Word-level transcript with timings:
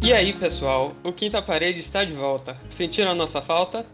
E 0.00 0.12
aí, 0.12 0.32
pessoal, 0.32 0.94
o 1.02 1.12
Quinta 1.12 1.42
Parede 1.42 1.80
está 1.80 2.04
de 2.04 2.12
volta. 2.12 2.56
Sentiram 2.70 3.10
a 3.10 3.14
nossa 3.14 3.42
falta? 3.42 3.84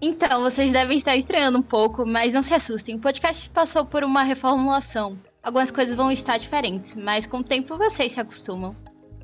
Então, 0.00 0.42
vocês 0.42 0.72
devem 0.72 0.98
estar 0.98 1.16
estranhando 1.16 1.58
um 1.58 1.62
pouco, 1.62 2.04
mas 2.06 2.32
não 2.34 2.42
se 2.42 2.52
assustem. 2.52 2.96
O 2.96 2.98
podcast 2.98 3.48
passou 3.50 3.86
por 3.86 4.04
uma 4.04 4.22
reformulação. 4.22 5.18
Algumas 5.42 5.70
coisas 5.70 5.96
vão 5.96 6.10
estar 6.12 6.36
diferentes, 6.38 6.94
mas 6.96 7.26
com 7.26 7.38
o 7.38 7.42
tempo 7.44 7.76
vocês 7.78 8.12
se 8.12 8.20
acostumam. 8.20 8.76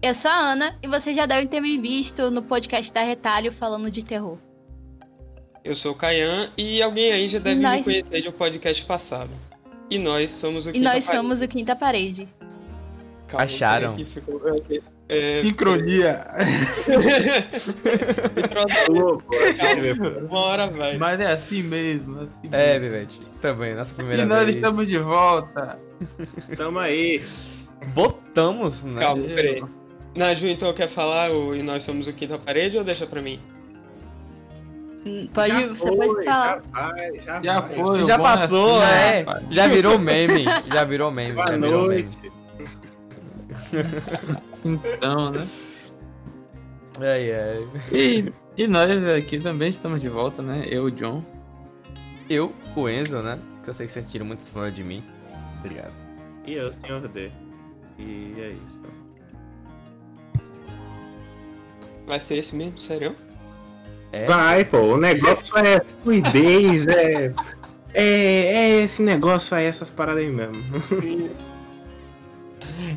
Eu 0.03 0.15
sou 0.15 0.31
a 0.31 0.39
Ana 0.39 0.79
e 0.83 0.89
vocês 0.89 1.15
já 1.15 1.27
devem 1.27 1.47
ter 1.47 1.61
me 1.61 1.77
visto 1.79 2.31
no 2.31 2.43
podcast 2.43 2.91
da 2.93 3.03
Retalho 3.03 3.53
falando 3.53 3.91
de 3.91 4.03
terror. 4.03 4.39
Eu 5.63 5.77
sou 5.77 5.93
o 5.93 5.95
Caian 5.95 6.51
e 6.57 6.83
alguém 6.83 7.13
aí 7.13 7.29
já 7.29 7.39
deve 7.39 7.61
Nós- 7.61 7.87
me 7.87 8.03
conhecer 8.03 8.23
de 8.23 8.29
um 8.29 8.33
podcast 8.33 8.83
passado. 8.87 9.31
E 9.91 9.99
nós 9.99 10.31
somos 10.31 10.65
o 10.65 10.71
E 10.71 10.73
Quinta 10.73 10.85
nós 10.95 11.05
Parede. 11.05 11.23
somos 11.23 11.43
o 11.43 11.49
Quinta 11.49 11.77
Parede. 11.77 12.29
Calma, 13.29 13.45
Acharam? 13.45 13.97
ficou- 13.97 14.41
É, 15.13 15.43
Sincronia. 15.43 16.25
Calma, 18.53 19.19
uma 20.29 20.39
hora 20.41 20.69
vai. 20.71 20.97
Mas 20.99 21.19
é 21.19 21.33
assim 21.33 21.63
mesmo. 21.65 22.21
Assim 22.21 22.49
É. 22.53 22.79
Bivete. 22.79 23.19
Também, 23.41 23.75
nossa 23.75 23.93
primeira 23.93 24.23
E 24.23 24.27
nós 24.27 24.45
vez. 24.45 24.55
estamos 24.57 24.87
de 24.87 24.99
volta. 24.99 25.79
Tamo 26.57 26.79
aí. 26.79 27.25
Voltamos, 27.95 28.85
né? 28.85 29.01
Calma, 29.01 29.25
peraí. 29.25 29.65
Naju, 30.15 30.47
então 30.47 30.73
quer 30.75 30.89
falar 30.89 31.31
o 31.33 31.55
E 31.57 31.63
Nós 31.63 31.83
Somos 31.83 32.07
o 32.07 32.13
Quinta 32.13 32.39
Parede 32.39 32.79
ou 32.79 32.85
deixa 32.85 33.07
pra 33.07 33.21
mim? 33.21 33.41
Pode, 35.33 35.49
Já 35.53 35.67
você 35.69 35.89
foi, 35.89 35.97
pode 36.07 36.25
falar. 36.25 36.63
Já 36.73 36.91
vai, 36.93 37.19
já, 37.21 37.43
Já 37.43 37.61
vai. 37.61 37.75
foi. 37.75 38.05
Já 38.05 38.19
bom 38.19 38.23
é 38.23 38.27
passou, 38.37 38.83
é. 38.83 39.25
Já 39.51 39.67
virou 39.67 39.99
meme. 39.99 40.45
Já 40.73 40.85
virou 40.85 41.11
meme. 41.11 41.33
Boa 41.33 41.47
já 41.49 41.57
virou 41.57 41.89
meme. 41.89 42.09
Então, 44.65 45.31
né? 45.31 45.47
Ai, 47.01 47.33
ai. 47.33 47.69
E, 47.93 48.33
e 48.57 48.67
nós 48.67 48.91
aqui 49.15 49.39
também 49.39 49.69
estamos 49.69 50.01
de 50.01 50.09
volta, 50.09 50.43
né? 50.43 50.65
Eu, 50.69 50.85
o 50.85 50.91
John. 50.91 51.25
Eu, 52.29 52.53
o 52.77 52.89
Enzo, 52.89 53.23
né? 53.23 53.39
Que 53.65 53.71
eu 53.71 53.75
sei 53.75 53.87
que 53.87 53.93
você 53.93 54.03
tira 54.03 54.25
muito 54.25 54.45
sonho 54.45 54.71
de 54.71 54.85
mim. 54.85 55.03
Obrigado. 55.59 55.93
E 56.47 56.55
eu, 56.55 56.73
senhor 56.73 57.07
D. 57.09 57.31
E 57.99 58.35
é 58.39 58.51
isso. 58.51 58.81
Vai 62.07 62.21
ser 62.21 62.39
esse 62.39 62.55
mesmo, 62.55 62.79
sério? 62.79 63.15
É, 64.13 64.27
Vai, 64.27 64.65
pô. 64.65 64.79
O 64.79 64.97
negócio 64.97 65.57
é 65.59 65.81
fluidez, 66.03 66.87
é. 66.89 67.33
É, 67.93 68.05
é 68.05 68.71
esse 68.83 69.03
negócio 69.03 69.57
aí, 69.57 69.67
essas 69.67 69.91
paradas 69.91 70.23
aí 70.23 70.31
mesmo. 70.31 70.63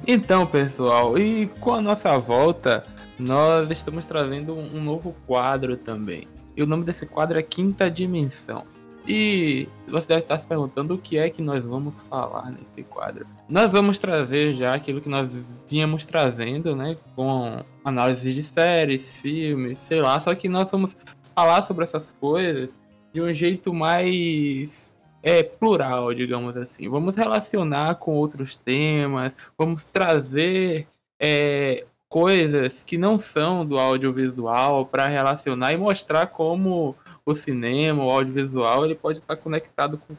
Então, 0.06 0.46
pessoal, 0.46 1.18
e 1.18 1.48
com 1.62 1.74
a 1.74 1.82
nossa 1.82 2.18
volta, 2.20 2.86
nós 3.18 3.72
estamos 3.72 4.06
trazendo 4.06 4.54
um 4.54 4.84
novo 4.84 5.16
quadro 5.26 5.78
também. 5.78 6.28
E 6.58 6.62
o 6.62 6.68
nome 6.68 6.84
desse 6.84 7.06
quadro 7.06 7.40
é 7.40 7.42
Quinta 7.42 7.90
Dimensão. 7.90 8.66
E 9.08 9.68
você 9.88 10.08
deve 10.08 10.22
estar 10.22 10.38
se 10.38 10.46
perguntando 10.46 10.94
o 10.94 10.98
que 10.98 11.18
é 11.18 11.30
que 11.30 11.42
nós 11.42 11.66
vamos 11.66 12.00
falar 12.08 12.52
nesse 12.52 12.84
quadro. 12.84 13.26
Nós 13.48 13.72
vamos 13.72 13.98
trazer 13.98 14.54
já 14.54 14.74
aquilo 14.74 15.00
que 15.00 15.10
nós 15.10 15.34
vínhamos 15.70 16.06
trazendo, 16.06 16.76
né? 16.76 16.98
Com 17.16 17.64
análise 17.84 18.34
de 18.34 18.44
séries, 18.44 19.16
filmes, 19.18 19.80
sei 19.80 20.02
lá. 20.02 20.20
Só 20.20 20.36
que 20.36 20.50
nós 20.50 20.70
vamos 20.70 20.98
falar 21.34 21.64
sobre 21.64 21.86
essas 21.86 22.12
coisas 22.12 22.70
de 23.14 23.22
um 23.22 23.34
jeito 23.34 23.74
mais 23.74 24.93
é, 25.24 25.42
plural, 25.42 26.14
digamos 26.14 26.56
assim. 26.58 26.90
Vamos 26.90 27.16
relacionar 27.16 27.96
com 27.96 28.14
outros 28.14 28.58
temas, 28.58 29.36
vamos 29.58 29.86
trazer 29.86 30.86
é, 31.20 31.86
coisas 32.10 32.84
que 32.84 32.98
não 32.98 33.18
são 33.18 33.66
do 33.66 33.80
audiovisual 33.80 34.86
para 34.86 35.08
relacionar 35.08 35.72
e 35.72 35.78
mostrar 35.78 36.28
como 36.28 36.96
o 37.26 37.34
cinema, 37.34 38.04
o 38.04 38.10
audiovisual, 38.10 38.84
ele 38.84 38.96
pode 38.96 39.20
estar 39.20 39.38
conectado 39.38 39.98
com 39.98 40.16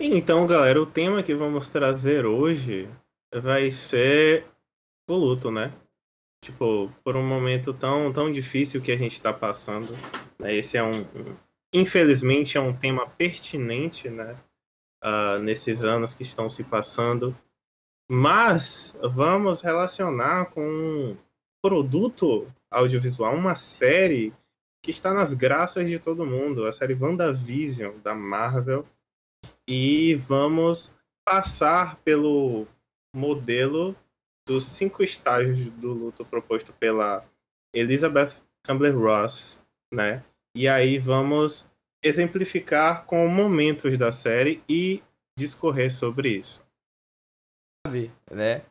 Então, 0.00 0.46
galera, 0.46 0.80
o 0.80 0.86
tema 0.86 1.24
que 1.24 1.34
vamos 1.34 1.68
trazer 1.68 2.24
hoje 2.24 2.88
vai 3.34 3.72
ser 3.72 4.46
o 5.08 5.14
luto, 5.14 5.50
né? 5.50 5.72
Tipo, 6.44 6.92
por 7.02 7.16
um 7.16 7.26
momento 7.26 7.74
tão, 7.74 8.12
tão 8.12 8.30
difícil 8.32 8.80
que 8.80 8.92
a 8.92 8.96
gente 8.96 9.20
tá 9.20 9.32
passando. 9.32 9.92
né? 10.38 10.54
Esse 10.54 10.76
é 10.76 10.84
um. 10.84 11.04
Infelizmente, 11.72 12.56
é 12.56 12.60
um 12.60 12.76
tema 12.76 13.08
pertinente, 13.08 14.08
né? 14.08 14.36
ah, 15.00 15.38
nesses 15.38 15.84
anos 15.84 16.14
que 16.14 16.22
estão 16.22 16.48
se 16.48 16.64
passando. 16.64 17.36
Mas 18.10 18.96
vamos 19.02 19.60
relacionar 19.60 20.46
com 20.46 20.66
um 20.66 21.16
produto 21.62 22.52
audiovisual, 22.70 23.34
uma 23.34 23.54
série 23.54 24.32
que 24.82 24.90
está 24.90 25.12
nas 25.12 25.34
graças 25.34 25.88
de 25.88 25.98
todo 25.98 26.26
mundo, 26.26 26.66
a 26.66 26.72
série 26.72 26.94
WandaVision 26.94 27.98
da 27.98 28.14
Marvel 28.14 28.86
e 29.68 30.14
vamos 30.14 30.96
passar 31.24 31.96
pelo 32.04 32.68
modelo 33.14 33.96
dos 34.46 34.64
cinco 34.66 35.02
estágios 35.02 35.70
do 35.70 35.92
luto 35.92 36.24
proposto 36.24 36.72
pela 36.72 37.24
Elizabeth 37.74 38.42
Campbell-Ross, 38.62 39.60
né? 39.92 40.24
E 40.56 40.66
aí 40.66 40.98
vamos 40.98 41.70
exemplificar 42.02 43.04
com 43.04 43.28
momentos 43.28 43.98
da 43.98 44.10
série 44.10 44.62
e 44.66 45.02
discorrer 45.38 45.92
sobre 45.92 46.30
isso. 46.30 46.64
né? 48.30 48.62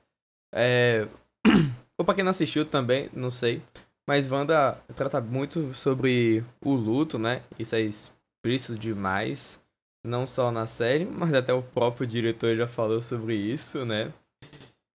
É... 0.51 1.07
Ou 1.95 2.03
pra 2.03 2.15
quem 2.15 2.23
não 2.23 2.31
assistiu 2.31 2.65
também, 2.65 3.07
não 3.13 3.29
sei. 3.29 3.61
Mas 4.09 4.31
Wanda 4.31 4.81
trata 4.95 5.21
muito 5.21 5.75
sobre 5.75 6.43
o 6.59 6.73
luto, 6.73 7.19
né? 7.19 7.43
Isso 7.59 7.75
é 7.75 7.81
explícito 7.81 8.79
demais. 8.79 9.61
Não 10.03 10.25
só 10.25 10.51
na 10.51 10.65
série, 10.65 11.05
mas 11.05 11.35
até 11.35 11.53
o 11.53 11.61
próprio 11.61 12.07
diretor 12.07 12.55
já 12.57 12.67
falou 12.67 12.99
sobre 12.99 13.35
isso, 13.35 13.85
né? 13.85 14.11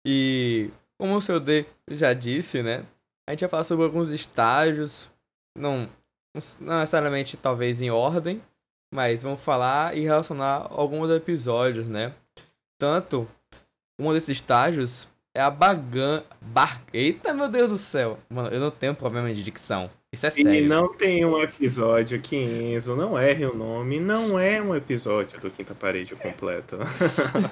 E 0.05 0.69
como 0.97 1.17
o 1.17 1.21
seu 1.21 1.37
D 1.37 1.65
já 1.91 2.13
disse, 2.13 2.63
né? 2.63 2.85
A 3.27 3.31
gente 3.31 3.41
vai 3.41 3.49
falar 3.49 3.63
sobre 3.65 3.83
alguns 3.83 4.09
estágios. 4.09 5.09
Não, 5.53 5.89
não 6.59 6.79
necessariamente 6.79 7.38
talvez 7.38 7.81
em 7.81 7.89
ordem. 7.89 8.41
Mas 8.93 9.23
vamos 9.23 9.41
falar 9.41 9.97
e 9.97 10.01
relacionar 10.01 10.67
alguns 10.69 11.09
episódios, 11.11 11.88
né? 11.89 12.13
Tanto 12.79 13.27
um 13.99 14.13
desses 14.13 14.29
estágios 14.29 15.07
é 15.35 15.41
a 15.41 15.49
bagan... 15.49 16.23
Bar... 16.41 16.81
Eita, 16.93 17.33
meu 17.33 17.49
Deus 17.49 17.69
do 17.69 17.77
céu. 17.77 18.17
Mano, 18.29 18.49
eu 18.49 18.59
não 18.59 18.71
tenho 18.71 18.95
problema 18.95 19.33
de 19.33 19.43
dicção. 19.43 19.89
Isso 20.13 20.25
é 20.25 20.29
E 20.29 20.31
sério. 20.31 20.67
não 20.69 20.93
tem 20.93 21.25
um 21.25 21.38
episódio 21.41 22.19
que 22.21 22.35
Enzo 22.38 22.95
não 22.95 23.19
erre 23.19 23.45
o 23.45 23.53
nome, 23.53 23.99
não 23.99 24.39
é 24.39 24.61
um 24.61 24.73
episódio 24.73 25.39
do 25.39 25.51
Quinta 25.51 25.75
Parede 25.75 26.15
completo. 26.15 26.77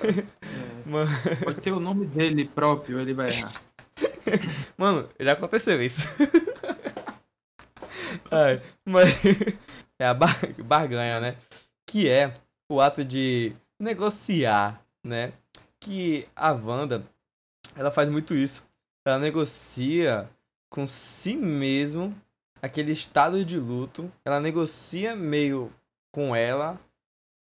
Mano, 0.86 1.10
Pode 1.44 1.64
ser 1.64 1.72
o 1.72 1.80
nome 1.80 2.06
dele 2.06 2.46
próprio, 2.46 3.00
ele 3.00 3.14
vai 3.14 3.32
errar. 3.32 3.62
mano, 4.78 5.08
já 5.20 5.34
aconteceu 5.34 5.82
isso. 5.82 6.08
Ai, 8.36 8.62
mas... 8.86 9.10
É 9.98 10.08
a 10.08 10.14
bar... 10.14 10.38
barganha, 10.62 11.22
né? 11.22 11.38
Que 11.88 12.10
é 12.10 12.36
o 12.70 12.82
ato 12.82 13.04
de 13.06 13.56
negociar, 13.80 14.82
né? 15.02 15.32
Que 15.80 16.28
a 16.36 16.52
Wanda, 16.52 17.06
ela 17.76 17.92
faz 17.92 18.10
muito 18.10 18.34
isso. 18.34 18.68
Ela 19.08 19.20
negocia 19.20 20.30
com 20.70 20.86
si 20.86 21.36
mesmo 21.36 22.14
aquele 22.62 22.92
estado 22.92 23.46
de 23.46 23.58
luto. 23.58 24.12
Ela 24.26 24.40
negocia 24.40 25.16
meio 25.16 25.72
com 26.12 26.36
ela 26.36 26.80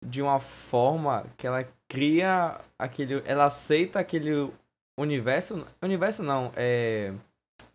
de 0.03 0.21
uma 0.21 0.39
forma 0.39 1.25
que 1.37 1.45
ela 1.45 1.65
cria 1.87 2.59
aquele. 2.77 3.21
Ela 3.25 3.45
aceita 3.45 3.99
aquele 3.99 4.51
universo. 4.97 5.65
Universo 5.81 6.23
não, 6.23 6.51
é. 6.55 7.13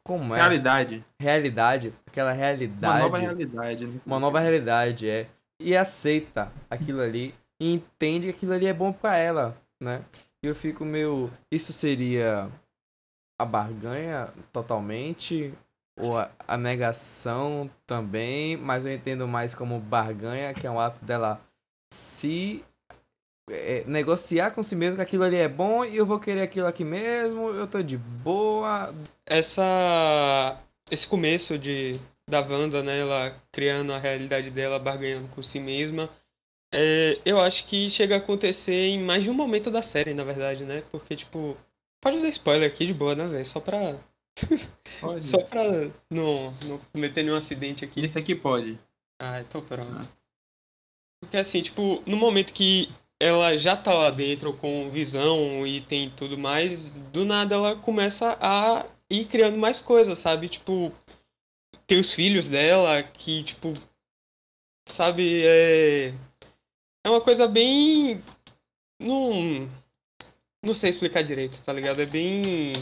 Como 0.06 0.37
é? 0.37 0.38
Realidade. 0.38 1.05
Realidade. 1.19 1.93
Aquela 2.06 2.31
realidade. 2.31 2.94
Uma 2.94 3.03
nova 3.03 3.19
realidade. 3.19 3.87
Né? 3.88 4.00
Uma 4.06 4.20
nova 4.20 4.38
realidade, 4.38 5.11
é. 5.11 5.26
E 5.61 5.76
aceita 5.76 6.53
aquilo 6.70 7.00
ali. 7.00 7.35
E 7.61 7.73
entende 7.73 8.29
que 8.29 8.37
aquilo 8.37 8.53
ali 8.53 8.67
é 8.67 8.73
bom 8.73 8.93
pra 8.93 9.17
ela, 9.17 9.56
né? 9.82 10.05
E 10.44 10.47
eu 10.47 10.55
fico 10.55 10.85
meio. 10.85 11.29
Isso 11.50 11.73
seria 11.73 12.49
a 13.37 13.44
barganha 13.44 14.29
totalmente? 14.53 15.53
Ou 15.99 16.17
a, 16.17 16.31
a 16.47 16.56
negação 16.56 17.69
também? 17.85 18.56
Mas 18.56 18.87
eu 18.87 18.93
entendo 18.93 19.26
mais 19.26 19.56
como 19.56 19.81
barganha, 19.81 20.55
que 20.55 20.69
é 20.69 20.70
um 20.70 20.79
ato 20.79 21.05
dela 21.05 21.41
se 21.93 22.64
é, 23.50 23.82
negociar 23.88 24.53
com 24.53 24.62
si 24.62 24.76
mesmo 24.76 24.97
que 24.97 25.03
aquilo 25.03 25.25
ali 25.25 25.37
é 25.37 25.49
bom 25.49 25.85
e 25.85 25.97
eu 25.97 26.06
vou 26.06 26.20
querer 26.20 26.43
aquilo 26.43 26.69
aqui 26.69 26.85
mesmo, 26.85 27.49
eu 27.49 27.67
tô 27.67 27.82
de 27.82 27.99
boa. 27.99 28.94
Essa. 29.26 30.61
Esse 30.90 31.06
começo 31.06 31.58
de. 31.58 32.00
Da 32.28 32.40
Wanda, 32.40 32.82
né? 32.82 32.99
Ela 33.00 33.40
criando 33.52 33.93
a 33.93 33.99
realidade 33.99 34.50
dela, 34.50 34.78
barganhando 34.78 35.28
com 35.28 35.43
si 35.43 35.61
mesma. 35.61 36.11
é, 36.73 37.20
eu 37.25 37.38
acho 37.40 37.67
que 37.67 37.88
chega 37.90 38.17
a 38.17 38.19
acontecer 38.19 38.88
em 38.88 39.02
mais 39.02 39.25
de 39.25 39.31
um 39.31 39.34
momento 39.34 39.70
da 39.70 39.82
série, 39.82 40.14
na 40.14 40.25
verdade, 40.25 40.64
né? 40.64 40.82
Porque, 40.90 41.17
tipo. 41.17 41.56
Pode 42.02 42.20
dar 42.20 42.28
spoiler 42.28 42.70
aqui 42.70 42.87
de 42.87 42.94
boa, 42.94 43.14
né, 43.14 43.26
velho? 43.26 43.46
Só 43.46 43.61
pra. 43.61 43.99
Só 45.20 45.38
pra 45.43 45.62
não, 46.11 46.52
não 46.62 46.79
cometer 46.93 47.22
nenhum 47.22 47.37
acidente 47.37 47.84
aqui. 47.84 48.00
Esse 48.05 48.19
aqui 48.19 48.34
pode. 48.34 48.79
Ah, 49.19 49.40
então 49.40 49.62
pronto. 49.62 50.08
Porque 51.20 51.37
assim, 51.37 51.62
tipo, 51.62 52.02
no 52.06 52.17
momento 52.17 52.52
que 52.52 52.90
ela 53.20 53.56
já 53.56 53.75
tá 53.76 53.94
lá 53.94 54.11
dentro 54.11 54.52
com 54.52 54.90
visão 54.90 55.67
e 55.67 55.81
tem 55.81 56.11
tudo 56.11 56.37
mais, 56.37 56.90
do 56.90 57.25
nada 57.25 57.55
ela 57.55 57.75
começa 57.76 58.37
a 58.40 58.84
ir 59.11 59.26
criando 59.26 59.56
mais 59.58 59.81
coisas, 59.81 60.19
sabe? 60.19 60.49
Tipo, 60.49 60.93
tem 61.87 62.00
os 62.00 62.12
filhos 62.12 62.49
dela 62.49 63.03
que, 63.03 63.44
tipo, 63.44 63.75
sabe, 64.88 65.43
é. 65.44 66.14
É 67.05 67.11
uma 67.11 67.20
coisa 67.20 67.47
bem. 67.47 68.23
Não. 69.00 69.69
Não 70.62 70.75
sei 70.75 70.91
explicar 70.91 71.23
direito, 71.23 71.62
tá 71.62 71.73
ligado? 71.73 72.00
É 72.03 72.06
bem. 72.06 72.73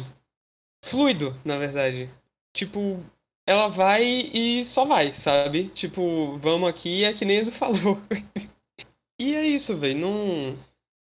fluido, 0.84 1.38
na 1.44 1.58
verdade. 1.58 2.10
Tipo, 2.54 3.04
ela 3.46 3.68
vai 3.68 4.04
e 4.04 4.64
só 4.64 4.84
vai, 4.84 5.14
sabe? 5.14 5.68
Tipo, 5.70 6.38
vamos 6.38 6.68
aqui, 6.68 7.04
é 7.04 7.12
que 7.14 7.24
nem 7.24 7.40
Enzo 7.40 7.52
falou. 7.52 8.00
e 9.20 9.34
é 9.34 9.46
isso, 9.46 9.76
velho. 9.76 9.98
Não. 9.98 10.58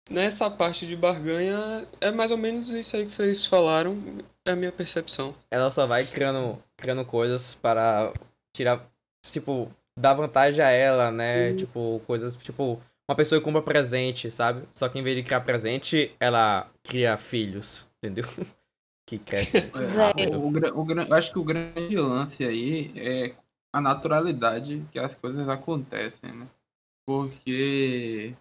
Nessa 0.08 0.50
parte 0.50 0.86
de 0.86 0.94
barganha, 0.94 1.86
é 2.00 2.10
mais 2.10 2.30
ou 2.30 2.36
menos 2.36 2.68
isso 2.68 2.94
aí 2.94 3.06
que 3.06 3.12
vocês 3.12 3.46
falaram, 3.46 3.96
é 4.44 4.50
a 4.50 4.56
minha 4.56 4.70
percepção. 4.70 5.34
Ela 5.50 5.70
só 5.70 5.86
vai 5.86 6.06
criando, 6.06 6.58
criando 6.76 7.04
coisas 7.06 7.54
para 7.54 8.12
tirar, 8.54 8.86
tipo, 9.22 9.70
dar 9.98 10.12
vantagem 10.12 10.62
a 10.62 10.70
ela, 10.70 11.10
né? 11.10 11.54
Tipo, 11.54 12.02
coisas, 12.06 12.36
tipo, 12.36 12.80
uma 13.08 13.16
pessoa 13.16 13.40
que 13.40 13.44
compra 13.44 13.62
presente, 13.62 14.30
sabe? 14.30 14.68
Só 14.72 14.88
que 14.88 14.98
em 14.98 15.02
vez 15.02 15.16
de 15.16 15.22
criar 15.22 15.40
presente, 15.40 16.14
ela 16.20 16.70
cria 16.82 17.16
filhos, 17.16 17.88
entendeu? 17.98 18.24
que 19.06 19.18
crescem 19.18 19.70
É, 20.16 20.28
o, 20.36 20.48
o 20.48 20.92
eu 20.92 21.14
acho 21.14 21.32
que 21.32 21.38
o 21.38 21.44
grande 21.44 21.96
lance 21.96 22.44
aí 22.44 22.92
é 22.96 23.34
a 23.72 23.80
naturalidade 23.80 24.84
que 24.90 24.98
as 24.98 25.14
coisas 25.14 25.48
acontecem, 25.48 26.32
né? 26.32 26.46
Porque 27.06 28.34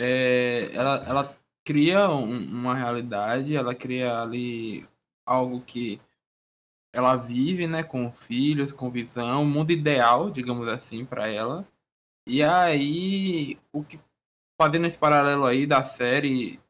é, 0.00 0.70
ela, 0.74 1.04
ela 1.06 1.36
cria 1.64 2.08
um- 2.10 2.44
uma 2.44 2.74
realidade, 2.74 3.54
ela 3.56 3.74
cria 3.74 4.20
ali 4.22 4.86
algo 5.26 5.60
que 5.62 6.00
ela 6.92 7.16
vive, 7.16 7.66
né, 7.66 7.82
com 7.82 8.12
filhos, 8.12 8.72
com 8.72 8.90
visão, 8.90 9.42
um 9.42 9.46
mundo 9.46 9.70
ideal, 9.72 10.30
digamos 10.30 10.66
assim, 10.68 11.04
para 11.04 11.28
ela. 11.28 11.66
E 12.26 12.42
aí, 12.42 13.58
o 13.72 13.84
que 13.84 14.00
fazendo 14.60 14.86
esse 14.86 14.98
paralelo 14.98 15.46
aí 15.46 15.66
da 15.66 15.84
série, 15.84 16.60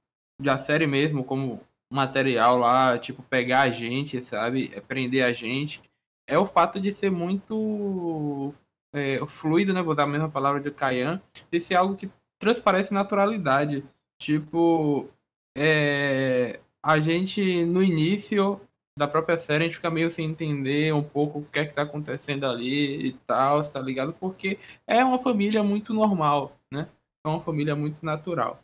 da 0.41 0.59
série 0.59 0.87
mesmo, 0.87 1.25
como 1.25 1.61
material 1.93 2.59
lá, 2.59 2.99
tipo, 2.99 3.23
pegar 3.25 3.63
a 3.63 3.71
gente, 3.71 4.25
sabe? 4.25 4.71
É 4.75 4.81
prender 4.81 5.25
a 5.25 5.33
gente. 5.33 5.83
É 6.29 6.39
o 6.39 6.45
fato 6.45 6.81
de 6.81 6.93
ser 6.93 7.11
muito 7.11 8.55
é, 8.95 9.25
fluido, 9.27 9.75
né? 9.75 9.83
Vou 9.83 9.93
usar 9.93 10.05
a 10.05 10.07
mesma 10.07 10.31
palavra 10.31 10.61
de 10.61 10.71
Kayan, 10.71 11.21
de 11.51 11.61
ser 11.61 11.75
algo 11.75 11.97
que 11.97 12.11
transparece 12.41 12.93
naturalidade. 12.93 13.85
Tipo, 14.19 15.09
é, 15.57 16.59
a 16.83 16.99
gente 16.99 17.65
no 17.65 17.83
início 17.83 18.61
da 18.99 19.07
própria 19.07 19.37
série 19.37 19.65
a 19.65 19.67
gente 19.67 19.77
fica 19.77 19.91
meio 19.91 20.11
sem 20.11 20.27
entender 20.27 20.93
um 20.93 21.03
pouco 21.03 21.39
o 21.39 21.45
que 21.45 21.59
é 21.61 21.67
que 21.67 21.75
tá 21.75 21.83
acontecendo 21.83 22.45
ali 22.45 23.07
e 23.07 23.13
tal, 23.27 23.63
tá 23.63 23.81
ligado? 23.81 24.13
Porque 24.15 24.59
é 24.87 25.05
uma 25.05 25.19
família 25.19 25.63
muito 25.63 25.95
normal, 25.95 26.57
né? 26.73 26.89
É 27.25 27.29
uma 27.29 27.41
família 27.41 27.77
muito 27.77 28.05
natural. 28.05 28.63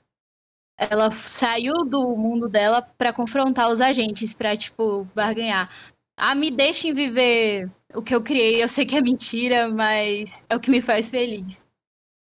Ela 0.78 1.10
saiu 1.10 1.72
do 1.84 2.16
mundo 2.16 2.48
dela 2.48 2.82
pra 2.82 3.12
confrontar 3.12 3.70
os 3.70 3.80
agentes, 3.80 4.34
pra, 4.34 4.56
tipo, 4.56 5.04
barganhar. 5.14 5.70
Ah, 6.18 6.34
me 6.34 6.50
deixem 6.50 6.92
viver 6.92 7.70
o 7.94 8.02
que 8.02 8.14
eu 8.14 8.22
criei. 8.22 8.62
Eu 8.62 8.68
sei 8.68 8.84
que 8.84 8.96
é 8.96 9.00
mentira, 9.00 9.70
mas 9.70 10.44
é 10.50 10.56
o 10.56 10.60
que 10.60 10.70
me 10.70 10.82
faz 10.82 11.08
feliz. 11.08 11.66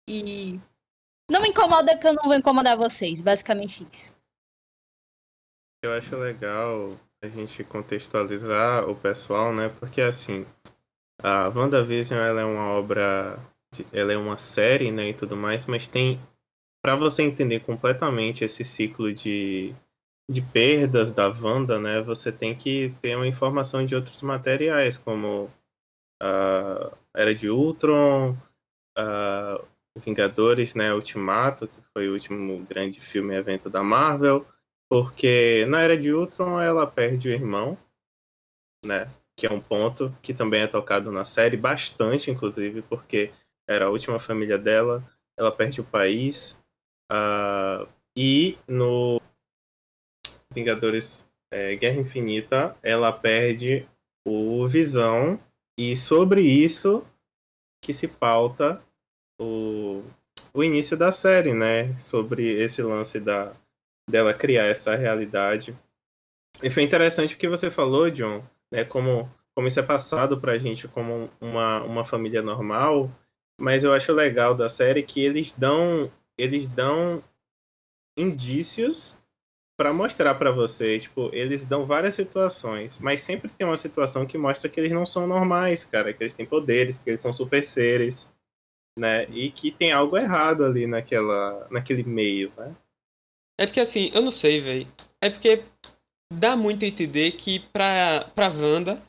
E 0.07 0.61
não 1.31 1.41
me 1.41 1.49
incomoda 1.49 1.97
que 1.97 2.07
eu 2.07 2.15
não 2.15 2.25
vou 2.25 2.35
incomodar 2.35 2.77
vocês, 2.77 3.23
basicamente 3.23 3.87
isso. 3.91 4.13
Eu 5.83 5.93
acho 5.93 6.17
legal 6.17 6.99
a 7.23 7.29
gente 7.29 7.65
contextualizar 7.65 8.89
o 8.89 8.95
pessoal, 8.95 9.53
né? 9.53 9.69
Porque 9.69 10.01
assim, 10.01 10.47
a 11.23 11.49
WandaVision 11.49 12.21
ela 12.21 12.41
é 12.41 12.45
uma 12.45 12.69
obra, 12.69 13.39
ela 13.93 14.13
é 14.13 14.17
uma 14.17 14.39
série, 14.39 14.91
né, 14.91 15.09
e 15.09 15.15
tudo 15.15 15.37
mais, 15.37 15.67
mas 15.67 15.87
tem 15.87 16.21
para 16.85 16.97
você 16.97 17.23
entender 17.23 17.61
completamente 17.61 18.45
esse 18.45 18.65
ciclo 18.65 19.13
de 19.13 19.75
de 20.31 20.41
perdas 20.41 21.11
da 21.11 21.29
Wanda, 21.29 21.79
né, 21.79 22.01
você 22.01 22.33
tem 22.33 22.55
que 22.55 22.95
ter 23.03 23.17
uma 23.17 23.27
informação 23.27 23.85
de 23.85 23.95
outros 23.95 24.23
materiais, 24.23 24.97
como 24.97 25.51
a 26.21 26.93
Era 27.15 27.35
de 27.35 27.51
Ultron, 27.51 28.37
a 28.97 29.61
Vingadores, 29.99 30.75
né, 30.75 30.93
Ultimato, 30.95 31.69
que 31.69 31.81
foi 31.93 32.09
o 32.09 32.15
último 32.15 32.65
grande 32.65 33.01
filme 33.01 33.35
evento 33.35 33.69
da 33.69 33.83
Marvel, 33.83 34.47
porque 34.89 35.67
na 35.67 35.81
Era 35.81 35.97
de 35.97 36.13
Ultron 36.13 36.61
ela 36.61 36.87
perde 36.87 37.29
o 37.29 37.33
irmão, 37.33 37.79
né, 38.85 39.11
que 39.37 39.47
é 39.47 39.51
um 39.51 39.61
ponto 39.61 40.17
que 40.23 40.33
também 40.33 40.63
é 40.63 40.67
tocado 40.67 41.13
na 41.13 41.25
série, 41.25 41.57
bastante 41.57 42.31
inclusive, 42.31 42.83
porque 42.83 43.33
era 43.69 43.87
a 43.87 43.91
última 43.91 44.19
família 44.19 44.59
dela, 44.59 45.05
ela 45.37 45.53
perde 45.53 45.81
o 45.81 45.85
país, 45.85 46.59
ah, 47.11 47.87
e 48.17 48.59
no 48.67 49.21
Vingadores 50.55 51.27
é, 51.51 51.75
Guerra 51.77 52.01
Infinita 52.01 52.77
ela 52.83 53.13
perde 53.13 53.87
o 54.27 54.67
Visão, 54.67 55.39
e 55.79 55.97
sobre 55.97 56.43
isso 56.43 57.05
que 57.83 57.93
se 57.93 58.07
pauta 58.07 58.83
o, 59.43 60.03
o 60.55 60.63
início 60.65 60.97
da 60.97 61.11
série, 61.11 61.53
né? 61.53 61.97
Sobre 61.97 62.49
esse 62.49 62.83
lance 62.83 63.19
da, 63.21 63.53
dela 64.09 64.33
criar 64.35 64.67
essa 64.67 64.95
realidade. 64.95 65.77
E 66.63 66.71
foi 66.71 66.83
interessante 66.83 67.35
o 67.35 67.39
que 67.39 67.49
você 67.49 67.71
falou, 67.71 68.11
John, 68.11 68.45
né? 68.71 68.85
Como, 68.85 69.31
como 69.55 69.69
isso 69.69 69.81
é 69.81 69.83
passado 69.83 70.41
pra 70.41 70.59
gente 70.59 70.89
como 70.89 71.31
uma, 71.41 71.83
uma 71.83 72.05
família 72.05 72.43
normal, 72.43 73.11
mas 73.61 73.85
eu 73.85 73.93
acho 73.93 74.13
legal 74.13 74.55
da 74.55 74.69
série 74.69 75.03
que 75.03 75.23
eles 75.23 75.53
dão 75.53 76.11
eles 76.39 76.67
dão 76.67 77.23
indícios 78.17 79.19
para 79.77 79.93
mostrar 79.93 80.35
para 80.35 80.51
você, 80.51 80.99
tipo, 80.99 81.31
eles 81.33 81.65
dão 81.65 81.87
várias 81.87 82.15
situações, 82.15 82.99
mas 82.99 83.23
sempre 83.23 83.51
tem 83.51 83.67
uma 83.67 83.77
situação 83.77 84.27
que 84.27 84.39
mostra 84.39 84.69
que 84.69 84.79
eles 84.79 84.93
não 84.93 85.05
são 85.05 85.27
normais, 85.27 85.85
cara, 85.85 86.13
que 86.13 86.23
eles 86.23 86.35
têm 86.35 86.47
poderes, 86.47 86.99
que 86.99 87.11
eles 87.11 87.21
são 87.21 87.33
super 87.33 87.65
seres, 87.65 88.32
né? 88.99 89.25
E 89.31 89.51
que 89.51 89.71
tem 89.71 89.93
algo 89.93 90.17
errado 90.17 90.65
ali 90.65 90.87
naquela 90.87 91.67
naquele 91.71 92.03
meio, 92.05 92.53
né? 92.57 92.75
É 93.59 93.67
porque 93.67 93.81
assim, 93.81 94.11
eu 94.15 94.23
não 94.23 94.31
sei, 94.31 94.61
velho. 94.61 94.89
É 95.21 95.31
porque 95.31 95.63
dá 96.33 96.57
muito 96.57 96.85
a 96.85 96.89
entender 96.89 97.33
que 97.33 97.61
pra, 97.73 98.31
pra 98.35 98.49
Wanda, 98.49 99.03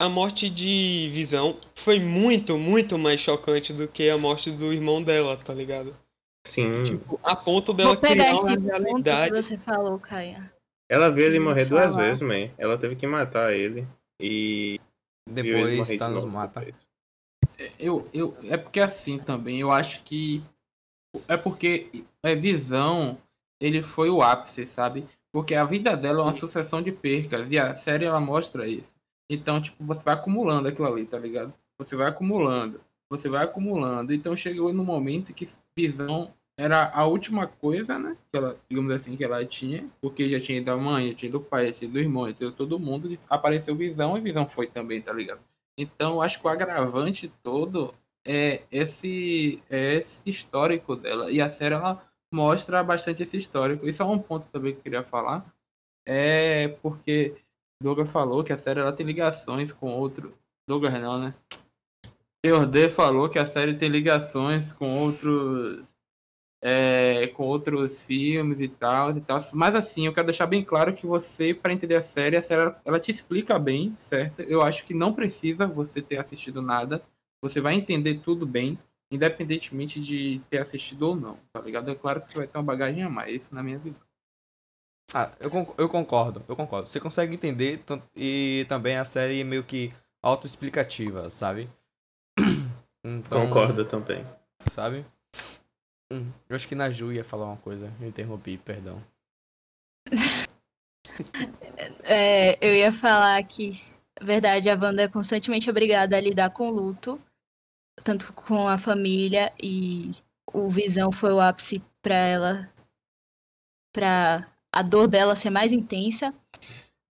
a 0.00 0.08
morte 0.08 0.48
de 0.48 1.10
Visão 1.12 1.58
foi 1.74 1.98
muito, 1.98 2.56
muito 2.56 2.96
mais 2.96 3.20
chocante 3.20 3.72
do 3.72 3.88
que 3.88 4.08
a 4.08 4.16
morte 4.16 4.50
do 4.50 4.72
irmão 4.72 5.02
dela, 5.02 5.36
tá 5.36 5.52
ligado? 5.52 5.94
Sim. 6.46 6.84
Tipo, 6.84 7.20
a 7.22 7.36
ponto 7.36 7.72
dela 7.74 7.90
Vou 7.90 8.00
pegar 8.00 8.14
criar 8.14 8.34
esse 8.34 8.44
uma 8.44 8.52
ponto 8.56 8.62
que 8.64 8.70
realidade. 8.70 9.30
você 9.32 9.58
falou, 9.58 9.98
Caia. 9.98 10.50
Ela 10.88 11.10
viu 11.10 11.26
ele 11.26 11.38
morrer 11.38 11.66
duas 11.66 11.94
vezes, 11.94 12.22
man. 12.22 12.48
Ela 12.56 12.78
teve 12.78 12.96
que 12.96 13.06
matar 13.06 13.52
ele 13.52 13.86
e 14.18 14.80
Depois 15.28 15.86
de 15.86 15.98
Thanos 15.98 16.22
novo 16.24 16.34
mata. 16.34 16.60
depois. 16.60 16.87
Eu, 17.78 18.08
eu, 18.12 18.36
é 18.44 18.56
porque 18.56 18.80
assim 18.80 19.18
também, 19.18 19.60
eu 19.60 19.72
acho 19.72 20.02
que. 20.04 20.42
É 21.26 21.36
porque 21.36 22.04
é 22.22 22.34
visão, 22.36 23.18
ele 23.60 23.82
foi 23.82 24.10
o 24.10 24.22
ápice, 24.22 24.66
sabe? 24.66 25.04
Porque 25.32 25.54
a 25.54 25.64
vida 25.64 25.96
dela 25.96 26.20
é 26.20 26.22
uma 26.22 26.32
sucessão 26.32 26.80
de 26.80 26.92
percas 26.92 27.50
e 27.50 27.58
a 27.58 27.74
série 27.74 28.04
ela 28.04 28.20
mostra 28.20 28.66
isso. 28.66 28.94
Então, 29.30 29.60
tipo, 29.60 29.84
você 29.84 30.04
vai 30.04 30.14
acumulando 30.14 30.68
aquilo 30.68 30.86
ali, 30.86 31.04
tá 31.04 31.18
ligado? 31.18 31.52
Você 31.78 31.96
vai 31.96 32.08
acumulando, 32.08 32.80
você 33.10 33.28
vai 33.28 33.44
acumulando. 33.44 34.12
Então 34.12 34.36
chegou 34.36 34.72
no 34.72 34.84
momento 34.84 35.34
que 35.34 35.48
visão 35.76 36.32
era 36.56 36.90
a 36.92 37.06
última 37.06 37.46
coisa, 37.46 37.98
né? 37.98 38.16
Que 38.30 38.38
ela, 38.38 38.58
digamos 38.68 38.92
assim, 38.92 39.16
que 39.16 39.24
ela 39.24 39.44
tinha, 39.44 39.88
porque 40.00 40.28
já 40.28 40.40
tinha 40.40 40.62
da 40.62 40.76
mãe, 40.76 41.10
já 41.10 41.14
tinha 41.14 41.32
do 41.32 41.40
pai, 41.40 41.66
já 41.66 41.72
tinha 41.80 41.90
do 41.90 41.98
irmão, 41.98 42.26
já 42.28 42.32
tinha 42.34 42.52
todo 42.52 42.78
mundo. 42.78 43.16
Apareceu 43.28 43.76
visão 43.76 44.16
e 44.16 44.20
visão 44.20 44.46
foi 44.46 44.66
também, 44.66 45.00
tá 45.00 45.12
ligado? 45.12 45.40
Então, 45.78 46.20
acho 46.20 46.40
que 46.40 46.46
o 46.46 46.50
agravante 46.50 47.32
todo 47.40 47.94
é 48.26 48.62
esse, 48.70 49.62
é 49.70 49.94
esse 49.94 50.28
histórico 50.28 50.96
dela. 50.96 51.30
E 51.30 51.40
a 51.40 51.48
série 51.48 51.76
ela 51.76 52.04
mostra 52.34 52.82
bastante 52.82 53.22
esse 53.22 53.36
histórico. 53.36 53.88
Isso 53.88 54.02
é 54.02 54.04
um 54.04 54.18
ponto 54.18 54.48
também 54.48 54.72
que 54.72 54.80
eu 54.80 54.82
queria 54.82 55.04
falar. 55.04 55.46
É 56.04 56.66
porque 56.82 57.36
Douglas 57.80 58.10
falou 58.10 58.42
que 58.42 58.52
a 58.52 58.56
série 58.56 58.80
ela 58.80 58.92
tem 58.92 59.06
ligações 59.06 59.70
com 59.70 59.96
outro. 59.96 60.36
Douglas 60.68 60.92
não, 60.94 61.16
né? 61.16 61.34
Teordê 62.42 62.88
falou 62.88 63.28
que 63.28 63.38
a 63.38 63.46
série 63.46 63.74
tem 63.74 63.88
ligações 63.88 64.72
com 64.72 64.98
outros 64.98 65.94
é, 66.60 67.28
com 67.28 67.44
outros 67.44 68.00
filmes 68.02 68.60
e 68.60 68.68
tal, 68.68 69.16
e 69.16 69.20
tal. 69.20 69.38
Mas 69.54 69.74
assim, 69.74 70.06
eu 70.06 70.12
quero 70.12 70.26
deixar 70.26 70.46
bem 70.46 70.64
claro 70.64 70.92
que 70.92 71.06
você, 71.06 71.54
para 71.54 71.72
entender 71.72 71.96
a 71.96 72.02
série, 72.02 72.36
a 72.36 72.42
série 72.42 72.74
ela 72.84 73.00
te 73.00 73.10
explica 73.10 73.58
bem, 73.58 73.94
certo? 73.96 74.42
Eu 74.42 74.62
acho 74.62 74.84
que 74.84 74.94
não 74.94 75.12
precisa 75.12 75.66
você 75.66 76.02
ter 76.02 76.18
assistido 76.18 76.60
nada. 76.60 77.02
Você 77.40 77.60
vai 77.60 77.74
entender 77.74 78.20
tudo 78.20 78.46
bem, 78.46 78.78
independentemente 79.10 80.00
de 80.00 80.40
ter 80.50 80.58
assistido 80.58 81.02
ou 81.02 81.16
não, 81.16 81.38
tá 81.52 81.60
ligado? 81.60 81.90
É 81.90 81.94
claro 81.94 82.20
que 82.20 82.28
você 82.28 82.36
vai 82.36 82.46
ter 82.46 82.58
uma 82.58 82.64
bagagem 82.64 83.02
a 83.02 83.08
mais, 83.08 83.44
isso 83.44 83.54
na 83.54 83.62
minha 83.62 83.78
vida. 83.78 83.96
Ah, 85.14 85.30
eu, 85.40 85.74
eu 85.78 85.88
concordo, 85.88 86.42
eu 86.46 86.54
concordo. 86.54 86.88
Você 86.88 87.00
consegue 87.00 87.34
entender 87.34 87.82
e 88.14 88.66
também 88.68 88.96
a 88.96 89.04
série 89.04 89.40
é 89.40 89.44
meio 89.44 89.64
que 89.64 89.92
autoexplicativa, 90.22 91.30
sabe? 91.30 91.68
Então, 93.04 93.46
Concordo 93.46 93.84
também. 93.84 94.26
Sabe? 94.72 95.06
Hum, 96.10 96.32
eu 96.48 96.56
acho 96.56 96.66
que 96.66 96.74
na 96.74 96.90
Ju 96.90 97.12
ia 97.12 97.22
falar 97.22 97.46
uma 97.46 97.58
coisa. 97.58 97.92
Eu 98.00 98.08
interrompi, 98.08 98.56
perdão. 98.56 99.02
é, 102.04 102.56
eu 102.66 102.74
ia 102.74 102.90
falar 102.90 103.42
que, 103.44 103.70
verdade, 104.22 104.70
a 104.70 104.74
Wanda 104.74 105.02
é 105.02 105.08
constantemente 105.08 105.68
obrigada 105.68 106.16
a 106.16 106.20
lidar 106.20 106.50
com 106.50 106.68
o 106.68 106.72
luto, 106.72 107.20
tanto 108.02 108.32
com 108.32 108.66
a 108.66 108.78
família, 108.78 109.52
e 109.62 110.12
o 110.52 110.70
Visão 110.70 111.12
foi 111.12 111.32
o 111.32 111.40
ápice 111.40 111.84
para 112.00 112.16
ela, 112.16 112.72
para 113.92 114.50
a 114.72 114.82
dor 114.82 115.08
dela 115.08 115.36
ser 115.36 115.50
mais 115.50 115.72
intensa. 115.72 116.34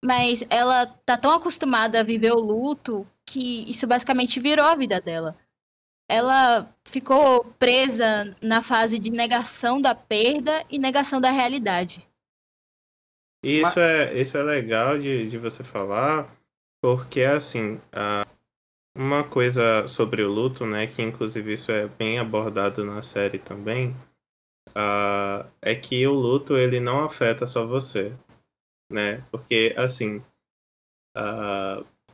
Mas 0.05 0.45
ela 0.50 0.87
tá 0.87 1.17
tão 1.17 1.31
acostumada 1.33 2.00
a 2.00 2.05
viver 2.05 2.33
o 2.33 2.40
luto 2.40 3.07
que 3.25 3.69
isso 3.71 3.87
basicamente 3.87 4.40
virou 4.40 4.64
a 4.64 4.75
vida 4.75 5.00
dela 5.00 5.37
ela 6.09 6.75
ficou 6.85 7.45
presa 7.59 8.35
na 8.43 8.62
fase 8.62 8.99
de 8.99 9.11
negação 9.11 9.81
da 9.81 9.95
perda 9.95 10.65
e 10.71 10.79
negação 10.79 11.21
da 11.21 11.31
realidade. 11.31 12.07
Isso, 13.45 13.62
Mas... 13.62 13.77
é, 13.77 14.21
isso 14.21 14.37
é 14.37 14.43
legal 14.43 14.99
de, 14.99 15.29
de 15.29 15.38
você 15.38 15.62
falar, 15.62 16.35
porque 16.83 17.23
assim, 17.23 17.81
uma 18.97 19.23
coisa 19.23 19.87
sobre 19.87 20.23
o 20.23 20.33
luto, 20.33 20.67
né, 20.67 20.87
que 20.87 21.03
inclusive 21.03 21.53
isso 21.53 21.71
é 21.71 21.87
bem 21.87 22.19
abordado 22.19 22.85
na 22.85 23.03
série 23.03 23.38
também, 23.38 23.95
é 25.62 25.75
que 25.75 26.07
o 26.07 26.15
luto 26.15 26.57
ele 26.57 26.81
não 26.81 27.05
afeta 27.05 27.47
só 27.47 27.67
você, 27.67 28.12
né? 28.91 29.25
Porque 29.31 29.75
assim, 29.77 30.25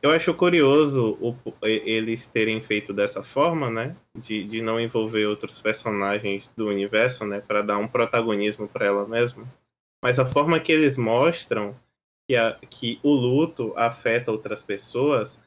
eu 0.05 0.11
acho 0.11 0.31
curioso 0.35 1.17
o, 1.19 1.35
eles 1.63 2.27
terem 2.27 2.61
feito 2.61 2.93
dessa 2.93 3.23
forma, 3.23 3.71
né? 3.71 3.95
De, 4.15 4.43
de 4.43 4.61
não 4.61 4.79
envolver 4.79 5.25
outros 5.25 5.59
personagens 5.59 6.47
do 6.55 6.67
universo, 6.67 7.25
né? 7.25 7.41
Para 7.41 7.63
dar 7.63 7.79
um 7.79 7.87
protagonismo 7.87 8.67
para 8.67 8.85
ela 8.85 9.07
mesma. 9.07 9.51
Mas 10.03 10.19
a 10.19 10.25
forma 10.25 10.59
que 10.59 10.71
eles 10.71 10.95
mostram 10.95 11.75
que, 12.29 12.35
a, 12.35 12.53
que 12.69 12.99
o 13.01 13.15
luto 13.15 13.73
afeta 13.75 14.31
outras 14.31 14.61
pessoas, 14.61 15.41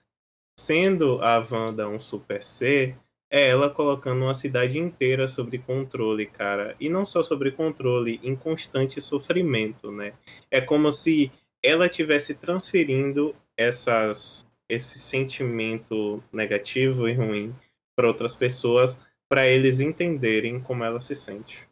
sendo 0.59 1.23
a 1.23 1.39
Wanda 1.39 1.89
um 1.89 2.01
super 2.01 2.43
ser, 2.43 2.97
é 3.31 3.49
ela 3.49 3.71
colocando 3.71 4.23
uma 4.25 4.35
cidade 4.35 4.77
inteira 4.77 5.29
sobre 5.29 5.59
controle, 5.59 6.27
cara. 6.27 6.75
E 6.81 6.89
não 6.89 7.05
só 7.05 7.23
sobre 7.23 7.53
controle, 7.53 8.19
em 8.25 8.35
constante 8.35 9.01
sofrimento, 9.01 9.93
né? 9.93 10.15
É 10.51 10.61
como 10.61 10.91
se 10.91 11.31
ela 11.63 11.89
tivesse 11.89 12.35
transferindo 12.35 13.37
essas 13.57 14.48
esse 14.69 14.99
sentimento 14.99 16.23
negativo 16.33 17.09
e 17.09 17.15
ruim 17.15 17.55
para 17.97 18.07
outras 18.07 18.37
pessoas, 18.37 19.01
para 19.29 19.47
eles 19.47 19.81
entenderem 19.81 20.61
como 20.61 20.85
ela 20.85 21.01
se 21.01 21.15
sente. 21.15 21.69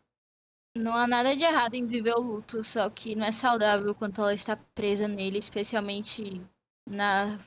Não 0.77 0.95
há 0.95 1.07
nada 1.07 1.35
de 1.35 1.43
errado 1.43 1.75
em 1.75 1.87
viver 1.87 2.15
o 2.15 2.21
luto, 2.21 2.63
só 2.63 2.91
que 2.91 3.15
não 3.15 3.27
é 3.27 3.33
saudável 3.33 3.95
quando 3.95 4.21
ela 4.21 4.35
está 4.35 4.57
presa 4.75 5.09
nele, 5.09 5.39
especialmente 5.39 6.43
na, 6.87 7.39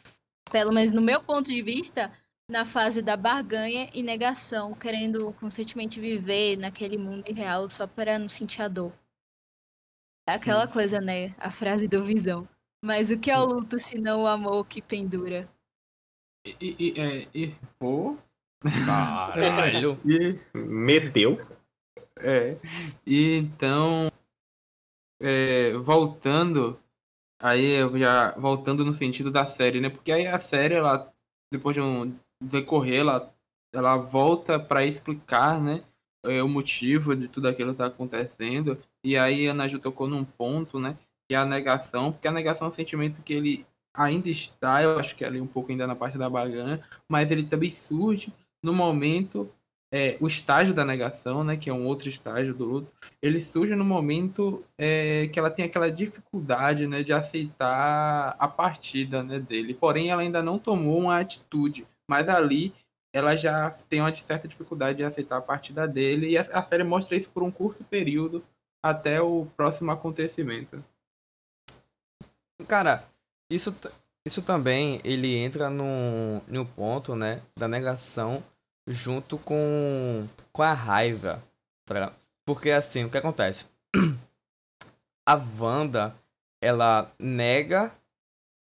pelo 0.52 0.74
menos 0.74 0.92
no 0.92 1.02
meu 1.02 1.22
ponto 1.22 1.50
de 1.50 1.62
vista, 1.62 2.12
na 2.50 2.66
fase 2.66 3.02
da 3.02 3.16
barganha 3.16 3.90
e 3.94 4.02
negação, 4.02 4.74
querendo 4.74 5.32
constantemente 5.34 6.00
viver 6.00 6.58
naquele 6.58 6.98
mundo 6.98 7.24
irreal 7.30 7.70
só 7.70 7.86
para 7.86 8.18
não 8.18 8.28
sentir 8.28 8.64
a 8.64 8.68
dor. 8.68 8.92
É 10.28 10.34
aquela 10.34 10.68
coisa, 10.68 11.00
né? 11.00 11.36
A 11.38 11.52
frase 11.52 11.88
do 11.88 12.04
Visão. 12.04 12.48
Mas 12.84 13.12
o 13.12 13.20
que 13.20 13.30
é 13.30 13.38
o 13.38 13.46
luto 13.46 13.78
se 13.78 14.00
não 14.00 14.24
o 14.24 14.28
amor 14.28 14.66
que 14.66 14.82
pendura? 14.82 15.50
E, 16.46 16.76
e, 16.80 17.00
é, 17.00 17.28
e, 17.34 17.56
pô. 17.78 18.18
Caralho. 18.86 20.00
e, 20.06 20.40
Meteu. 20.58 21.38
É. 22.18 22.58
E 23.06 23.36
então. 23.36 24.12
É, 25.22 25.74
voltando. 25.78 26.80
Aí 27.42 27.66
eu 27.66 27.98
já. 27.98 28.32
Voltando 28.38 28.86
no 28.86 28.94
sentido 28.94 29.30
da 29.30 29.46
série, 29.46 29.82
né? 29.82 29.90
Porque 29.90 30.12
aí 30.12 30.28
a 30.28 30.40
série, 30.40 30.76
ela. 30.76 31.12
Depois 31.52 31.76
de 31.76 31.82
um 31.82 32.16
decorrer, 32.42 33.02
ela, 33.02 33.34
ela 33.74 33.98
volta 33.98 34.60
para 34.60 34.86
explicar, 34.86 35.60
né? 35.60 35.84
É, 36.24 36.44
o 36.44 36.50
motivo 36.50 37.16
de 37.16 37.28
tudo 37.28 37.48
aquilo 37.48 37.72
que 37.72 37.78
tá 37.78 37.88
acontecendo. 37.88 38.78
E 39.04 39.18
aí 39.18 39.48
a 39.48 39.52
Ana 39.52 39.68
Ju 39.68 39.80
tocou 39.80 40.08
num 40.08 40.24
ponto, 40.24 40.80
né? 40.80 40.98
É 41.34 41.38
a 41.38 41.46
negação, 41.46 42.12
porque 42.12 42.28
a 42.28 42.32
negação 42.32 42.66
é 42.66 42.70
um 42.70 42.74
sentimento 42.74 43.22
que 43.22 43.34
ele 43.34 43.66
ainda 43.94 44.30
está, 44.30 44.82
eu 44.82 45.00
acho 45.00 45.16
que 45.16 45.24
é 45.24 45.28
ali 45.28 45.42
um 45.42 45.48
pouco 45.48 45.72
ainda 45.72 45.88
na 45.88 45.96
parte 45.96 46.18
da 46.18 46.30
bagana, 46.30 46.82
mas 47.08 47.30
ele 47.32 47.44
também 47.44 47.70
surge 47.70 48.34
no 48.64 48.74
momento, 48.74 49.50
é, 49.92 50.18
o 50.20 50.28
estágio 50.28 50.74
da 50.74 50.86
negação, 50.86 51.44
né, 51.44 51.58
que 51.58 51.70
é 51.70 51.74
um 51.74 51.86
outro 51.86 52.08
estágio 52.08 52.54
do 52.54 52.66
luto, 52.66 52.94
ele 53.22 53.42
surge 53.42 53.76
no 53.76 53.86
momento 53.86 54.64
é, 54.78 55.28
que 55.28 55.40
ela 55.40 55.50
tem 55.50 55.66
aquela 55.66 55.92
dificuldade, 55.92 56.88
né, 56.88 57.04
de 57.04 57.14
aceitar 57.14 58.36
a 58.38 58.48
partida, 58.48 59.24
né, 59.24 59.40
dele. 59.40 59.74
Porém, 59.74 60.10
ela 60.10 60.22
ainda 60.22 60.44
não 60.44 60.60
tomou 60.60 61.00
uma 61.00 61.20
atitude, 61.20 61.88
mas 62.10 62.30
ali 62.30 62.74
ela 63.14 63.36
já 63.36 63.72
tem 63.72 64.02
uma 64.02 64.16
certa 64.16 64.48
dificuldade 64.48 65.00
de 65.00 65.04
aceitar 65.04 65.38
a 65.38 65.42
partida 65.42 65.88
dele 65.88 66.30
e 66.30 66.38
a, 66.38 66.42
a 66.42 66.62
série 66.62 66.84
mostra 66.84 67.18
isso 67.18 67.30
por 67.32 67.42
um 67.42 67.50
curto 67.50 67.84
período 67.84 68.44
até 68.84 69.22
o 69.22 69.48
próximo 69.58 69.92
acontecimento. 69.92 70.84
Cara, 72.70 73.04
isso, 73.52 73.76
isso 74.24 74.44
também 74.44 75.02
ele 75.04 75.36
entra 75.36 75.72
no, 75.72 76.40
no 76.48 76.64
ponto, 76.64 77.16
né, 77.16 77.42
da 77.58 77.68
negação 77.68 78.44
junto 78.88 79.40
com, 79.40 80.28
com 80.54 80.62
a 80.62 80.72
raiva. 80.72 81.44
Tá 81.88 82.14
Porque 82.46 82.70
assim, 82.70 83.06
o 83.06 83.10
que 83.10 83.18
acontece? 83.18 83.66
A 85.28 85.34
Wanda, 85.60 86.16
ela 86.62 87.12
nega. 87.18 87.92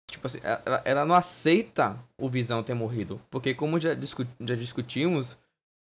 Tipo 0.08 0.28
assim, 0.28 0.38
ela, 0.42 0.82
ela 0.84 1.04
não 1.04 1.16
aceita 1.16 1.98
o 2.16 2.28
Visão 2.28 2.62
ter 2.62 2.74
morrido. 2.74 3.20
Porque, 3.28 3.54
como 3.54 3.80
já, 3.80 3.94
discu 3.94 4.24
já 4.40 4.54
discutimos, 4.54 5.36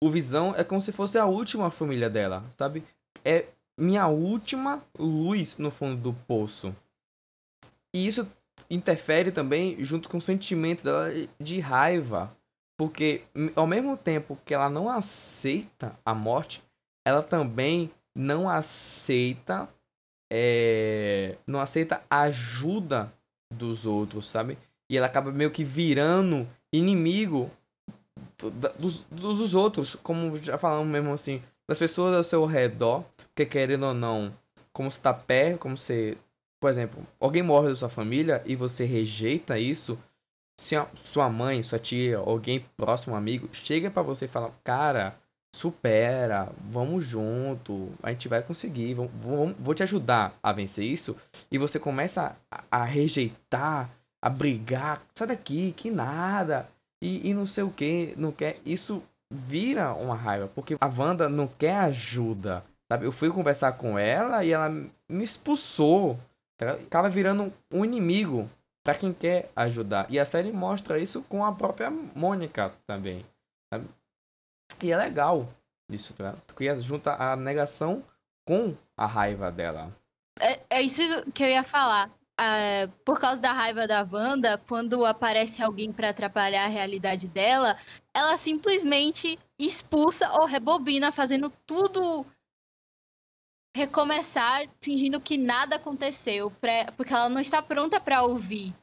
o 0.04 0.10
Visão 0.10 0.54
é 0.58 0.66
como 0.66 0.82
se 0.82 0.92
fosse 0.92 1.18
a 1.18 1.26
última 1.26 1.72
família 1.72 2.10
dela, 2.10 2.44
sabe? 2.52 2.84
É 3.24 3.46
minha 3.78 4.08
última 4.08 4.84
luz 4.98 5.58
no 5.58 5.72
fundo 5.72 6.02
do 6.02 6.14
poço. 6.14 6.76
E 7.96 8.06
isso 8.06 8.28
interfere 8.70 9.32
também 9.32 9.82
junto 9.82 10.10
com 10.10 10.18
o 10.18 10.22
sentimento 10.22 10.84
dela 10.84 11.10
de 11.40 11.62
raiva. 11.62 12.36
Porque 12.78 13.24
ao 13.56 13.66
mesmo 13.66 13.96
tempo 13.96 14.38
que 14.44 14.54
ela 14.54 14.70
não 14.70 14.90
aceita 14.90 15.98
a 16.06 16.14
morte, 16.14 16.62
ela 17.08 17.24
também 17.24 17.90
não 18.14 18.50
aceita 18.50 19.70
é, 20.30 21.38
não 21.48 21.62
aceita 21.62 22.04
a 22.10 22.24
ajuda 22.24 23.14
dos 23.54 23.86
outros, 23.86 24.28
sabe? 24.28 24.58
E 24.92 24.98
ela 24.98 25.08
acaba 25.08 25.32
meio 25.32 25.52
que 25.52 25.64
virando 25.64 26.46
inimigo 26.74 27.50
dos, 28.78 29.06
dos 29.10 29.54
outros, 29.54 29.96
como 29.96 30.36
já 30.38 30.58
falamos 30.58 30.88
mesmo 30.88 31.14
assim, 31.14 31.42
das 31.70 31.80
pessoas 31.80 32.14
ao 32.14 32.24
seu 32.26 32.46
redor, 32.46 33.06
porque 33.28 33.46
querendo 33.46 33.86
ou 33.86 33.94
não, 33.94 34.34
como 34.74 34.92
você 34.92 35.00
tá 35.00 35.14
perto, 35.14 35.60
como 35.60 35.78
você 35.78 36.18
por 36.66 36.72
exemplo, 36.72 37.06
alguém 37.20 37.44
morre 37.44 37.70
da 37.70 37.76
sua 37.76 37.90
família 37.90 38.42
e 38.44 38.56
você 38.56 38.86
rejeita 38.86 39.60
isso, 39.60 40.00
se 40.60 40.76
a, 40.76 40.88
sua 40.96 41.30
mãe, 41.30 41.62
sua 41.62 41.78
tia, 41.78 42.18
alguém 42.18 42.66
próximo, 42.76 43.14
um 43.14 43.18
amigo, 43.18 43.48
chega 43.54 43.92
para 43.92 44.02
você 44.02 44.26
e 44.26 44.28
fala, 44.28 44.52
cara, 44.64 45.16
supera, 45.56 46.52
vamos 46.68 47.04
junto, 47.04 47.92
a 48.02 48.10
gente 48.10 48.28
vai 48.28 48.42
conseguir, 48.42 48.96
vamos, 48.96 49.12
vamos, 49.14 49.56
vou 49.60 49.76
te 49.76 49.84
ajudar 49.84 50.34
a 50.42 50.52
vencer 50.52 50.86
isso, 50.86 51.16
e 51.52 51.60
você 51.60 51.78
começa 51.78 52.36
a, 52.50 52.64
a 52.72 52.84
rejeitar, 52.84 53.92
a 54.20 54.28
brigar, 54.28 55.04
sai 55.14 55.28
daqui, 55.28 55.72
que 55.72 55.92
nada, 55.92 56.68
e, 57.00 57.30
e 57.30 57.34
não 57.36 57.46
sei 57.46 57.64
o 57.64 57.70
que, 57.70 58.16
não 58.18 58.32
quer, 58.32 58.60
isso 58.66 59.04
vira 59.30 59.94
uma 59.94 60.16
raiva, 60.16 60.50
porque 60.56 60.76
a 60.82 60.88
Wanda 60.88 61.30
não 61.30 61.46
quer 61.46 61.76
ajuda, 61.76 62.64
sabe? 62.92 63.06
Eu 63.06 63.12
fui 63.12 63.30
conversar 63.30 63.74
com 63.74 64.00
ela 64.00 64.44
e 64.44 64.52
ela 64.52 64.68
me 64.68 65.24
expulsou 65.24 66.20
acaba 66.60 67.10
virando 67.10 67.54
um 67.72 67.84
inimigo 67.84 68.50
para 68.84 68.96
quem 68.96 69.12
quer 69.12 69.52
ajudar. 69.56 70.06
E 70.10 70.20
a 70.20 70.26
série 70.26 70.52
mostra 70.52 71.00
isso 71.00 71.24
com 71.24 71.44
a 71.44 71.52
própria 71.52 71.90
Mônica 71.90 72.74
também. 72.86 73.26
Sabe? 73.74 73.90
E 74.82 74.92
é 74.92 74.98
legal. 74.98 75.50
Isso, 75.90 76.14
tá? 76.14 76.36
Cria 76.56 76.76
junta 76.76 77.16
a 77.16 77.36
negação 77.36 78.04
com 78.48 78.76
a 78.98 79.06
raiva 79.06 79.52
dela. 79.52 79.92
É, 80.40 80.60
é 80.70 80.82
isso 80.82 81.02
que 81.32 81.44
eu 81.44 81.50
ia 81.50 81.64
falar. 81.64 82.12
É, 82.40 82.88
por 83.06 83.20
causa 83.20 83.42
da 83.42 83.54
raiva 83.54 83.88
da 83.88 84.06
Wanda, 84.10 84.58
quando 84.68 85.06
aparece 85.06 85.64
alguém 85.64 85.92
pra 85.92 86.10
atrapalhar 86.10 86.66
a 86.66 86.70
realidade 86.70 87.28
dela, 87.28 87.78
ela 88.14 88.36
simplesmente 88.36 89.40
expulsa 89.58 90.30
ou 90.34 90.46
rebobina, 90.46 91.12
fazendo 91.12 91.50
tudo 91.66 92.26
recomeçar, 93.76 94.64
fingindo 94.80 95.20
que 95.20 95.38
nada 95.38 95.76
aconteceu, 95.76 96.50
pra- 96.50 96.92
porque 96.96 97.14
ela 97.14 97.28
não 97.28 97.42
está 97.42 97.62
pronta 97.62 98.00
pra 98.00 98.24
ouvir 98.24 98.74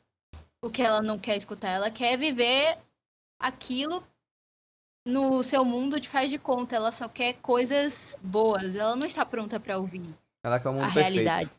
o 0.62 0.68
que 0.68 0.82
ela 0.82 1.00
não 1.00 1.18
quer 1.18 1.34
escutar. 1.38 1.70
Ela 1.70 1.90
quer 1.90 2.18
viver 2.18 2.76
aquilo 3.40 4.06
no 5.06 5.42
seu 5.42 5.64
mundo 5.64 5.98
de 5.98 6.10
faz 6.10 6.28
de 6.30 6.38
conta. 6.38 6.76
Ela 6.76 6.92
só 6.92 7.08
quer 7.08 7.32
coisas 7.40 8.14
boas. 8.22 8.76
Ela 8.76 8.94
não 8.94 9.06
está 9.06 9.24
pronta 9.24 9.58
pra 9.58 9.78
ouvir 9.78 10.14
Ela 10.44 10.60
quer 10.60 10.68
o 10.68 10.72
mundo 10.74 10.82
a 10.82 10.92
perfeito. 10.92 11.08
realidade. 11.10 11.50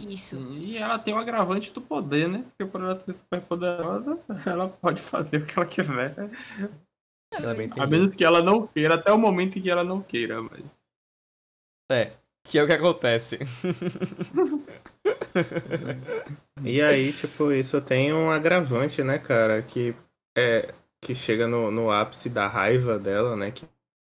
Isso. 0.00 0.36
E 0.36 0.76
ela 0.76 0.98
tem 0.98 1.14
o 1.14 1.18
agravante 1.18 1.72
do 1.72 1.80
poder, 1.80 2.28
né? 2.28 2.42
Porque 2.42 2.66
por 2.66 2.80
ela 2.80 2.98
ser 2.98 3.14
super 3.14 3.40
poderosa, 3.42 4.18
ela 4.44 4.68
pode 4.68 5.00
fazer 5.00 5.36
o 5.36 5.46
que 5.46 5.56
ela 5.56 5.66
quiser. 5.68 6.16
Ela 7.32 7.52
é 7.52 7.80
A 7.80 7.86
menos 7.86 8.12
que 8.12 8.24
ela 8.24 8.42
não 8.42 8.66
queira, 8.66 8.96
até 8.96 9.12
o 9.12 9.18
momento 9.18 9.56
em 9.56 9.62
que 9.62 9.70
ela 9.70 9.84
não 9.84 10.02
queira, 10.02 10.42
mas. 10.42 10.64
É, 11.92 12.16
que 12.44 12.58
é 12.58 12.62
o 12.62 12.66
que 12.66 12.72
acontece. 12.72 13.38
E 16.64 16.80
aí, 16.80 17.12
tipo, 17.12 17.52
isso 17.52 17.80
tem 17.80 18.12
um 18.12 18.30
agravante, 18.30 19.02
né, 19.02 19.18
cara? 19.18 19.62
Que 19.62 19.94
é 20.36 20.74
que 21.02 21.14
chega 21.14 21.46
no, 21.46 21.70
no 21.70 21.90
ápice 21.90 22.30
da 22.30 22.46
raiva 22.48 22.98
dela, 22.98 23.36
né? 23.36 23.50
Que 23.50 23.66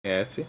conhece. 0.05 0.47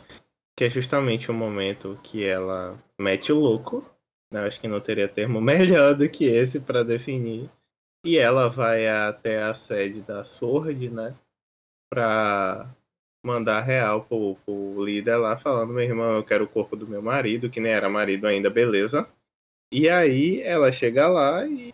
Que 0.57 0.65
é 0.65 0.69
justamente 0.69 1.31
o 1.31 1.33
momento 1.33 1.99
que 2.03 2.25
ela 2.25 2.77
mete 2.99 3.31
o 3.31 3.39
louco. 3.39 3.85
né, 4.31 4.41
acho 4.45 4.61
que 4.61 4.67
não 4.67 4.79
teria 4.81 5.07
termo 5.07 5.41
melhor 5.41 5.95
do 5.95 6.09
que 6.09 6.25
esse 6.25 6.59
pra 6.59 6.83
definir. 6.83 7.49
E 8.05 8.17
ela 8.17 8.49
vai 8.49 8.87
até 8.87 9.43
a 9.43 9.53
sede 9.53 10.01
da 10.01 10.23
Sword, 10.23 10.89
né? 10.89 11.15
Pra 11.91 12.69
mandar 13.23 13.61
real 13.61 14.03
pro, 14.05 14.35
pro 14.45 14.83
líder 14.83 15.17
lá, 15.17 15.37
falando: 15.37 15.73
meu 15.73 15.83
irmão, 15.83 16.15
eu 16.17 16.23
quero 16.23 16.45
o 16.45 16.47
corpo 16.49 16.75
do 16.75 16.87
meu 16.87 17.01
marido, 17.01 17.49
que 17.49 17.59
nem 17.59 17.71
era 17.71 17.89
marido 17.89 18.27
ainda, 18.27 18.49
beleza. 18.49 19.07
E 19.71 19.89
aí 19.89 20.41
ela 20.41 20.71
chega 20.71 21.07
lá 21.07 21.45
e 21.45 21.73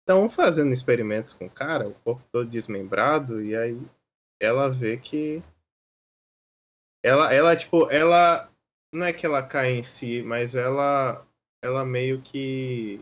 estão 0.00 0.28
fazendo 0.28 0.72
experimentos 0.72 1.32
com 1.32 1.46
o 1.46 1.50
cara, 1.50 1.88
o 1.88 1.94
corpo 1.94 2.22
todo 2.32 2.48
desmembrado, 2.48 3.40
e 3.42 3.56
aí 3.56 3.80
ela 4.40 4.68
vê 4.68 4.96
que. 4.96 5.42
Ela, 7.02 7.32
ela, 7.32 7.54
tipo, 7.56 7.90
ela. 7.90 8.50
Não 8.92 9.06
é 9.06 9.12
que 9.12 9.26
ela 9.26 9.42
cai 9.42 9.72
em 9.72 9.82
si, 9.82 10.22
mas 10.22 10.54
ela. 10.54 11.26
Ela 11.62 11.84
meio 11.84 12.20
que. 12.20 13.00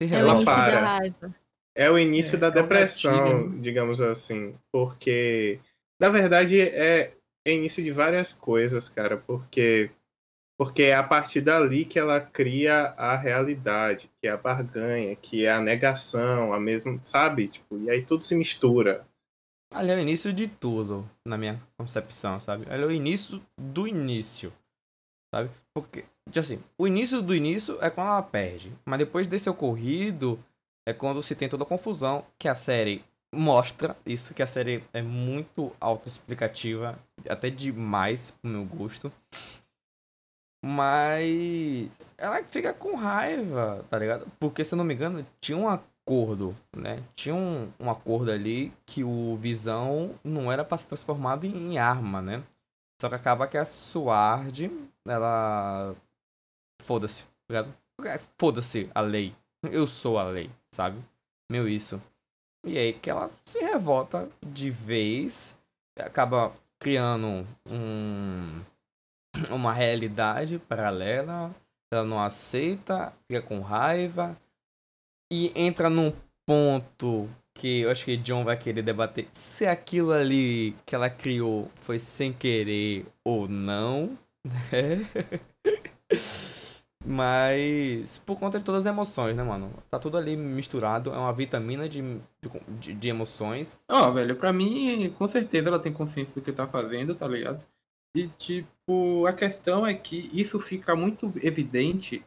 É 0.00 0.04
o 0.06 0.14
Ela 0.14 0.34
início 0.34 0.54
para. 0.54 0.70
da 0.80 0.80
raiva. 0.98 1.34
É 1.74 1.90
o 1.90 1.98
início 1.98 2.36
É, 2.36 2.38
da 2.38 2.46
é 2.46 2.50
um 2.50 2.52
depressão, 2.54 3.18
gatilho, 3.18 3.50
né? 3.50 3.58
digamos 3.60 4.00
assim. 4.00 4.58
Porque, 4.72 5.60
na 6.00 6.08
verdade, 6.08 6.60
é, 6.60 7.14
é 7.46 7.52
início 7.52 7.82
de 7.82 7.90
várias 7.90 8.32
coisas, 8.32 8.88
cara. 8.88 9.16
Porque, 9.16 9.90
porque 10.58 10.84
é 10.84 10.94
a 10.94 11.02
partir 11.02 11.40
dali 11.40 11.84
que 11.84 11.98
ela 11.98 12.20
cria 12.20 12.94
a 12.96 13.16
realidade, 13.16 14.10
que 14.20 14.26
é 14.26 14.30
a 14.30 14.36
barganha, 14.36 15.16
que 15.16 15.46
é 15.46 15.52
a 15.52 15.60
negação, 15.60 16.52
a 16.52 16.60
mesma. 16.60 17.00
Sabe? 17.04 17.46
Tipo, 17.46 17.78
e 17.78 17.90
aí 17.90 18.04
tudo 18.04 18.24
se 18.24 18.34
mistura. 18.34 19.06
Ali 19.74 19.90
é 19.90 19.96
o 19.96 20.00
início 20.00 20.32
de 20.32 20.46
tudo, 20.46 21.08
na 21.26 21.36
minha 21.36 21.60
concepção, 21.78 22.38
sabe? 22.38 22.66
Ali 22.70 22.82
é 22.82 22.86
o 22.86 22.92
início 22.92 23.42
do 23.60 23.86
início, 23.86 24.52
sabe? 25.34 25.50
Porque, 25.74 26.04
tipo 26.26 26.38
assim, 26.38 26.62
o 26.78 26.86
início 26.86 27.20
do 27.20 27.34
início 27.34 27.76
é 27.82 27.90
quando 27.90 28.08
ela 28.08 28.22
perde. 28.22 28.72
Mas 28.86 28.98
depois 28.98 29.26
desse 29.26 29.50
ocorrido, 29.50 30.42
é 30.86 30.92
quando 30.92 31.22
se 31.22 31.34
tem 31.34 31.48
toda 31.48 31.64
a 31.64 31.66
confusão, 31.66 32.24
que 32.38 32.48
a 32.48 32.54
série 32.54 33.04
mostra 33.36 33.96
isso, 34.04 34.34
que 34.34 34.42
a 34.42 34.46
série 34.46 34.82
é 34.92 35.02
muito 35.02 35.72
autoexplicativa, 35.80 36.98
até 37.28 37.50
demais 37.50 38.30
pro 38.30 38.50
meu 38.50 38.64
gosto. 38.64 39.12
Mas 40.64 42.14
ela 42.18 42.42
fica 42.42 42.72
com 42.74 42.96
raiva, 42.96 43.84
tá 43.88 43.98
ligado? 43.98 44.26
Porque, 44.40 44.64
se 44.64 44.74
eu 44.74 44.76
não 44.76 44.84
me 44.84 44.94
engano, 44.94 45.24
tinha 45.40 45.56
um 45.56 45.68
acordo, 45.68 46.56
né? 46.76 47.02
Tinha 47.14 47.34
um, 47.34 47.70
um 47.78 47.90
acordo 47.90 48.30
ali 48.30 48.72
que 48.84 49.04
o 49.04 49.36
Visão 49.36 50.18
não 50.24 50.50
era 50.50 50.64
pra 50.64 50.78
ser 50.78 50.86
transformado 50.86 51.46
em 51.46 51.78
arma, 51.78 52.20
né? 52.20 52.42
Só 53.00 53.08
que 53.08 53.14
acaba 53.14 53.46
que 53.46 53.58
a 53.58 53.64
Sword, 53.66 54.70
ela. 55.06 55.94
Foda-se, 56.82 57.24
tá 57.24 57.28
ligado? 57.48 57.74
É, 58.04 58.20
Foda-se 58.38 58.90
a 58.94 59.00
lei. 59.00 59.34
Eu 59.62 59.86
sou 59.86 60.18
a 60.18 60.24
lei, 60.24 60.50
sabe? 60.72 60.98
Meu 61.50 61.68
isso. 61.68 62.00
E 62.66 62.76
aí 62.76 62.92
que 62.92 63.08
ela 63.08 63.30
se 63.44 63.60
revolta 63.60 64.28
de 64.44 64.70
vez, 64.70 65.56
acaba 65.96 66.52
criando 66.80 67.46
um 67.68 68.60
uma 69.50 69.72
realidade 69.72 70.58
paralela, 70.58 71.54
ela 71.92 72.04
não 72.04 72.20
aceita, 72.20 73.12
fica 73.28 73.42
com 73.42 73.60
raiva 73.60 74.36
e 75.30 75.52
entra 75.54 75.90
num 75.90 76.12
ponto 76.46 77.28
que 77.54 77.80
eu 77.80 77.90
acho 77.90 78.04
que 78.04 78.16
John 78.16 78.44
vai 78.44 78.56
querer 78.56 78.82
debater 78.82 79.28
se 79.32 79.66
aquilo 79.66 80.12
ali 80.12 80.76
que 80.84 80.94
ela 80.94 81.08
criou 81.08 81.70
foi 81.80 81.98
sem 81.98 82.32
querer 82.32 83.06
ou 83.24 83.48
não, 83.48 84.18
né? 84.44 85.06
Mas 87.08 88.18
por 88.18 88.36
conta 88.36 88.58
de 88.58 88.64
todas 88.64 88.80
as 88.80 88.92
emoções, 88.92 89.36
né, 89.36 89.44
mano? 89.44 89.72
Tá 89.88 89.96
tudo 89.96 90.16
ali 90.16 90.36
misturado, 90.36 91.10
é 91.10 91.16
uma 91.16 91.32
vitamina 91.32 91.88
de, 91.88 92.02
de, 92.80 92.94
de 92.94 93.08
emoções. 93.08 93.78
Ó, 93.88 94.10
velho, 94.10 94.34
pra 94.34 94.52
mim, 94.52 95.08
com 95.16 95.28
certeza 95.28 95.68
ela 95.68 95.78
tem 95.78 95.92
consciência 95.92 96.34
do 96.34 96.42
que 96.42 96.50
tá 96.50 96.66
fazendo, 96.66 97.14
tá 97.14 97.28
ligado? 97.28 97.62
E, 98.16 98.26
tipo, 98.26 99.24
a 99.24 99.32
questão 99.32 99.86
é 99.86 99.94
que 99.94 100.28
isso 100.32 100.58
fica 100.58 100.96
muito 100.96 101.32
evidente 101.42 102.24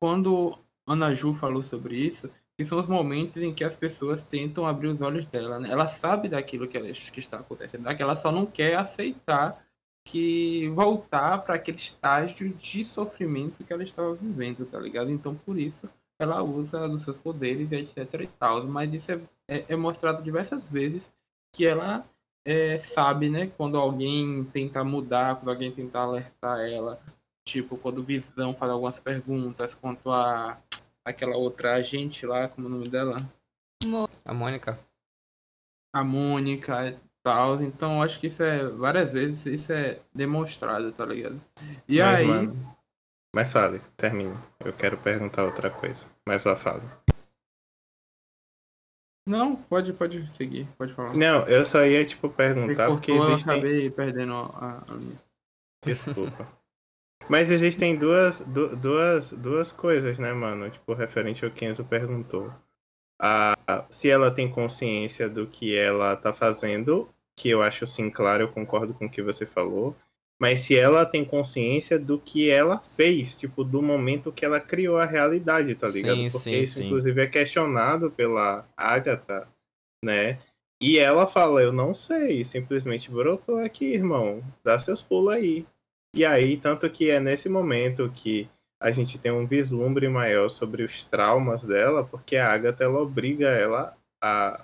quando 0.00 0.58
Ana 0.86 1.14
Ju 1.14 1.32
falou 1.32 1.62
sobre 1.62 1.96
isso, 1.96 2.28
que 2.58 2.64
são 2.64 2.78
os 2.78 2.86
momentos 2.86 3.36
em 3.36 3.54
que 3.54 3.62
as 3.62 3.74
pessoas 3.74 4.24
tentam 4.24 4.66
abrir 4.66 4.88
os 4.88 5.00
olhos 5.02 5.24
dela, 5.26 5.60
né? 5.60 5.70
Ela 5.70 5.86
sabe 5.86 6.28
daquilo 6.28 6.66
que, 6.66 6.76
ela, 6.76 6.88
que 6.88 7.20
está 7.20 7.38
acontecendo, 7.38 7.94
que 7.94 8.02
ela 8.02 8.16
só 8.16 8.32
não 8.32 8.44
quer 8.44 8.76
aceitar 8.76 9.63
que 10.04 10.68
voltar 10.70 11.38
para 11.38 11.54
aquele 11.54 11.78
estágio 11.78 12.50
de 12.54 12.84
sofrimento 12.84 13.64
que 13.64 13.72
ela 13.72 13.82
estava 13.82 14.14
vivendo, 14.14 14.66
tá 14.66 14.78
ligado? 14.78 15.10
Então, 15.10 15.34
por 15.34 15.58
isso, 15.58 15.88
ela 16.18 16.42
usa 16.42 16.88
dos 16.88 17.02
seus 17.02 17.18
poderes 17.18 17.72
e 17.72 17.76
etc 17.76 18.20
e 18.20 18.26
tal. 18.26 18.64
Mas 18.66 18.92
isso 18.92 19.10
é, 19.10 19.20
é, 19.48 19.64
é 19.70 19.76
mostrado 19.76 20.22
diversas 20.22 20.68
vezes 20.70 21.10
que 21.54 21.66
ela 21.66 22.06
é, 22.44 22.78
sabe, 22.78 23.30
né? 23.30 23.46
Quando 23.56 23.78
alguém 23.78 24.44
tenta 24.52 24.84
mudar, 24.84 25.36
quando 25.36 25.50
alguém 25.50 25.72
tenta 25.72 25.98
alertar 25.98 26.60
ela. 26.60 27.00
Tipo, 27.46 27.76
quando 27.76 27.98
o 27.98 28.02
Visão 28.02 28.54
faz 28.54 28.70
algumas 28.70 28.98
perguntas 28.98 29.74
quanto 29.74 30.10
a 30.10 30.58
aquela 31.04 31.36
outra 31.36 31.74
agente 31.74 32.24
lá, 32.24 32.48
como 32.48 32.66
é 32.66 32.70
o 32.70 32.72
nome 32.72 32.88
dela? 32.88 33.16
A 34.24 34.32
Mônica. 34.32 34.78
A 35.92 36.02
Mônica 36.02 36.98
tal. 37.24 37.62
Então, 37.62 38.02
acho 38.02 38.20
que 38.20 38.28
isso 38.28 38.42
é, 38.44 38.66
várias 38.68 39.12
vezes, 39.12 39.46
isso 39.46 39.72
é 39.72 40.00
demonstrado, 40.14 40.92
tá 40.92 41.06
ligado? 41.06 41.42
E 41.88 42.00
Mas, 42.00 42.14
aí, 42.14 42.26
mano, 42.26 42.76
mas 43.34 43.52
fale, 43.52 43.80
termine. 43.96 44.36
Eu 44.64 44.72
quero 44.72 44.98
perguntar 44.98 45.44
outra 45.44 45.70
coisa. 45.70 46.06
Mas 46.26 46.44
vá, 46.44 46.56
fale. 46.56 46.82
não, 49.26 49.56
pode, 49.56 49.92
pode 49.92 50.26
seguir, 50.28 50.66
pode 50.76 50.92
falar. 50.94 51.14
Não, 51.14 51.44
eu 51.46 51.64
só 51.64 51.84
ia, 51.84 52.04
tipo, 52.04 52.28
perguntar 52.28 52.90
porque 52.90 53.10
cortou, 53.10 53.28
eu 53.28 53.32
existem. 53.34 53.52
acabei 53.54 53.90
perdendo 53.90 54.34
a, 54.34 54.82
a 54.88 54.94
linha. 54.94 55.18
Desculpa. 55.84 56.48
Mas 57.28 57.50
existem 57.50 57.96
duas, 57.98 58.40
du- 58.46 58.76
duas, 58.76 59.32
duas 59.32 59.72
coisas, 59.72 60.18
né, 60.18 60.32
mano? 60.32 60.70
Tipo, 60.70 60.94
referente 60.94 61.44
ao 61.44 61.50
que 61.50 61.64
Enzo 61.64 61.84
perguntou. 61.84 62.52
A, 63.26 63.86
se 63.88 64.10
ela 64.10 64.30
tem 64.30 64.50
consciência 64.50 65.30
do 65.30 65.46
que 65.46 65.74
ela 65.74 66.14
tá 66.14 66.34
fazendo, 66.34 67.08
que 67.34 67.48
eu 67.48 67.62
acho 67.62 67.86
sim, 67.86 68.10
claro, 68.10 68.42
eu 68.42 68.48
concordo 68.48 68.92
com 68.92 69.06
o 69.06 69.10
que 69.10 69.22
você 69.22 69.46
falou. 69.46 69.96
Mas 70.38 70.60
se 70.60 70.76
ela 70.76 71.06
tem 71.06 71.24
consciência 71.24 71.98
do 71.98 72.18
que 72.18 72.50
ela 72.50 72.78
fez, 72.80 73.38
tipo, 73.38 73.64
do 73.64 73.80
momento 73.80 74.30
que 74.30 74.44
ela 74.44 74.60
criou 74.60 74.98
a 74.98 75.06
realidade, 75.06 75.74
tá 75.74 75.88
ligado? 75.88 76.16
Sim, 76.16 76.28
Porque 76.30 76.50
sim, 76.50 76.56
isso, 76.56 76.78
sim. 76.80 76.86
inclusive, 76.86 77.22
é 77.22 77.26
questionado 77.26 78.10
pela 78.10 78.68
Agatha, 78.76 79.48
né? 80.04 80.38
E 80.82 80.98
ela 80.98 81.26
fala, 81.26 81.62
eu 81.62 81.72
não 81.72 81.94
sei, 81.94 82.44
simplesmente 82.44 83.10
brotou 83.10 83.58
aqui, 83.58 83.86
irmão. 83.86 84.42
Dá 84.62 84.78
seus 84.78 85.00
pulos 85.00 85.32
aí. 85.32 85.66
E 86.14 86.26
aí, 86.26 86.58
tanto 86.58 86.90
que 86.90 87.08
é 87.08 87.18
nesse 87.18 87.48
momento 87.48 88.10
que 88.14 88.50
a 88.84 88.90
gente 88.90 89.18
tem 89.18 89.32
um 89.32 89.46
vislumbre 89.46 90.06
maior 90.10 90.50
sobre 90.50 90.82
os 90.82 91.04
traumas 91.04 91.64
dela, 91.64 92.04
porque 92.04 92.36
a 92.36 92.52
Agatha 92.52 92.84
ela 92.84 93.00
obriga 93.00 93.48
ela 93.48 93.96
a, 94.22 94.62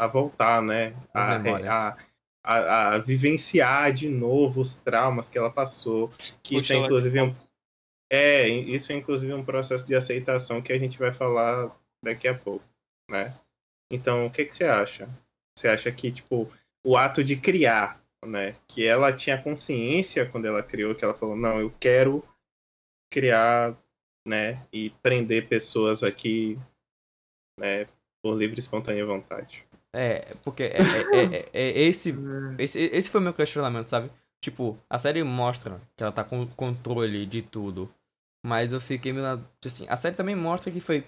a 0.00 0.06
voltar, 0.06 0.62
né? 0.62 0.96
A, 1.12 1.34
a, 1.34 1.96
a, 2.42 2.94
a 2.94 2.98
vivenciar 2.98 3.92
de 3.92 4.08
novo 4.08 4.62
os 4.62 4.78
traumas 4.78 5.28
que 5.28 5.36
ela 5.36 5.50
passou. 5.50 6.08
Que 6.42 6.54
Puxa 6.54 6.58
isso 6.58 6.72
é 6.72 6.76
inclusive 6.76 7.20
um, 7.20 7.36
é, 8.10 8.48
isso 8.48 8.90
é 8.90 8.94
inclusive 8.94 9.34
um 9.34 9.44
processo 9.44 9.86
de 9.86 9.94
aceitação 9.94 10.62
que 10.62 10.72
a 10.72 10.78
gente 10.78 10.98
vai 10.98 11.12
falar 11.12 11.70
daqui 12.02 12.26
a 12.26 12.34
pouco, 12.34 12.64
né? 13.10 13.38
Então, 13.92 14.24
o 14.24 14.30
que, 14.30 14.46
que 14.46 14.56
você 14.56 14.64
acha? 14.64 15.10
Você 15.54 15.68
acha 15.68 15.92
que, 15.92 16.10
tipo, 16.10 16.50
o 16.82 16.96
ato 16.96 17.22
de 17.22 17.36
criar, 17.36 18.02
né? 18.24 18.56
Que 18.66 18.86
ela 18.86 19.12
tinha 19.12 19.36
consciência 19.36 20.24
quando 20.24 20.46
ela 20.46 20.62
criou, 20.62 20.94
que 20.94 21.04
ela 21.04 21.12
falou, 21.12 21.36
não, 21.36 21.60
eu 21.60 21.70
quero 21.78 22.24
criar, 23.10 23.76
né? 24.26 24.66
E 24.72 24.90
prender 25.02 25.48
pessoas 25.48 26.02
aqui, 26.02 26.58
né? 27.58 27.86
Por 28.22 28.36
livre 28.36 28.56
e 28.56 28.60
espontânea 28.60 29.04
vontade. 29.06 29.64
É, 29.94 30.34
porque 30.44 30.64
é, 30.64 30.78
é- 30.78 31.16
é- 31.18 31.50
é- 31.52 31.70
é 31.70 31.82
esse, 31.82 32.14
esse, 32.58 32.78
esse 32.80 33.10
foi 33.10 33.20
o 33.20 33.24
meu 33.24 33.34
questionamento, 33.34 33.88
sabe? 33.88 34.10
Tipo, 34.42 34.78
a 34.90 34.98
série 34.98 35.22
mostra 35.24 35.80
que 35.96 36.02
ela 36.02 36.12
tá 36.12 36.22
com 36.22 36.46
controle 36.48 37.24
de 37.26 37.42
tudo. 37.42 37.92
Mas 38.44 38.72
eu 38.72 38.80
fiquei 38.80 39.12
meio 39.12 39.24
na- 39.24 39.42
assim, 39.64 39.86
a 39.88 39.96
série 39.96 40.14
também 40.14 40.36
mostra 40.36 40.70
que 40.70 40.80
foi 40.80 41.04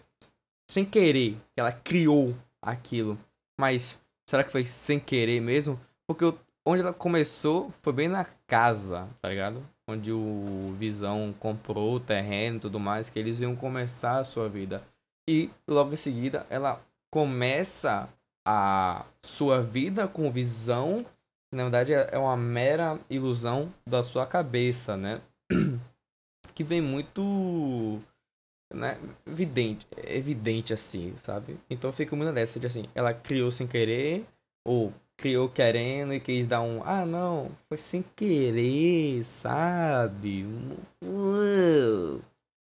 sem 0.70 0.84
querer 0.84 1.36
que 1.54 1.60
ela 1.60 1.72
criou 1.72 2.34
aquilo. 2.62 3.18
Mas 3.60 4.00
será 4.28 4.42
que 4.42 4.50
foi 4.50 4.64
sem 4.66 4.98
querer 4.98 5.40
mesmo? 5.40 5.78
Porque 6.06 6.24
onde 6.66 6.82
ela 6.82 6.92
começou 6.92 7.72
foi 7.82 7.92
bem 7.92 8.08
na 8.08 8.24
casa, 8.46 9.08
tá 9.20 9.28
ligado? 9.28 9.64
Onde 9.88 10.12
o 10.12 10.74
Visão 10.78 11.34
comprou 11.40 11.94
o 11.94 12.00
terreno 12.00 12.58
e 12.58 12.60
tudo 12.60 12.78
mais, 12.78 13.08
que 13.08 13.18
eles 13.18 13.40
iam 13.40 13.56
começar 13.56 14.18
a 14.18 14.24
sua 14.24 14.48
vida. 14.48 14.82
E 15.28 15.50
logo 15.66 15.92
em 15.92 15.96
seguida 15.96 16.46
ela 16.50 16.80
começa 17.10 18.08
a 18.46 19.04
sua 19.22 19.62
vida 19.62 20.06
com 20.06 20.30
visão, 20.30 21.04
que 21.50 21.56
na 21.56 21.64
verdade 21.64 21.92
é 21.92 22.10
é 22.12 22.18
uma 22.18 22.36
mera 22.36 22.98
ilusão 23.10 23.72
da 23.86 24.02
sua 24.02 24.26
cabeça, 24.26 24.96
né? 24.96 25.20
Que 26.54 26.64
vem 26.64 26.80
muito 26.80 28.00
né, 28.72 28.98
evidente, 29.26 29.86
evidente 29.96 30.72
assim, 30.72 31.16
sabe? 31.16 31.58
Então 31.70 31.88
eu 31.88 31.94
fico 31.94 32.16
muito 32.16 32.32
nessa 32.32 32.58
de 32.58 32.66
assim, 32.66 32.84
ela 32.94 33.14
criou 33.14 33.50
sem 33.50 33.66
querer 33.66 34.26
ou 34.66 34.92
criou 35.18 35.48
querendo 35.48 36.14
e 36.14 36.20
quis 36.20 36.46
dar 36.46 36.62
um, 36.62 36.80
ah, 36.84 37.04
não, 37.04 37.50
foi 37.68 37.76
sem 37.76 38.02
querer, 38.16 39.24
sabe? 39.24 40.46
Uou. 41.04 42.22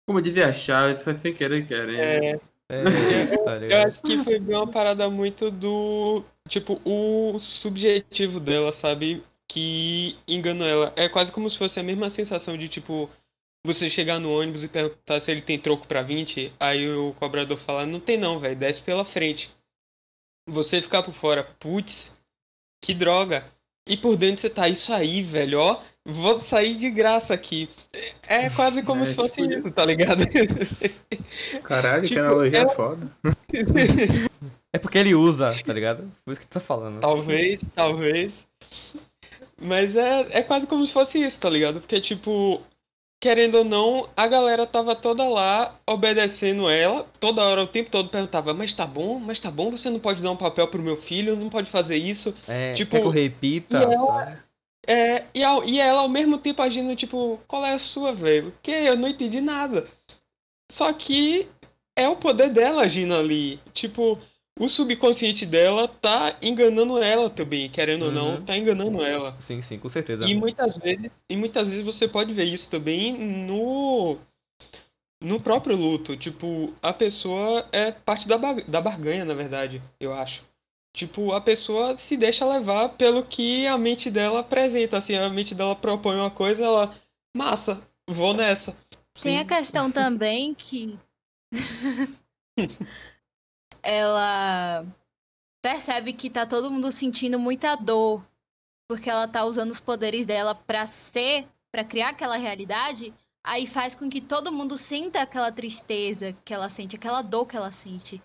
Como 0.09 0.22
dizia 0.22 0.53
Chaves, 0.53 1.05
foi 1.05 1.14
sem 1.14 1.35
querer 1.35 1.66
querendo. 1.68 2.00
É, 2.00 2.40
É, 2.68 2.83
tá 3.44 3.57
eu 3.59 3.87
acho 3.87 4.00
que 4.03 4.24
foi 4.24 4.38
bem 4.40 4.57
uma 4.57 4.66
parada 4.66 5.09
muito 5.11 5.50
do. 5.50 6.24
Tipo, 6.48 6.81
o 6.85 7.38
subjetivo 7.38 8.40
dela, 8.40 8.72
sabe? 8.72 9.22
Que 9.46 10.16
enganou 10.26 10.66
ela. 10.66 10.92
É 10.96 11.09
quase 11.09 11.31
como 11.31 11.48
se 11.48 11.59
fosse 11.59 11.79
a 11.79 11.83
mesma 11.83 12.09
sensação 12.09 12.57
de, 12.57 12.68
tipo, 12.68 13.11
você 13.64 13.90
chegar 13.90 14.18
no 14.18 14.33
ônibus 14.33 14.62
e 14.64 14.68
perguntar 14.68 15.20
se 15.20 15.31
ele 15.31 15.42
tem 15.42 15.59
troco 15.59 15.87
pra 15.87 16.03
20, 16.03 16.53
aí 16.59 16.88
o 16.88 17.12
cobrador 17.14 17.59
fala, 17.59 17.85
não 17.85 18.00
tem 18.00 18.16
não, 18.16 18.38
velho, 18.38 18.57
desce 18.57 18.81
pela 18.81 19.05
frente. 19.05 19.50
Você 20.48 20.81
ficar 20.81 21.03
por 21.03 21.12
fora, 21.12 21.44
putz, 21.44 22.12
que 22.81 22.95
droga. 22.95 23.45
E 23.88 23.97
por 23.97 24.16
dentro 24.16 24.40
você 24.40 24.51
tá, 24.51 24.69
isso 24.69 24.93
aí, 24.93 25.21
velho, 25.23 25.59
ó, 25.59 25.81
vou 26.05 26.40
sair 26.40 26.77
de 26.77 26.88
graça 26.90 27.35
aqui. 27.35 27.69
É 28.27 28.49
quase 28.51 28.83
como 28.83 29.03
É, 29.03 29.07
se 29.07 29.14
fosse 29.14 29.35
tipo 29.35 29.53
isso, 29.53 29.71
tá 29.73 29.85
ligado? 29.85 30.23
Caralho, 31.64 32.03
que 32.03 32.09
Tipo, 32.09 32.21
analogia 32.21 32.59
ela- 32.61 32.69
foda. 32.71 33.11
É 34.73 34.79
porque 34.79 34.99
ele 34.99 35.16
usa, 35.16 35.53
tá 35.66 35.73
ligado? 35.73 36.09
Por 36.25 36.31
isso 36.31 36.40
que 36.40 36.47
tu 36.47 36.53
tá 36.53 36.61
falando. 36.61 37.01
Talvez, 37.01 37.59
talvez. 37.75 38.33
Mas 39.61 39.97
é, 39.97 40.29
é 40.31 40.43
quase 40.43 40.64
como 40.64 40.87
se 40.87 40.93
fosse 40.93 41.19
isso, 41.19 41.40
tá 41.40 41.51
ligado? 41.51 41.81
Porque, 41.81 42.01
tipo, 42.01 42.62
querendo 43.20 43.56
ou 43.56 43.64
não, 43.64 44.09
a 44.16 44.26
galera 44.26 44.66
tava 44.66 44.96
toda 44.96 45.28
lá 45.28 45.78
obedecendo 45.87 46.68
ela. 46.68 47.06
Toda 47.20 47.42
hora, 47.44 47.62
o 47.62 47.66
tempo 47.66 47.90
todo 47.90 48.09
perguntava: 48.09 48.54
Mas 48.54 48.72
tá 48.74 48.87
bom? 48.87 49.18
Mas 49.20 49.38
tá 49.38 49.50
bom? 49.50 49.70
Você 49.70 49.90
não 49.90 50.00
pode 50.00 50.22
dar 50.22 50.30
um 50.30 50.37
papel 50.37 50.66
pro 50.68 50.83
meu 50.83 50.96
filho? 50.96 51.37
Não 51.37 51.50
pode 51.50 51.70
fazer 51.70 51.96
isso? 51.96 52.35
É, 52.48 52.72
Tipo, 52.72 52.92
quer 52.92 53.00
que 53.02 53.06
eu 53.06 53.11
repita, 53.11 53.78
e 53.78 53.83
ela- 53.94 54.06
sabe? 54.06 54.38
É, 54.87 55.24
e, 55.35 55.44
ao- 55.44 55.62
e 55.64 55.78
ela 55.78 56.00
ao 56.00 56.09
mesmo 56.09 56.38
tempo 56.38 56.62
agindo, 56.62 56.96
tipo, 56.96 57.38
qual 57.46 57.64
é 57.64 57.74
a 57.74 57.78
sua, 57.78 58.12
velho? 58.14 58.52
Que 58.62 58.70
eu 58.70 58.96
não 58.96 59.09
entendi 59.09 59.40
nada. 59.40 59.87
Só 60.72 60.92
que 60.92 61.48
é 61.96 62.09
o 62.09 62.16
poder 62.16 62.48
dela 62.50 62.83
agindo 62.83 63.14
ali. 63.14 63.61
Tipo, 63.74 64.18
o 64.61 64.68
subconsciente 64.68 65.44
dela 65.46 65.88
tá 65.88 66.37
enganando 66.42 66.99
ela 67.03 67.29
também, 67.31 67.68
querendo 67.70 68.05
ou 68.07 68.12
não, 68.12 68.35
Uhum. 68.37 68.44
tá 68.44 68.57
enganando 68.57 69.03
ela. 69.03 69.35
Sim, 69.40 69.61
sim, 69.62 69.79
com 69.79 69.88
certeza. 69.88 70.27
E 70.27 70.35
muitas 70.35 70.77
vezes, 70.77 71.12
e 71.29 71.37
muitas 71.37 71.68
vezes 71.70 71.85
você 71.85 72.07
pode 72.07 72.33
ver 72.33 72.44
isso 72.44 72.68
também 72.68 73.12
no 73.46 74.18
no 75.23 75.38
próprio 75.40 75.77
luto, 75.77 76.16
tipo, 76.16 76.73
a 76.83 76.92
pessoa 76.92 77.66
é 77.73 77.92
parte 77.92 78.27
da, 78.27 78.38
ba- 78.38 78.55
da 78.66 78.81
barganha, 78.81 79.25
na 79.25 79.35
verdade, 79.35 79.83
eu 80.01 80.14
acho. 80.14 80.42
Tipo, 80.96 81.33
a 81.33 81.40
pessoa 81.40 81.96
se 81.99 82.16
deixa 82.16 82.44
levar 82.46 82.88
pelo 82.90 83.23
que 83.23 83.66
a 83.66 83.77
mente 83.79 84.11
dela 84.11 84.40
apresenta, 84.40 84.96
assim, 84.96 85.14
a 85.14 85.29
mente 85.29 85.55
dela 85.55 85.77
propõe 85.77 86.16
uma 86.16 86.31
coisa, 86.31 86.64
ela, 86.64 86.94
massa, 87.37 87.81
vou 88.09 88.33
nessa. 88.33 88.75
Tem 89.23 89.38
a 89.38 89.44
questão 89.44 89.90
também 89.92 90.55
que 90.55 90.99
ela 93.83 94.85
percebe 95.62 96.12
que 96.12 96.31
tá 96.31 96.47
todo 96.47 96.71
mundo 96.71 96.90
sentindo 96.90 97.38
muita 97.38 97.77
dor 97.77 98.25
porque 98.90 99.09
ela 99.09 99.29
tá 99.29 99.45
usando 99.45 99.71
os 99.71 99.79
poderes 99.79 100.27
dela 100.27 100.53
pra 100.53 100.85
ser, 100.85 101.47
pra 101.71 101.85
criar 101.85 102.09
aquela 102.09 102.37
realidade, 102.37 103.14
aí 103.45 103.64
faz 103.64 103.95
com 103.95 104.11
que 104.11 104.21
todo 104.21 104.51
mundo 104.51 104.77
sinta 104.77 105.23
aquela 105.23 105.53
tristeza 105.53 106.37
que 106.45 106.53
ela 106.53 106.69
sente, 106.69 106.97
aquela 106.97 107.23
dor 107.23 107.47
que 107.47 107.57
ela 107.57 107.71
sente. 107.71 108.21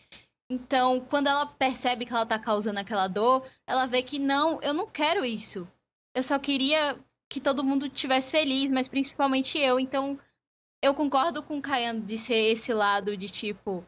Então, 0.49 1.01
quando 1.01 1.27
ela 1.27 1.45
percebe 1.45 2.03
que 2.03 2.11
ela 2.11 2.25
tá 2.25 2.39
causando 2.39 2.79
aquela 2.79 3.07
dor, 3.07 3.47
ela 3.67 3.85
vê 3.85 4.01
que 4.01 4.17
não, 4.17 4.59
eu 4.63 4.73
não 4.73 4.87
quero 4.87 5.23
isso. 5.23 5.67
Eu 6.15 6.23
só 6.23 6.39
queria 6.39 6.99
que 7.29 7.39
todo 7.39 7.63
mundo 7.63 7.87
tivesse 7.87 8.31
feliz, 8.31 8.71
mas 8.71 8.87
principalmente 8.87 9.59
eu. 9.59 9.79
Então, 9.79 10.19
eu 10.81 10.95
concordo 10.95 11.43
com 11.43 11.59
o 11.59 11.61
Kayan 11.61 11.99
de 11.99 12.17
ser 12.17 12.51
esse 12.53 12.73
lado 12.73 13.15
de 13.15 13.27
tipo, 13.27 13.85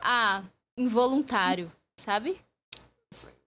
ah, 0.00 0.44
involuntário, 0.76 1.70
sabe? 1.98 2.40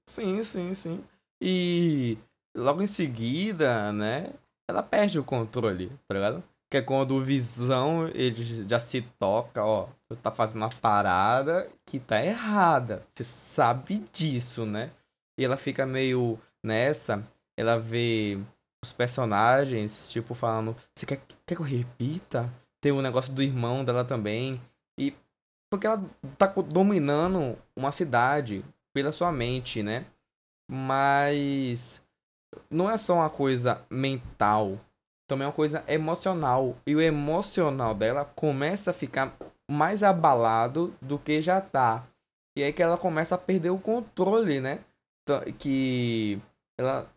Sim, 0.06 0.44
sim, 0.44 0.74
sim. 0.74 1.04
E 1.42 2.18
logo 2.56 2.82
em 2.82 2.88
seguida, 2.88 3.92
né? 3.94 4.34
Ela 4.68 4.84
perde 4.84 5.20
o 5.20 5.24
controle, 5.24 5.92
tá 6.08 6.16
ligado? 6.16 6.44
Que 6.70 6.78
é 6.78 6.82
quando 6.82 7.16
o 7.16 7.22
Visão, 7.24 8.08
ele 8.10 8.44
já 8.68 8.80
se 8.80 9.02
toca, 9.20 9.64
ó. 9.64 9.88
Tu 10.08 10.16
tá 10.16 10.32
fazendo 10.32 10.58
uma 10.58 10.70
parada 10.70 11.70
que 11.86 12.00
tá 12.00 12.24
errada. 12.24 13.06
Você 13.14 13.24
sabe 13.24 14.04
disso, 14.12 14.66
né? 14.66 14.92
E 15.40 15.46
ela 15.46 15.58
fica 15.58 15.86
meio 15.86 16.40
nessa. 16.64 17.24
Ela 17.58 17.80
vê 17.80 18.38
os 18.84 18.92
personagens, 18.92 20.10
tipo, 20.10 20.34
falando: 20.34 20.76
Você 20.96 21.06
quer, 21.06 21.22
quer 21.46 21.56
que 21.56 21.62
eu 21.62 21.66
repita? 21.66 22.52
Tem 22.82 22.92
o 22.92 23.02
negócio 23.02 23.34
do 23.34 23.44
irmão 23.44 23.84
dela 23.84 24.06
também. 24.06 24.62
Porque 25.72 25.86
ela 25.86 26.04
tá 26.38 26.48
dominando 26.48 27.58
uma 27.76 27.92
cidade 27.92 28.66
pela 28.94 29.12
sua 29.12 29.32
mente, 29.32 29.84
né? 29.84 30.06
Mas 30.70 32.02
não 32.70 32.90
é 32.90 32.98
só 32.98 33.16
uma 33.16 33.30
coisa 33.30 33.86
mental, 33.90 34.80
também 35.28 35.46
é 35.46 35.48
uma 35.48 35.54
coisa 35.54 35.84
emocional. 35.88 36.76
E 36.88 36.96
o 36.96 37.02
emocional 37.02 37.94
dela 37.94 38.26
começa 38.26 38.92
a 38.92 38.94
ficar 38.94 39.36
mais 39.70 40.02
abalado 40.02 40.94
do 41.00 41.20
que 41.20 41.42
já 41.42 41.62
tá. 41.62 42.08
E 42.58 42.64
aí 42.64 42.74
que 42.74 42.82
ela 42.82 42.98
começa 42.98 43.36
a 43.36 43.38
perder 43.38 43.70
o 43.70 43.80
controle, 43.80 44.60
né? 44.60 44.84
Que 45.60 46.42
ela 46.78 47.08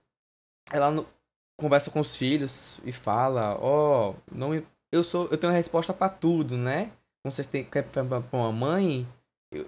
ela 0.70 1.06
conversa 1.58 1.90
com 1.90 2.00
os 2.00 2.14
filhos 2.14 2.80
e 2.84 2.92
fala, 2.92 3.56
ó, 3.60 4.14
não 4.30 4.50
eu 4.92 5.02
sou 5.02 5.28
eu 5.30 5.38
tenho 5.38 5.52
resposta 5.52 5.94
pra 5.94 6.10
tudo, 6.10 6.56
né? 6.58 6.92
Quando 7.22 7.34
vocês 7.34 7.46
têm 7.46 7.64
quer 7.64 7.84
pra 7.84 8.04
pra 8.04 8.38
uma 8.38 8.52
mãe, 8.52 9.06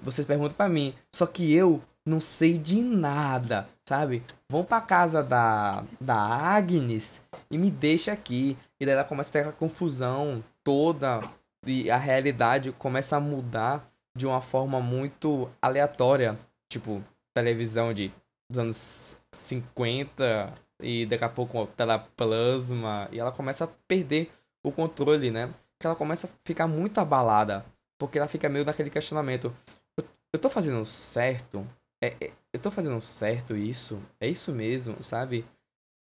vocês 0.03 0.27
perguntam 0.27 0.57
pra 0.57 0.69
mim, 0.69 0.95
só 1.15 1.27
que 1.27 1.53
eu 1.55 1.81
não 2.07 2.21
sei 2.21 2.59
de 2.59 2.81
nada, 2.83 3.69
sabe? 3.89 4.23
Vão 4.49 4.65
pra 4.65 4.81
casa 4.81 5.23
da, 5.23 5.85
da 6.01 6.17
Agnes 6.17 7.23
e 7.51 7.57
me 7.57 7.71
deixa 7.71 8.13
aqui. 8.13 8.59
E 8.79 8.85
daí 8.85 8.95
ela 8.95 9.05
começa 9.05 9.31
a 9.31 9.33
ter 9.33 9.39
aquela 9.41 9.55
confusão 9.55 10.45
toda 10.63 11.21
e 11.67 11.91
a 11.91 11.97
realidade 11.97 12.73
começa 12.73 13.17
a 13.17 13.21
mudar 13.21 13.91
de 14.17 14.27
uma 14.27 14.41
forma 14.41 14.81
muito 14.81 15.51
aleatória. 15.63 16.39
Tipo, 16.69 17.03
televisão 17.33 17.95
de 17.95 18.13
dos 18.51 18.59
anos 18.59 19.17
50 19.33 20.53
e 20.81 21.07
daqui 21.07 21.25
a 21.25 21.29
pouco 21.29 21.67
teleplasma 21.69 23.09
e 23.13 23.19
ela 23.19 23.33
começa 23.33 23.65
a 23.65 23.69
perder 23.89 24.31
o 24.63 24.71
controle, 24.71 25.31
né? 25.31 25.53
Que 25.79 25.87
ela 25.87 25.97
começa 25.97 26.27
a 26.27 26.31
ficar 26.47 26.67
muito 26.67 26.99
abalada, 26.99 27.65
porque 27.99 28.19
ela 28.19 28.29
fica 28.29 28.49
meio 28.49 28.65
naquele 28.65 28.91
questionamento. 28.91 29.55
Eu, 29.97 30.05
eu 30.35 30.39
tô 30.41 30.49
fazendo 30.49 30.85
certo? 30.85 31.67
É, 32.03 32.09
é- 32.27 32.33
eu 32.53 32.61
tô 32.61 32.71
fazendo 32.71 33.01
certo 33.01 33.57
isso? 33.57 34.01
É 34.21 34.29
isso 34.29 34.53
mesmo, 34.53 35.03
sabe? 35.03 35.45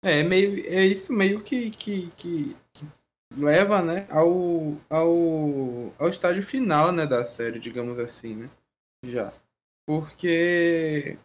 É, 0.03 0.23
meio, 0.23 0.65
é 0.67 0.85
isso 0.85 1.11
meio 1.11 1.43
que, 1.43 1.69
que, 1.71 2.09
que, 2.11 2.55
que 2.73 2.87
leva, 3.37 3.81
né, 3.81 4.07
ao, 4.09 4.77
ao, 4.89 5.93
ao 5.99 6.09
estágio 6.09 6.41
final, 6.41 6.91
né, 6.91 7.05
da 7.05 7.25
série, 7.25 7.59
digamos 7.59 7.99
assim, 7.99 8.35
né? 8.35 8.49
Já. 9.03 9.33
Porque 9.85 11.17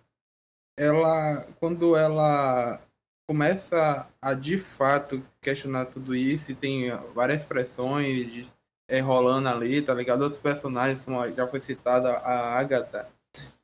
ela, 0.77 1.45
quando 1.61 1.97
ela 1.97 2.81
começa 3.27 4.09
a 4.21 4.35
de 4.35 4.59
fato 4.59 5.23
questionar 5.41 5.87
tudo 5.87 6.15
isso 6.15 6.51
e 6.51 6.55
tem 6.55 6.91
várias 7.15 7.41
expressões 7.41 8.31
de, 8.33 8.47
é, 8.89 9.01
rolando 9.01 9.49
ali, 9.49 9.81
tá 9.81 9.95
ligado? 9.95 10.23
Outros 10.23 10.41
personagens, 10.41 11.01
como 11.01 11.27
já 11.35 11.47
foi 11.47 11.61
citada 11.61 12.11
a 12.11 12.59
Agatha, 12.59 13.09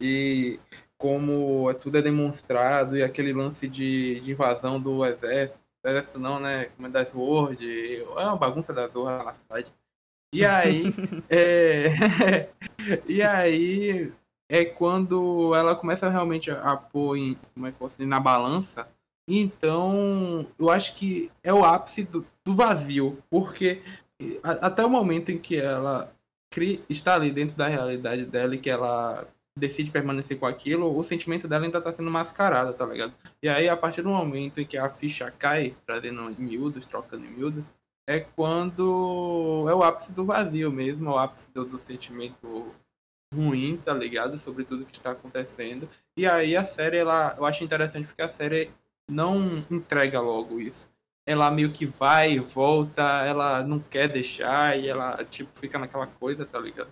e 0.01 0.59
como 0.99 1.73
tudo 1.75 1.99
é 1.99 2.03
demonstrado, 2.03 2.97
e 2.97 3.03
aquele 3.03 3.33
lance 3.33 3.69
de, 3.69 4.21
de 4.21 4.33
invasão 4.33 4.81
do 4.81 5.05
exército, 5.05 5.61
exército 5.85 6.19
não, 6.19 6.41
né? 6.41 6.67
Como 6.77 6.89
é 6.89 6.91
das 6.91 7.15
Word, 7.15 7.65
é 7.97 8.25
uma 8.25 8.37
bagunça 8.37 8.73
da 8.73 8.89
Zorra 8.89 9.25
na 9.25 9.35
cidade. 9.35 9.73
E 10.33 10.45
aí, 10.45 10.85
é... 11.29 12.49
e 13.07 13.23
aí 13.23 14.13
é 14.49 14.65
quando 14.65 15.55
ela 15.55 15.77
começa 15.77 16.09
realmente 16.09 16.51
a 16.51 16.77
pôr 16.77 17.17
em, 17.17 17.39
como 17.55 17.67
é 17.67 17.73
que 17.73 17.79
fosse, 17.79 18.05
na 18.05 18.19
balança 18.19 18.89
então, 19.39 20.45
eu 20.59 20.69
acho 20.71 20.95
que 20.95 21.31
é 21.43 21.55
o 21.55 21.65
ápice 21.65 22.05
do, 22.05 22.27
do 22.45 22.55
vazio, 22.55 23.23
porque 23.31 23.81
a, 24.43 24.67
até 24.67 24.85
o 24.85 24.91
momento 24.91 25.31
em 25.31 25.39
que 25.39 25.57
ela 25.57 26.13
está 26.89 27.15
ali 27.15 27.31
dentro 27.31 27.57
da 27.57 27.69
realidade 27.69 28.25
dela 28.25 28.57
e 28.57 28.59
que 28.59 28.69
ela 28.69 29.27
decide 29.57 29.91
permanecer 29.91 30.39
com 30.39 30.47
aquilo, 30.47 30.97
o 30.97 31.05
sentimento 31.05 31.47
dela 31.47 31.65
ainda 31.65 31.79
está 31.79 31.93
sendo 31.93 32.11
mascarado, 32.11 32.73
tá 32.73 32.85
ligado? 32.87 33.15
E 33.43 33.49
aí, 33.49 33.69
a 33.69 33.77
partir 33.77 34.03
do 34.03 34.09
momento 34.09 34.59
em 34.61 34.67
que 34.67 34.77
a 34.77 34.91
ficha 34.91 35.31
cai, 35.31 35.77
trazendo 35.87 36.23
miúdos, 36.39 36.85
trocando 36.87 37.25
miúdos, 37.25 37.71
é 38.09 38.19
quando 38.19 39.67
é 39.69 39.75
o 39.75 39.83
ápice 39.85 40.13
do 40.13 40.25
vazio 40.25 40.73
mesmo, 40.73 41.09
é 41.09 41.13
o 41.13 41.19
ápice 41.19 41.49
do, 41.53 41.65
do 41.65 41.79
sentimento 41.79 42.75
ruim, 43.33 43.77
tá 43.77 43.95
ligado? 43.95 44.39
Sobre 44.39 44.65
tudo 44.65 44.85
que 44.85 44.97
está 44.97 45.13
acontecendo. 45.13 45.89
E 46.17 46.27
aí 46.27 46.57
a 46.57 46.65
série, 46.65 46.97
ela, 46.97 47.37
eu 47.39 47.45
acho 47.45 47.63
interessante 47.63 48.07
porque 48.07 48.23
a 48.23 48.29
série 48.29 48.71
não 49.11 49.65
entrega 49.71 50.21
logo 50.21 50.61
isso. 50.61 50.89
Ela 51.27 51.51
meio 51.51 51.71
que 51.71 51.85
vai 51.85 52.33
e 52.33 52.39
volta, 52.39 53.03
ela 53.25 53.63
não 53.63 53.79
quer 53.79 54.09
deixar 54.09 54.79
e 54.79 54.89
ela, 54.89 55.25
tipo, 55.25 55.51
fica 55.59 55.79
naquela 55.79 56.07
coisa, 56.07 56.47
tá 56.47 56.59
ligado? 56.59 56.91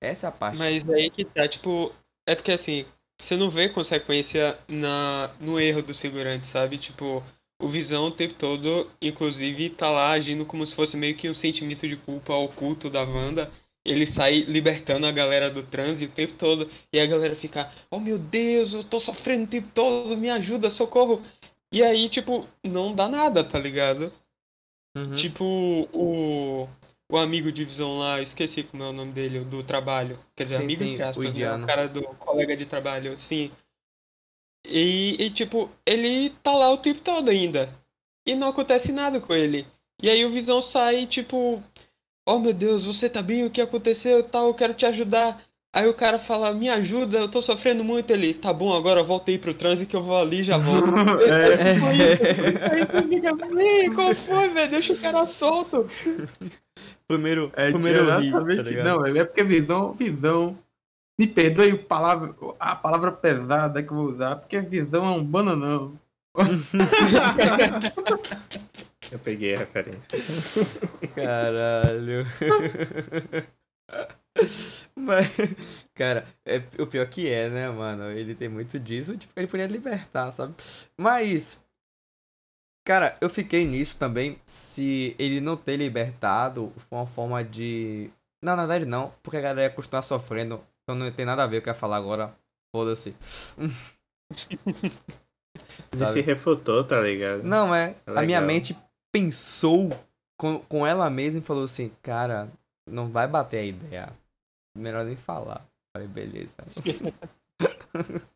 Essa 0.00 0.26
é 0.26 0.28
a 0.28 0.32
parte. 0.32 0.58
Mas 0.58 0.88
aí 0.88 1.10
que 1.10 1.24
tá, 1.24 1.46
tipo, 1.46 1.92
é 2.26 2.34
porque 2.34 2.52
assim, 2.52 2.86
você 3.18 3.36
não 3.36 3.50
vê 3.50 3.68
consequência 3.68 4.58
na, 4.68 5.30
no 5.40 5.58
erro 5.58 5.82
do 5.82 5.92
segurante, 5.92 6.46
sabe? 6.46 6.78
Tipo, 6.78 7.22
o 7.60 7.68
Visão 7.68 8.06
o 8.06 8.12
tempo 8.12 8.34
todo, 8.34 8.88
inclusive, 9.02 9.70
tá 9.70 9.90
lá 9.90 10.10
agindo 10.10 10.46
como 10.46 10.64
se 10.64 10.74
fosse 10.74 10.96
meio 10.96 11.16
que 11.16 11.28
um 11.28 11.34
sentimento 11.34 11.86
de 11.88 11.96
culpa 11.96 12.32
oculto 12.34 12.88
da 12.88 13.02
Wanda 13.02 13.50
ele 13.90 14.06
sai 14.06 14.40
libertando 14.42 15.06
a 15.06 15.12
galera 15.12 15.50
do 15.50 15.62
trânsito 15.62 16.12
o 16.12 16.14
tempo 16.14 16.34
todo. 16.34 16.70
E 16.92 17.00
a 17.00 17.06
galera 17.06 17.34
fica, 17.34 17.72
oh 17.90 17.98
meu 17.98 18.18
Deus, 18.18 18.72
eu 18.72 18.84
tô 18.84 19.00
sofrendo 19.00 19.44
o 19.44 19.48
tempo 19.48 19.68
todo, 19.74 20.16
me 20.16 20.30
ajuda, 20.30 20.70
socorro. 20.70 21.22
E 21.72 21.82
aí, 21.82 22.08
tipo, 22.08 22.46
não 22.62 22.94
dá 22.94 23.08
nada, 23.08 23.44
tá 23.44 23.58
ligado? 23.58 24.12
Uhum. 24.96 25.14
Tipo, 25.14 25.44
o, 25.92 26.68
o 27.10 27.16
amigo 27.18 27.52
de 27.52 27.64
visão 27.64 27.98
lá, 27.98 28.20
esqueci 28.20 28.62
como 28.62 28.82
é 28.82 28.88
o 28.88 28.92
nome 28.92 29.12
dele, 29.12 29.40
do 29.40 29.62
trabalho. 29.62 30.18
Quer 30.34 30.44
dizer, 30.44 30.56
sim, 30.56 30.64
amigo 30.64 30.78
sim, 30.78 30.90
entre 30.92 31.02
aspas, 31.02 31.28
o, 31.28 31.38
né? 31.38 31.56
o 31.56 31.66
cara 31.66 31.88
do 31.88 32.02
colega 32.02 32.56
de 32.56 32.66
trabalho, 32.66 33.16
sim. 33.18 33.50
E, 34.66 35.16
e, 35.18 35.30
tipo, 35.30 35.70
ele 35.86 36.30
tá 36.42 36.52
lá 36.52 36.70
o 36.70 36.78
tempo 36.78 37.00
todo 37.00 37.30
ainda. 37.30 37.72
E 38.26 38.34
não 38.34 38.48
acontece 38.48 38.92
nada 38.92 39.20
com 39.20 39.34
ele. 39.34 39.66
E 40.02 40.10
aí 40.10 40.24
o 40.24 40.30
Visão 40.30 40.60
sai, 40.60 41.06
tipo, 41.06 41.62
oh 42.28 42.38
meu 42.38 42.52
Deus, 42.52 42.84
você 42.84 43.08
tá 43.08 43.22
bem? 43.22 43.44
O 43.44 43.50
que 43.50 43.60
aconteceu? 43.60 44.22
Tal, 44.22 44.46
eu 44.48 44.54
quero 44.54 44.74
te 44.74 44.84
ajudar. 44.84 45.40
Aí 45.72 45.88
o 45.88 45.94
cara 45.94 46.18
fala, 46.18 46.52
me 46.52 46.68
ajuda, 46.68 47.18
eu 47.18 47.28
tô 47.28 47.40
sofrendo 47.40 47.82
muito. 47.82 48.10
Ele, 48.10 48.34
tá 48.34 48.52
bom, 48.52 48.76
agora 48.76 49.02
volta 49.02 49.30
aí 49.30 49.38
pro 49.38 49.54
trânsito 49.54 49.88
que 49.88 49.96
eu 49.96 50.02
vou 50.02 50.18
ali 50.18 50.40
e 50.40 50.44
já 50.44 50.56
volto. 50.58 50.88
é. 51.26 51.70
Aí 52.70 52.84
você 52.84 53.02
fica, 53.08 53.34
qual 53.94 54.14
foi, 54.14 54.50
velho? 54.50 54.70
Deixa 54.70 54.92
o 54.92 55.00
cara 55.00 55.24
solto. 55.24 55.88
Primeiro, 57.06 57.50
é, 57.56 57.70
primeiro 57.70 58.02
exatamente, 58.02 58.76
tá 58.76 58.84
não, 58.84 59.06
é 59.06 59.24
porque 59.24 59.42
visão, 59.42 59.94
visão. 59.94 60.58
Me 61.18 61.26
perdoe 61.26 61.70
a 61.70 61.78
palavra, 61.78 62.34
a 62.60 62.76
palavra 62.76 63.10
pesada 63.10 63.82
que 63.82 63.90
eu 63.90 63.96
vou 63.96 64.06
usar, 64.06 64.36
porque 64.36 64.60
visão 64.60 65.04
é 65.04 65.10
um 65.10 65.24
bananão. 65.24 65.98
Eu 69.10 69.18
peguei 69.18 69.54
a 69.54 69.58
referência. 69.58 70.18
Caralho. 71.14 72.26
Mas, 74.94 75.26
cara, 75.94 76.24
é, 76.44 76.62
o 76.78 76.86
pior 76.86 77.08
que 77.08 77.28
é, 77.28 77.48
né, 77.48 77.68
mano? 77.70 78.10
Ele 78.10 78.34
tem 78.34 78.48
muito 78.48 78.78
disso, 78.78 79.16
tipo, 79.16 79.32
ele 79.36 79.48
podia 79.48 79.66
libertar, 79.66 80.30
sabe? 80.30 80.54
Mas, 80.96 81.60
cara, 82.84 83.16
eu 83.20 83.30
fiquei 83.30 83.64
nisso 83.64 83.96
também. 83.96 84.38
Se 84.44 85.16
ele 85.18 85.40
não 85.40 85.56
ter 85.56 85.76
libertado, 85.76 86.72
foi 86.88 86.98
uma 86.98 87.06
forma 87.06 87.42
de. 87.42 88.10
Não, 88.42 88.54
na 88.54 88.66
verdade 88.66 88.88
não, 88.88 89.12
porque 89.22 89.38
a 89.38 89.40
galera 89.40 89.68
ia 89.68 89.74
continuar 89.74 90.02
sofrendo. 90.02 90.60
Então 90.84 90.94
não 90.94 91.10
tem 91.10 91.26
nada 91.26 91.42
a 91.42 91.46
ver 91.46 91.58
o 91.58 91.62
que 91.62 91.68
eu 91.68 91.72
ia 91.72 91.78
falar 91.78 91.96
agora. 91.96 92.32
Foda-se. 92.74 93.16
Ele 95.92 96.06
se 96.06 96.20
refutou, 96.20 96.84
tá 96.84 97.00
ligado? 97.00 97.42
Não, 97.42 97.74
é. 97.74 97.96
é 98.06 98.18
a 98.18 98.22
minha 98.22 98.40
mente 98.40 98.76
pensou 99.12 99.90
com, 100.38 100.60
com 100.60 100.86
ela 100.86 101.10
mesma 101.10 101.40
e 101.40 101.42
falou 101.42 101.64
assim, 101.64 101.90
cara, 102.02 102.50
não 102.86 103.08
vai 103.08 103.26
bater 103.26 103.58
a 103.58 103.64
ideia. 103.64 104.12
Melhor 104.76 105.04
nem 105.04 105.16
falar. 105.16 105.66
Falei, 105.92 106.08
beleza. 106.08 106.56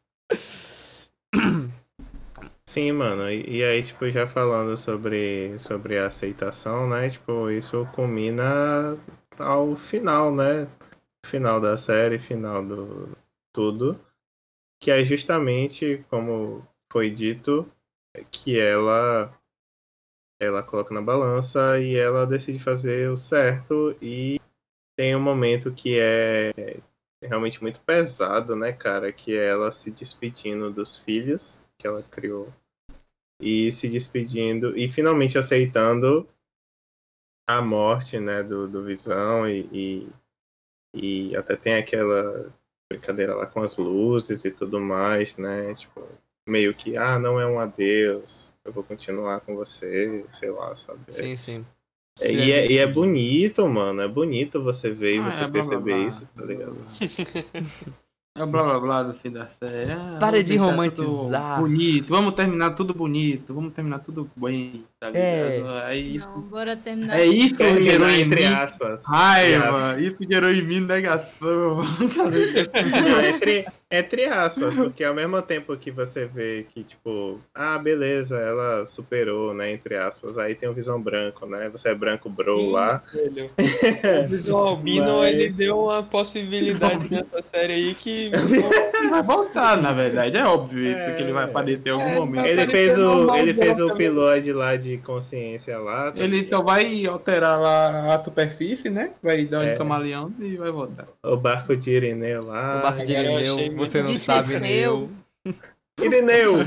Sim, 2.67 2.93
mano. 2.93 3.31
E, 3.31 3.59
e, 3.59 3.65
aí, 3.65 3.83
tipo, 3.83 4.09
já 4.11 4.27
falando 4.27 4.77
sobre, 4.77 5.59
sobre 5.59 5.99
a 5.99 6.07
aceitação, 6.07 6.89
né? 6.89 7.09
Tipo, 7.11 7.51
isso 7.51 7.87
culmina 7.95 8.99
ao 9.39 9.77
final, 9.77 10.35
né? 10.35 10.67
Final 11.27 11.61
da 11.61 11.77
série, 11.77 12.19
final 12.19 12.65
do 12.65 13.17
tudo. 13.53 14.01
Que 14.81 14.91
é 14.91 15.05
justamente, 15.05 16.05
como 16.11 16.67
foi 16.91 17.11
dito, 17.11 17.71
que 18.31 18.59
ela 18.59 19.33
ela 20.45 20.63
coloca 20.63 20.93
na 20.93 21.01
balança 21.01 21.79
e 21.79 21.97
ela 21.97 22.27
decide 22.27 22.59
fazer 22.59 23.09
o 23.11 23.17
certo 23.17 23.97
e 24.03 24.41
tem 24.97 25.15
um 25.15 25.21
momento 25.21 25.73
que 25.73 25.99
é 25.99 26.81
realmente 27.23 27.63
muito 27.63 27.81
pesado, 27.81 28.57
né, 28.57 28.73
cara, 28.73 29.13
que 29.13 29.39
é 29.39 29.47
ela 29.47 29.71
se 29.71 29.91
despedindo 29.91 30.73
dos 30.73 30.99
filhos 30.99 31.65
que 31.79 31.87
ela 31.87 32.03
criou 32.03 32.53
e 33.41 33.71
se 33.71 33.89
despedindo 33.89 34.77
e 34.77 34.89
finalmente 34.89 35.39
aceitando 35.39 36.29
a 37.47 37.61
morte, 37.61 38.19
né, 38.19 38.43
do, 38.43 38.67
do 38.67 38.83
Visão 38.85 39.49
e, 39.49 39.69
e, 39.73 40.09
e 40.95 41.37
até 41.37 41.57
tem 41.57 41.75
aquela 41.75 42.53
brincadeira 42.91 43.35
lá 43.35 43.47
com 43.47 43.63
as 43.63 43.77
luzes 43.77 44.45
e 44.45 44.51
tudo 44.51 44.81
mais, 44.81 45.37
né, 45.37 45.73
tipo, 45.75 46.07
meio 46.47 46.75
que, 46.75 46.97
ah, 46.97 47.19
não 47.19 47.41
é 47.41 47.47
um 47.47 47.59
adeus, 47.59 48.53
eu 48.65 48.73
vou 48.73 48.83
continuar 48.83 49.41
com 49.41 49.55
você, 49.55 50.25
sei 50.31 50.51
lá, 50.51 50.75
sabe? 50.77 51.01
Sim, 51.11 51.37
sim. 51.37 51.67
É, 52.21 52.31
e, 52.31 52.53
é, 52.53 52.73
e, 52.73 52.79
é, 52.79 52.87
bonito, 52.87 53.67
mano. 53.67 54.03
É 54.03 54.09
bonito 54.09 54.63
você 54.63 54.91
ver 54.91 55.17
e 55.17 55.19
ah, 55.19 55.31
você 55.31 55.45
é 55.45 55.49
perceber 55.49 55.83
blá, 55.83 55.97
blá, 55.97 56.09
isso, 56.09 56.29
tá 56.37 56.45
ligado? 56.45 56.77
É 58.35 58.43
o 58.43 58.47
blá 58.47 58.63
blá 58.63 58.81
blá 58.81 59.03
do 59.03 59.13
fim 59.13 59.31
da 59.31 59.47
série. 59.47 59.93
Ah, 59.93 60.17
Para 60.19 60.43
de 60.43 60.57
romantizar. 60.57 61.61
Bonito, 61.61 62.09
vamos 62.09 62.33
terminar 62.33 62.71
tudo 62.71 62.95
bonito, 62.95 63.53
vamos 63.53 63.75
terminar 63.75 63.99
tudo 63.99 64.31
bem, 64.35 64.87
tá 64.99 65.09
é. 65.13 65.59
ligado? 65.59 65.77
É. 65.77 65.85
Aí, 65.85 66.17
Não, 66.17 66.41
bora 66.41 66.75
terminar. 66.75 67.21
É 67.21 67.27
isso 67.27 67.55
que 67.55 67.83
gerou 67.83 68.09
em 68.09 68.23
entre 68.23 68.41
mim 68.41 68.55
aspas. 68.55 69.05
Raiva, 69.07 70.01
isso 70.01 70.17
gerou 70.21 70.51
em 70.51 70.63
mim 70.63 70.81
negação. 70.81 71.83
Tá 72.17 72.25
Não, 72.25 73.21
entre, 73.21 73.67
Entre 73.95 74.25
aspas, 74.25 74.75
porque 74.75 75.05
ao 75.05 75.15
mesmo 75.15 75.41
tempo 75.43 75.77
que 75.77 75.91
você 75.91 76.25
vê 76.25 76.65
que, 76.73 76.83
tipo, 76.83 77.39
ah, 77.55 77.77
beleza, 77.79 78.39
ela 78.39 78.87
superou, 78.87 79.53
né? 79.53 79.71
Entre 79.71 79.95
aspas, 79.97 80.39
aí 80.39 80.55
tem 80.55 80.69
o 80.69 80.73
Visão 80.73 81.01
Branco, 81.01 81.45
né? 81.45 81.69
Você 81.71 81.91
é 81.91 81.95
branco 81.95 82.31
bro 82.31 82.71
lá. 82.71 83.03
Velho. 83.13 83.51
O 84.25 84.29
Visão 84.29 84.59
Albino, 84.59 85.19
Mas- 85.19 85.31
ele 85.35 85.51
deu 85.51 85.79
uma 85.85 86.03
possibilidade 86.03 87.11
nessa 87.13 87.43
série 87.51 87.73
aí 87.75 87.95
que. 87.95 88.31
Ele 89.03 89.11
vai 89.11 89.23
voltar, 89.23 89.77
na 89.83 89.91
verdade. 89.93 90.37
É 90.37 90.45
óbvio 90.45 90.81
isso, 90.81 90.97
É. 90.97 91.15
que 91.15 91.23
ele 91.25 91.33
vai 91.33 91.45
aparecer 91.45 91.89
em 91.89 91.91
algum 91.91 92.05
É, 92.07 92.15
momento. 92.15 92.47
Ele 92.47 92.67
fez 92.69 92.97
o, 92.97 93.35
ele 93.35 93.53
fez 93.53 93.81
o 93.81 93.95
pilote 93.97 94.53
lá 94.53 94.77
de 94.77 94.97
consciência 94.99 95.77
lá. 95.79 96.13
tá? 96.13 96.21
Ele 96.23 96.47
só 96.47 96.63
vai 96.63 97.05
alterar 97.05 97.61
lá 97.61 98.15
a 98.15 98.23
superfície, 98.23 98.89
né? 98.89 99.11
Vai 99.21 99.45
dar 99.45 99.67
É. 99.67 99.75
um 99.75 99.79
camaleão 99.79 100.33
e 100.39 100.57
vai 100.57 100.71
voltar. 100.71 101.07
O 101.25 101.37
barco 101.37 101.77
de 101.77 101.91
Irineu 101.91 102.43
O 102.43 102.47
lá. 102.47 102.81
barco 102.81 103.05
de 103.05 103.13
Irineu, 103.13 103.57
você 103.87 104.03
não 104.03 104.13
De 104.13 104.19
sabe 104.19 104.59
nem 104.61 104.73
eu. 104.75 105.11
Irineu! 106.01 106.55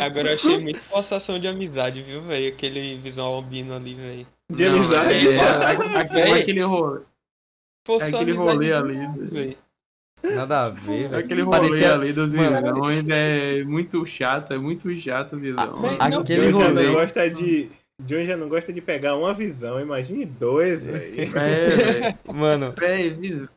Agora 0.00 0.30
eu 0.30 0.34
achei 0.36 0.58
muito 0.58 0.78
forçação 0.80 1.38
de 1.38 1.46
amizade, 1.48 2.02
viu, 2.02 2.22
velho? 2.22 2.48
Aquele 2.48 2.96
Visão 2.98 3.26
Albino 3.26 3.74
ali, 3.74 3.94
velho. 3.94 4.26
De 4.50 4.68
Não, 4.68 4.78
amizade. 4.78 5.28
É, 5.28 5.34
é, 5.34 6.00
aquele, 6.00 6.40
aquele 6.40 6.62
rolê, 6.62 7.00
Forçou 7.86 8.18
aquele 8.20 8.32
a 8.32 8.36
rolê 8.36 8.72
ali. 8.72 8.98
velho. 9.30 9.56
Nada 10.34 10.64
a 10.64 10.68
ver, 10.70 11.08
velho. 11.08 11.16
Aquele 11.18 11.42
rolê 11.42 11.58
Parecia- 11.58 11.94
ali 11.94 12.12
dos 12.12 12.30
vilões 12.30 13.04
é 13.08 13.64
muito 13.64 14.04
chato, 14.06 14.52
é 14.52 14.58
muito 14.58 14.94
chato 14.96 15.36
o 15.36 15.38
vilão. 15.38 15.80
Ah, 15.98 16.08
não, 16.08 16.20
Aquele 16.20 16.52
John 16.52 16.60
já 16.60 16.68
rolê. 16.68 16.86
não 16.86 16.92
gosta 16.94 17.30
de. 17.30 17.70
John 18.00 18.22
já 18.22 18.36
não 18.36 18.48
gosta 18.48 18.72
de 18.72 18.80
pegar 18.80 19.16
uma 19.16 19.34
visão, 19.34 19.80
imagine 19.80 20.24
dois 20.24 20.88
aí. 20.88 21.28
É, 21.34 21.68
velho. 21.68 22.18
Mano, 22.32 22.72
Vis- 23.18 23.48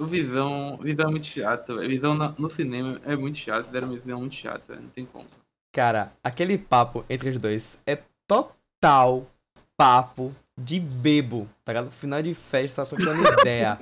o 0.00 0.06
Visão, 0.06 0.78
Visão 0.82 1.06
é 1.08 1.10
muito 1.10 1.26
chato, 1.26 1.76
velho. 1.76 1.88
Visão 1.88 2.14
no 2.14 2.50
cinema 2.50 3.00
é 3.04 3.14
muito 3.16 3.38
chato, 3.38 3.70
deram 3.70 3.88
uma 3.88 3.98
visão 3.98 4.18
muito 4.20 4.34
chata, 4.34 4.74
não 4.76 4.88
tem 4.88 5.04
como. 5.04 5.26
cara, 5.72 6.12
aquele 6.24 6.58
papo 6.58 7.04
entre 7.08 7.28
os 7.30 7.38
dois 7.38 7.78
é 7.86 7.98
total 8.26 9.26
papo 9.76 10.34
de 10.58 10.78
bebo, 10.80 11.48
tá 11.64 11.72
ligado? 11.72 11.90
Final 11.90 12.22
de 12.22 12.34
festa, 12.34 12.84
tá 12.84 12.96
trocando 12.96 13.22
ideia. 13.40 13.78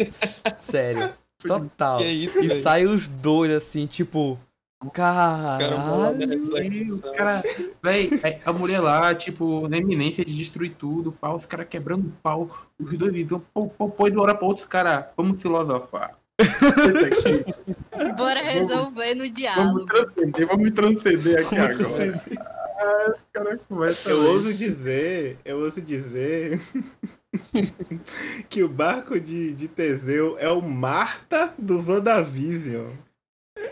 Sério, 0.59 1.12
total. 1.40 2.00
É 2.00 2.12
isso, 2.12 2.38
E 2.42 2.48
velho? 2.48 2.62
sai 2.62 2.87
os 2.87 3.09
dois 3.09 3.50
assim, 3.50 3.87
tipo, 3.87 4.38
caralho. 4.92 5.68
cara, 7.14 7.42
véi, 7.82 8.08
é, 8.22 8.38
a 8.44 8.52
mulher 8.52 8.80
lá, 8.80 9.14
tipo, 9.14 9.66
na 9.68 9.76
iminência 9.76 10.24
de 10.24 10.34
destruir 10.34 10.74
tudo, 10.76 11.12
pau, 11.12 11.34
os 11.36 11.44
caras 11.46 11.66
quebrando 11.68 12.06
o 12.06 12.12
pau, 12.22 12.48
os 12.78 12.96
dois 12.96 13.12
visão, 13.12 13.42
pô, 13.52 13.68
pô, 13.68 13.88
pô, 13.88 14.06
e 14.06 14.10
de 14.10 14.16
uma 14.16 14.22
hora 14.22 14.34
pra 14.34 14.46
outra, 14.46 14.62
os 14.62 14.68
caras, 14.68 15.04
vamos 15.16 15.42
filosofar. 15.42 16.16
Bora 18.16 18.40
resolver 18.40 19.14
no 19.14 19.22
vamos 19.24 19.34
diálogo. 19.34 19.86
transcender, 19.86 20.46
vamos 20.46 20.72
transcender 20.72 21.40
aqui 21.40 21.56
Vamos 21.56 21.70
agora. 21.70 21.76
transcender. 21.76 22.38
Ah, 22.80 23.12
começam 23.68 24.12
Eu 24.12 24.30
ouso 24.30 24.54
dizer, 24.54 25.36
eu 25.44 25.58
ouso 25.58 25.80
dizer 25.82 26.60
que 28.48 28.62
o 28.62 28.68
barco 28.68 29.18
de, 29.18 29.52
de 29.52 29.66
Teseu 29.66 30.36
é 30.38 30.48
o 30.48 30.62
Marta 30.62 31.52
do 31.58 31.84
WandaVision. 31.84 32.86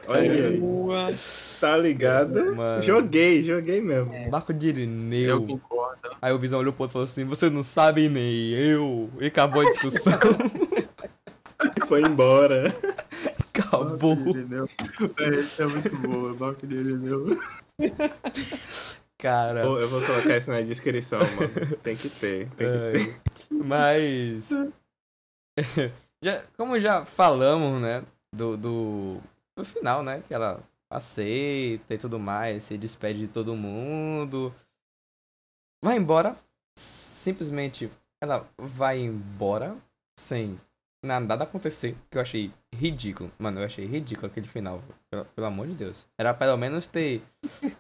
Olha 0.09 0.21
aí, 0.49 0.57
Boa. 0.59 1.13
tá 1.61 1.77
ligado? 1.77 2.55
Mano. 2.55 2.83
Joguei, 2.83 3.43
joguei 3.43 3.81
mesmo. 3.81 4.31
Barco 4.31 4.53
de 4.55 4.67
Eu 4.69 4.71
Irineu. 4.73 5.47
concordo. 5.47 6.17
Aí 6.21 6.33
o 6.33 6.39
Visão 6.39 6.59
olhou 6.61 6.73
pro 6.73 6.83
outro 6.85 6.93
e 6.93 6.95
falou 6.95 7.07
assim: 7.07 7.25
Você 7.25 7.51
não 7.51 7.63
sabe 7.63 8.09
nem 8.09 8.51
eu. 8.51 9.11
E 9.21 9.27
acabou 9.27 9.63
a 9.63 9.65
discussão. 9.71 10.13
Foi 11.89 12.03
embora. 12.03 12.75
acabou. 13.39 14.17
É, 15.19 15.29
isso 15.41 15.63
é 15.63 15.67
muito 15.67 15.97
bom, 15.99 16.31
é 16.31 16.35
banco 16.35 16.67
de 16.67 16.75
Irineu. 16.75 17.39
Cara. 19.19 19.63
Pô, 19.63 19.79
Eu 19.79 19.89
vou 19.89 20.03
colocar 20.03 20.37
isso 20.37 20.51
na 20.51 20.61
descrição, 20.61 21.21
mano. 21.21 21.77
Tem 21.83 21.97
que 21.97 22.09
ter. 22.09 22.49
Tem 22.51 22.69
que 22.69 22.93
ter. 22.93 23.01
Ai, 23.01 23.17
Mas. 23.51 24.51
já, 26.23 26.43
como 26.57 26.79
já 26.79 27.05
falamos, 27.07 27.81
né? 27.81 28.03
Do, 28.35 28.57
do, 28.57 29.17
do 29.57 29.65
final, 29.65 30.03
né? 30.03 30.23
Que 30.27 30.35
ela 30.35 30.63
aceita 30.91 31.95
e 31.95 31.99
tudo 31.99 32.19
mais, 32.19 32.65
se 32.65 32.77
despede 32.77 33.21
de 33.21 33.29
todo 33.29 33.57
mundo. 33.57 34.55
Vai 35.83 35.97
embora. 35.97 36.37
Simplesmente 36.77 37.91
ela 38.21 38.49
vai 38.57 39.01
embora 39.01 39.77
sem 40.19 40.61
nada 41.03 41.45
acontecer. 41.45 41.97
Que 42.11 42.19
eu 42.19 42.23
achei 42.23 42.53
ridículo. 42.75 43.33
Mano, 43.39 43.61
eu 43.61 43.65
achei 43.65 43.87
ridículo 43.87 44.27
aquele 44.27 44.47
final. 44.47 44.83
Pelo, 45.11 45.25
pelo 45.25 45.47
amor 45.47 45.67
de 45.67 45.75
Deus. 45.75 46.07
Era 46.19 46.35
pelo 46.35 46.57
menos 46.57 46.87
ter. 46.87 47.23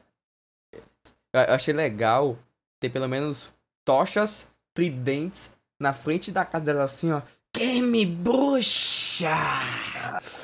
Eu 1.32 1.52
achei 1.52 1.74
legal 1.74 2.38
ter 2.80 2.88
pelo 2.88 3.06
menos 3.06 3.52
tochas 3.84 4.48
tridentes 4.72 5.52
na 5.78 5.92
frente 5.92 6.32
da 6.32 6.46
casa 6.46 6.64
dela 6.64 6.84
assim, 6.84 7.12
ó. 7.12 7.20
Queime 7.52 8.06
bruxa! 8.06 9.36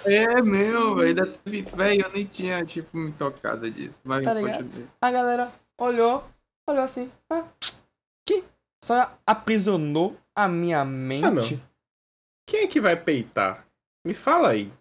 É 0.06 0.42
meu, 0.42 0.94
velho. 0.96 1.32
Velho, 1.74 2.02
eu 2.06 2.12
nem 2.12 2.24
tinha, 2.26 2.64
tipo, 2.64 2.96
me 2.96 3.12
tocado 3.12 3.70
disso. 3.70 3.94
Mas 4.04 4.24
Tá. 4.24 4.32
A 5.00 5.11
galera 5.11 5.52
olhou, 5.78 6.24
olhou 6.68 6.82
assim, 6.85 7.11
ah, 7.30 7.44
que? 8.26 8.44
Só 8.85 9.16
aprisionou 9.26 10.16
a 10.35 10.48
minha 10.48 10.85
mente. 10.85 11.62
Quem 12.48 12.61
é 12.64 12.66
que 12.66 12.80
vai 12.80 12.96
peitar? 12.96 13.66
Me 14.06 14.14
fala 14.14 14.50
aí. 14.50 14.72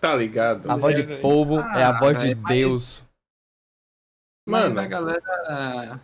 Tá 0.00 0.14
ligado? 0.14 0.70
A 0.70 0.76
voz 0.76 0.94
de 0.94 1.02
velho. 1.02 1.22
povo 1.22 1.58
é 1.60 1.82
a 1.82 1.88
Ah, 1.90 1.98
voz 1.98 2.18
de 2.18 2.28
velho, 2.28 2.40
mas- 2.42 2.52
Deus. 2.56 3.02
Mano, 4.46 4.74
Mas 4.74 4.84
a 4.84 4.88
galera. 4.88 6.00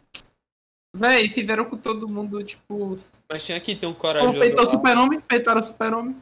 Véi, 0.96 1.28
fizeram 1.28 1.64
com 1.66 1.76
todo 1.76 2.08
mundo, 2.08 2.42
tipo. 2.42 2.96
Mas 3.30 3.44
tinha 3.44 3.60
que 3.60 3.76
ter 3.76 3.86
um 3.86 3.94
corajoso 3.94 4.38
peitou 4.38 4.64
o 4.66 4.70
super-homem, 4.70 5.20
peitaram 5.20 5.60
o 5.60 5.64
super-homem. 5.64 6.16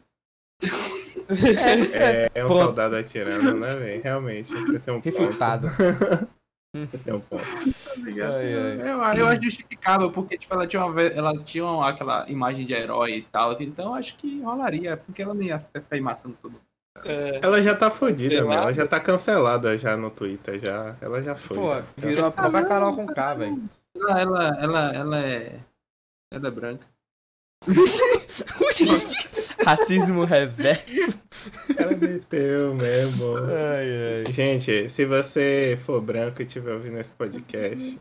É, 1.93 2.31
é 2.35 2.45
um 2.45 2.49
Pronto. 2.49 2.63
soldado 2.65 2.97
atirando, 2.97 3.55
né, 3.55 3.75
velho? 3.77 4.03
Realmente, 4.03 4.53
você 4.53 4.79
tem 4.79 4.95
um 4.95 5.01
ponto. 5.01 5.19
Refutado. 5.19 5.69
Você 6.77 6.99
tem 6.99 7.15
um 7.15 7.21
ponto. 7.21 7.43
Tá 7.43 7.95
ligado? 7.97 8.35
Ai, 8.35 8.55
ai. 8.55 8.81
Eu, 8.83 9.21
eu 9.23 9.27
acho 9.27 9.43
justificável, 9.43 10.13
porque, 10.13 10.37
tipo, 10.37 10.53
ela 10.53 10.67
tinha, 10.67 10.85
uma, 10.85 11.03
ela 11.03 11.33
tinha 11.39 11.65
uma- 11.65 11.89
aquela 11.89 12.29
imagem 12.31 12.67
de 12.67 12.75
herói 12.75 13.15
e 13.17 13.23
tal. 13.23 13.57
Então 13.63 13.95
acho 13.95 14.15
que 14.17 14.43
rolaria, 14.43 14.95
porque 14.99 15.23
ela 15.23 15.33
não 15.33 15.41
ia 15.43 15.65
sair 15.89 16.03
matando 16.03 16.37
todo 16.43 16.53
mundo. 16.53 16.63
É, 17.05 17.41
Ela 17.43 17.63
já 17.63 17.75
tá 17.75 17.91
fodida, 17.91 18.43
meu. 18.43 18.53
Ela 18.53 18.73
já 18.75 18.87
tá 18.87 19.01
cancelada 19.01 19.79
já 19.79 19.97
no 19.97 20.11
Twitter, 20.11 20.61
já. 20.61 20.95
Ela 21.01 21.23
já 21.23 21.35
foi. 21.35 21.57
Pô, 21.57 21.75
já. 21.75 21.85
virou 21.97 22.27
a 22.27 22.31
própria 22.31 22.65
Carol 22.67 22.95
com 22.95 23.07
K, 23.07 23.35
velho. 23.35 23.63
Ela, 23.97 24.21
ela, 24.21 24.49
ela, 24.61 24.93
ela 24.95 25.21
é. 25.21 25.61
Ela 26.31 26.49
é 26.49 26.51
branca. 26.51 26.87
Racismo 29.69 30.25
reverso. 30.25 31.19
Ela 31.77 31.97
meteu 31.97 32.75
mesmo. 32.75 33.37
Ai, 33.37 34.25
ai. 34.27 34.33
Gente, 34.33 34.89
se 34.89 35.05
você 35.05 35.79
for 35.85 36.01
branco 36.01 36.41
e 36.41 36.47
estiver 36.47 36.73
ouvindo 36.73 36.99
esse 36.99 37.13
podcast, 37.13 38.01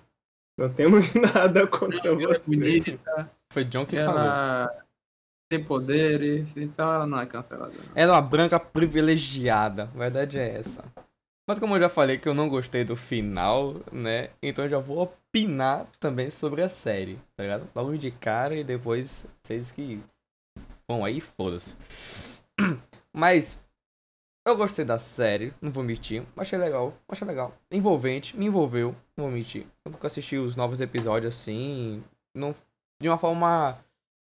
não 0.58 0.69
temos 0.73 1.12
nada 1.36 1.67
contra 1.67 2.08
Ela 2.08 2.23
é 2.23 2.27
você. 2.27 2.56
bonita, 2.56 3.32
Foi 3.51 3.65
John 3.65 3.86
que 3.86 3.97
falou. 3.97 4.17
ela 4.21 4.84
tem 5.51 5.62
poderes, 5.63 6.45
então 6.56 6.91
ela 6.93 7.06
não 7.06 7.19
é 7.19 7.25
cancelada. 7.25 7.73
não. 7.73 7.91
Ela 7.95 8.13
é 8.13 8.15
uma 8.15 8.21
branca 8.21 8.60
privilegiada. 8.60 9.84
A 9.93 9.97
verdade 9.97 10.39
é 10.39 10.58
essa. 10.58 10.86
Mas 11.49 11.60
como 11.60 11.75
eu 11.75 11.80
já 11.82 11.89
falei 11.89 12.17
que 12.17 12.27
eu 12.30 12.34
não 12.34 12.47
gostei 12.49 12.84
do 12.86 12.95
final, 12.95 13.75
né? 13.91 14.30
Então 14.41 14.63
eu 14.65 14.69
já 14.69 14.80
vou 14.80 14.99
opinar 15.01 15.86
também 15.99 16.30
sobre 16.30 16.62
a 16.62 16.69
série, 16.69 17.19
tá 17.36 17.43
ligado? 17.43 17.67
Logo 17.75 17.97
de 17.97 18.10
cara 18.12 18.56
e 18.56 18.63
depois 18.63 19.27
vocês 19.43 19.71
que 19.71 20.01
vão 20.88 21.04
aí, 21.04 21.19
foda-se. 21.19 21.76
Mas 23.13 23.60
eu 24.45 24.56
gostei 24.56 24.86
da 24.86 24.97
série, 24.97 25.54
não 25.62 25.71
vou 25.71 25.84
mentir. 25.84 26.23
Achei 26.38 26.58
legal, 26.58 26.93
achei 27.08 27.28
legal. 27.28 27.54
Envolvente, 27.69 28.38
me 28.38 28.45
envolveu, 28.45 28.95
não 29.15 29.26
vou 29.26 29.32
mentir. 29.32 29.67
Eu 29.84 29.91
nunca 29.91 30.08
assisti 30.08 30.38
os 30.38 30.56
novos 30.56 30.80
episódios 30.80 31.34
assim, 31.34 32.04
não, 32.34 32.56
de 33.02 33.10
uma 33.10 33.17
forma 33.17 33.78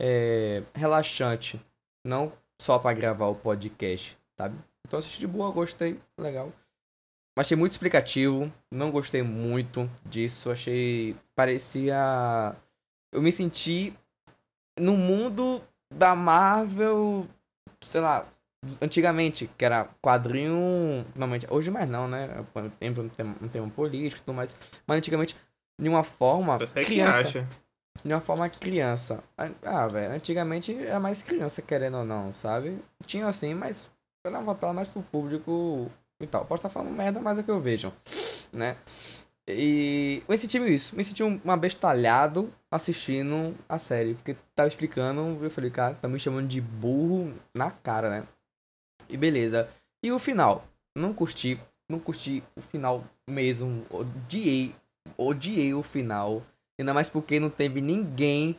é, 0.00 0.62
relaxante. 0.74 1.60
Não 2.06 2.32
só 2.58 2.78
pra 2.78 2.94
gravar 2.94 3.26
o 3.26 3.34
podcast, 3.34 4.16
sabe? 4.38 4.56
Então 4.86 4.98
assisti 4.98 5.20
de 5.20 5.26
boa, 5.26 5.50
gostei, 5.50 6.00
legal. 6.16 6.52
Achei 7.38 7.56
muito 7.56 7.72
explicativo, 7.72 8.50
não 8.70 8.90
gostei 8.90 9.22
muito 9.22 9.90
disso, 10.06 10.50
achei. 10.50 11.14
parecia. 11.34 12.56
Eu 13.12 13.20
me 13.20 13.30
senti 13.30 13.92
no 14.78 14.96
mundo 14.96 15.60
da 15.92 16.14
Marvel, 16.14 17.26
sei 17.80 18.00
lá, 18.00 18.26
antigamente, 18.80 19.48
que 19.56 19.64
era 19.64 19.88
quadrinho. 20.02 21.04
Normalmente, 21.14 21.46
hoje 21.50 21.70
mais 21.70 21.88
não, 21.88 22.08
né? 22.08 22.44
Entra 22.80 23.02
um 23.02 23.08
tema, 23.08 23.36
um 23.40 23.48
tema 23.48 23.68
político 23.70 24.20
e 24.20 24.24
tudo 24.24 24.34
mais. 24.34 24.56
Mas 24.86 24.98
antigamente, 24.98 25.36
de 25.80 25.88
uma 25.88 26.02
forma. 26.04 26.58
Você 26.58 26.80
que 26.80 26.86
criança 26.86 27.20
acha. 27.20 27.48
de 28.04 28.12
uma 28.12 28.20
forma 28.20 28.48
criança. 28.48 29.22
Ah, 29.62 29.86
velho, 29.86 30.14
antigamente 30.14 30.76
era 30.76 31.00
mais 31.00 31.22
criança, 31.22 31.62
querendo 31.62 31.98
ou 31.98 32.04
não, 32.04 32.32
sabe? 32.32 32.78
Tinha 33.04 33.26
assim, 33.26 33.54
mas 33.54 33.90
Ela 34.24 34.40
voltar 34.40 34.72
mais 34.72 34.88
pro 34.88 35.02
público 35.02 35.90
e 36.20 36.26
tal. 36.26 36.44
Posso 36.44 36.60
estar 36.60 36.68
falando 36.68 36.94
merda, 36.94 37.20
mas 37.20 37.38
é 37.38 37.40
o 37.42 37.44
que 37.44 37.50
eu 37.50 37.60
vejo, 37.60 37.92
né? 38.52 38.76
E 39.48 40.22
eu 40.26 40.32
me 40.32 40.38
senti 40.38 40.58
isso, 40.58 40.96
me 40.96 41.04
senti 41.04 41.22
um, 41.22 41.40
abestalhado 41.46 42.52
assistindo 42.70 43.56
a 43.68 43.78
série, 43.78 44.14
porque 44.14 44.36
tava 44.54 44.68
explicando, 44.68 45.38
eu 45.42 45.50
falei, 45.50 45.70
cara, 45.70 45.94
tá 45.94 46.08
me 46.08 46.18
chamando 46.18 46.48
de 46.48 46.60
burro 46.60 47.32
na 47.54 47.70
cara, 47.70 48.10
né? 48.10 48.28
E 49.08 49.16
beleza. 49.16 49.68
E 50.02 50.10
o 50.10 50.18
final? 50.18 50.66
Não 50.96 51.14
curti, 51.14 51.60
não 51.88 52.00
curti 52.00 52.42
o 52.56 52.60
final 52.60 53.04
mesmo, 53.28 53.86
odiei, 53.88 54.74
odiei 55.16 55.72
o 55.74 55.82
final. 55.82 56.42
Ainda 56.78 56.92
mais 56.92 57.08
porque 57.08 57.38
não 57.38 57.48
teve 57.48 57.80
ninguém 57.80 58.58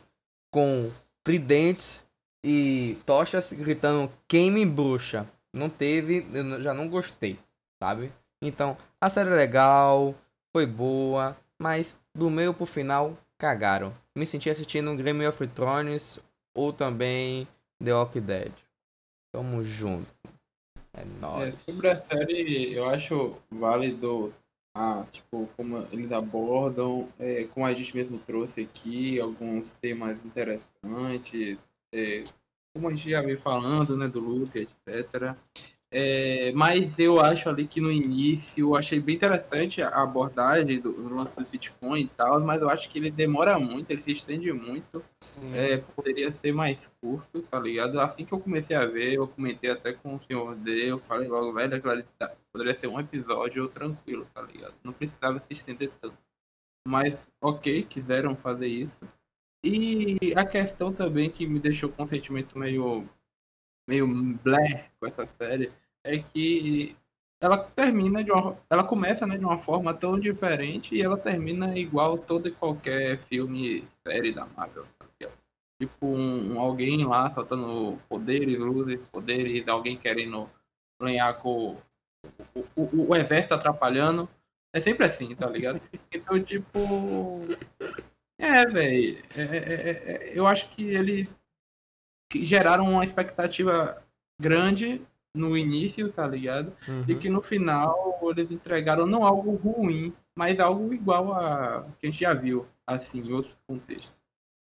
com 0.53 0.89
tridentes 1.23 2.01
e 2.43 2.97
tochas 3.05 3.51
gritando 3.51 4.11
queime 4.27 4.65
bruxa. 4.65 5.27
Não 5.53 5.69
teve, 5.69 6.25
eu 6.33 6.61
já 6.61 6.73
não 6.73 6.87
gostei, 6.87 7.37
sabe? 7.81 8.11
Então, 8.41 8.77
a 9.01 9.09
série 9.09 9.29
é 9.29 9.35
legal, 9.35 10.15
foi 10.57 10.65
boa, 10.65 11.37
mas 11.59 11.95
do 12.15 12.31
meio 12.31 12.51
pro 12.51 12.65
final 12.65 13.15
cagaram. 13.37 13.93
Me 14.15 14.25
senti 14.25 14.49
assistindo 14.49 14.95
Game 14.95 15.23
of 15.27 15.47
Thrones 15.49 16.19
ou 16.51 16.73
também 16.73 17.47
The 17.79 17.93
Walking 17.93 18.21
Dead. 18.21 18.51
Tamo 19.31 19.63
junto. 19.63 20.07
É 20.95 21.05
nóis. 21.21 21.53
É, 21.53 21.71
sobre 21.71 21.89
a 21.89 22.03
série, 22.03 22.73
eu 22.73 22.89
acho 22.89 23.37
válido 23.51 24.33
ah, 24.73 25.05
tipo, 25.11 25.47
como 25.55 25.77
eles 25.91 26.11
abordam, 26.11 27.07
é, 27.19 27.43
como 27.43 27.63
a 27.63 27.73
gente 27.73 27.95
mesmo 27.95 28.17
trouxe 28.17 28.61
aqui, 28.61 29.21
alguns 29.21 29.73
temas 29.73 30.17
interessantes, 30.25 31.59
é, 31.93 32.23
como 32.73 32.87
a 32.87 32.95
gente 32.95 33.11
já 33.11 33.21
veio 33.21 33.39
falando, 33.39 33.95
né, 33.95 34.07
do 34.07 34.19
luto, 34.19 34.57
etc. 34.57 35.35
É, 35.89 36.51
mas 36.51 36.99
eu 36.99 37.19
acho 37.21 37.47
ali 37.47 37.65
que 37.65 37.79
no 37.79 37.89
início 37.89 38.59
eu 38.71 38.75
achei 38.75 38.99
bem 38.99 39.15
interessante 39.15 39.81
a 39.81 40.03
abordagem 40.03 40.81
do, 40.81 40.91
do 40.91 41.15
lance 41.15 41.33
do 41.33 41.45
sitcom 41.45 41.95
e 41.95 42.07
tal, 42.09 42.41
mas 42.41 42.61
eu 42.61 42.69
acho 42.69 42.89
que 42.89 42.99
ele 42.99 43.09
demora 43.09 43.57
muito, 43.57 43.89
ele 43.89 44.03
se 44.03 44.11
estende 44.11 44.51
muito. 44.51 45.01
É, 45.53 45.77
poderia 45.77 46.29
ser 46.29 46.51
mais 46.51 46.91
curto, 46.99 47.41
tá 47.43 47.57
ligado? 47.59 48.01
Assim 48.01 48.25
que 48.25 48.33
eu 48.33 48.39
comecei 48.39 48.75
a 48.75 48.85
ver, 48.85 49.13
eu 49.13 49.27
comentei 49.27 49.71
até 49.71 49.93
com 49.93 50.15
o 50.15 50.19
senhor 50.19 50.55
D, 50.55 50.91
eu 50.91 50.99
falei 50.99 51.29
logo, 51.29 51.53
velho, 51.53 51.75
aquela, 51.75 52.03
poderia 52.51 52.75
ser 52.77 52.87
um 52.87 52.99
episódio 52.99 53.69
tranquilo, 53.69 54.27
tá 54.33 54.41
ligado? 54.41 54.75
Não 54.83 54.91
precisava 54.91 55.39
se 55.39 55.53
estender 55.53 55.89
tanto. 56.01 56.17
Mas 56.85 57.31
ok, 57.41 57.83
quiseram 57.83 58.35
fazer 58.35 58.67
isso. 58.67 58.99
E 59.63 60.33
a 60.35 60.45
questão 60.45 60.93
também 60.93 61.29
que 61.29 61.47
me 61.47 61.59
deixou 61.59 61.89
com 61.89 62.03
um 62.03 62.07
sentimento 62.07 62.57
meio 62.57 63.07
meio 63.87 64.07
blé 64.07 64.89
com 64.99 65.07
essa 65.07 65.25
série 65.25 65.71
é 66.03 66.17
que 66.19 66.95
ela 67.39 67.57
termina 67.57 68.23
de 68.23 68.31
uma, 68.31 68.57
ela 68.69 68.83
começa 68.83 69.25
né, 69.27 69.37
de 69.37 69.45
uma 69.45 69.57
forma 69.57 69.93
tão 69.93 70.19
diferente 70.19 70.95
e 70.95 71.01
ela 71.01 71.17
termina 71.17 71.77
igual 71.77 72.17
todo 72.17 72.47
e 72.47 72.51
qualquer 72.51 73.19
filme 73.19 73.87
série 74.05 74.31
da 74.31 74.45
Marvel 74.45 74.85
tipo 75.79 76.07
um, 76.07 76.59
alguém 76.59 77.05
lá 77.05 77.29
soltando 77.29 77.99
poderes 78.09 78.57
luzes 78.57 79.03
poderes 79.05 79.67
alguém 79.67 79.97
querendo 79.97 80.49
ganhar 80.99 81.33
com 81.35 81.77
o, 82.55 82.61
o, 82.75 83.09
o, 83.09 83.15
exército 83.15 83.53
atrapalhando. 83.53 84.27
É 84.73 84.81
sempre 84.81 85.05
assim 85.05 85.35
tá 85.35 85.47
ligado? 85.47 85.79
Então 86.11 86.41
tipo 86.41 86.79
é 88.39 88.65
velho 88.65 89.17
é, 89.35 89.41
é, 89.41 90.31
é, 90.31 90.31
eu 90.33 90.47
acho 90.47 90.69
que 90.69 90.83
ele 90.83 91.29
que 92.29 92.43
geraram 92.43 92.89
uma 92.89 93.03
expectativa 93.03 94.03
grande 94.39 95.01
no 95.33 95.55
início, 95.55 96.11
tá 96.11 96.27
ligado? 96.27 96.73
Uhum. 96.87 97.05
E 97.07 97.15
que 97.15 97.29
no 97.29 97.41
final 97.41 98.19
eles 98.23 98.51
entregaram 98.51 99.05
não 99.05 99.23
algo 99.23 99.55
ruim, 99.55 100.13
mas 100.35 100.59
algo 100.59 100.93
igual 100.93 101.33
a 101.33 101.85
que 101.99 102.07
a 102.07 102.11
gente 102.11 102.21
já 102.21 102.33
viu, 102.33 102.65
assim, 102.85 103.19
em 103.19 103.31
outros 103.31 103.55
contextos. 103.67 104.17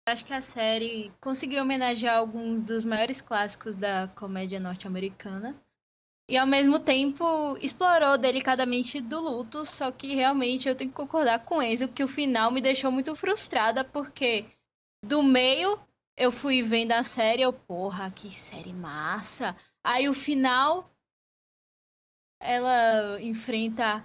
Acho 0.09 0.25
que 0.25 0.33
a 0.33 0.41
série 0.41 1.13
conseguiu 1.21 1.63
homenagear 1.63 2.17
alguns 2.17 2.63
dos 2.63 2.85
maiores 2.85 3.21
clássicos 3.21 3.77
da 3.77 4.09
comédia 4.15 4.59
norte-americana. 4.59 5.55
E 6.31 6.37
ao 6.37 6.47
mesmo 6.47 6.79
tempo 6.79 7.57
explorou 7.61 8.19
delicadamente 8.19 9.01
do 9.01 9.19
luto, 9.19 9.65
só 9.65 9.91
que 9.91 10.15
realmente 10.15 10.69
eu 10.69 10.75
tenho 10.75 10.91
que 10.91 10.97
concordar 10.97 11.45
com 11.45 11.63
Enzo 11.63 11.89
que 11.89 12.05
o 12.05 12.09
final 12.09 12.51
me 12.51 12.61
deixou 12.61 12.91
muito 12.93 13.15
frustrada, 13.15 13.83
porque 13.83 14.45
do 15.03 15.23
meio 15.23 15.79
eu 16.19 16.33
fui 16.33 16.62
vendo 16.62 16.93
a 16.93 17.05
série, 17.05 17.43
eu, 17.43 17.53
porra, 17.53 18.11
que 18.11 18.29
série 18.29 18.73
massa. 18.73 19.57
Aí 19.85 20.09
o 20.09 20.14
final, 20.14 20.91
ela 22.41 23.23
enfrenta 23.23 24.05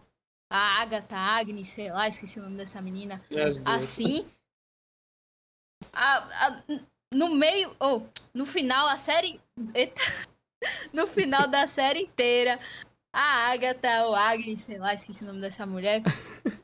a 0.50 0.82
Agatha, 0.82 1.18
a 1.18 1.38
Agnes, 1.38 1.70
sei 1.70 1.92
lá, 1.92 2.08
esqueci 2.08 2.40
o 2.40 2.44
nome 2.44 2.58
dessa 2.58 2.80
menina. 2.80 3.22
Assim. 3.66 4.30
A, 5.92 6.48
a, 6.48 6.64
no 7.12 7.36
meio, 7.36 7.76
ou 7.80 8.02
oh, 8.02 8.08
no 8.34 8.46
final, 8.46 8.88
a 8.88 8.98
série. 8.98 9.42
Eita, 9.74 10.02
no 10.94 11.08
final 11.08 11.48
da 11.48 11.66
série 11.66 12.02
inteira, 12.04 12.60
a 13.12 13.52
Agatha 13.52 14.06
ou 14.06 14.16
Agnes, 14.16 14.62
sei 14.62 14.78
lá, 14.78 14.94
esqueci 14.94 15.24
o 15.24 15.28
nome 15.28 15.42
dessa 15.42 15.66
mulher. 15.66 16.04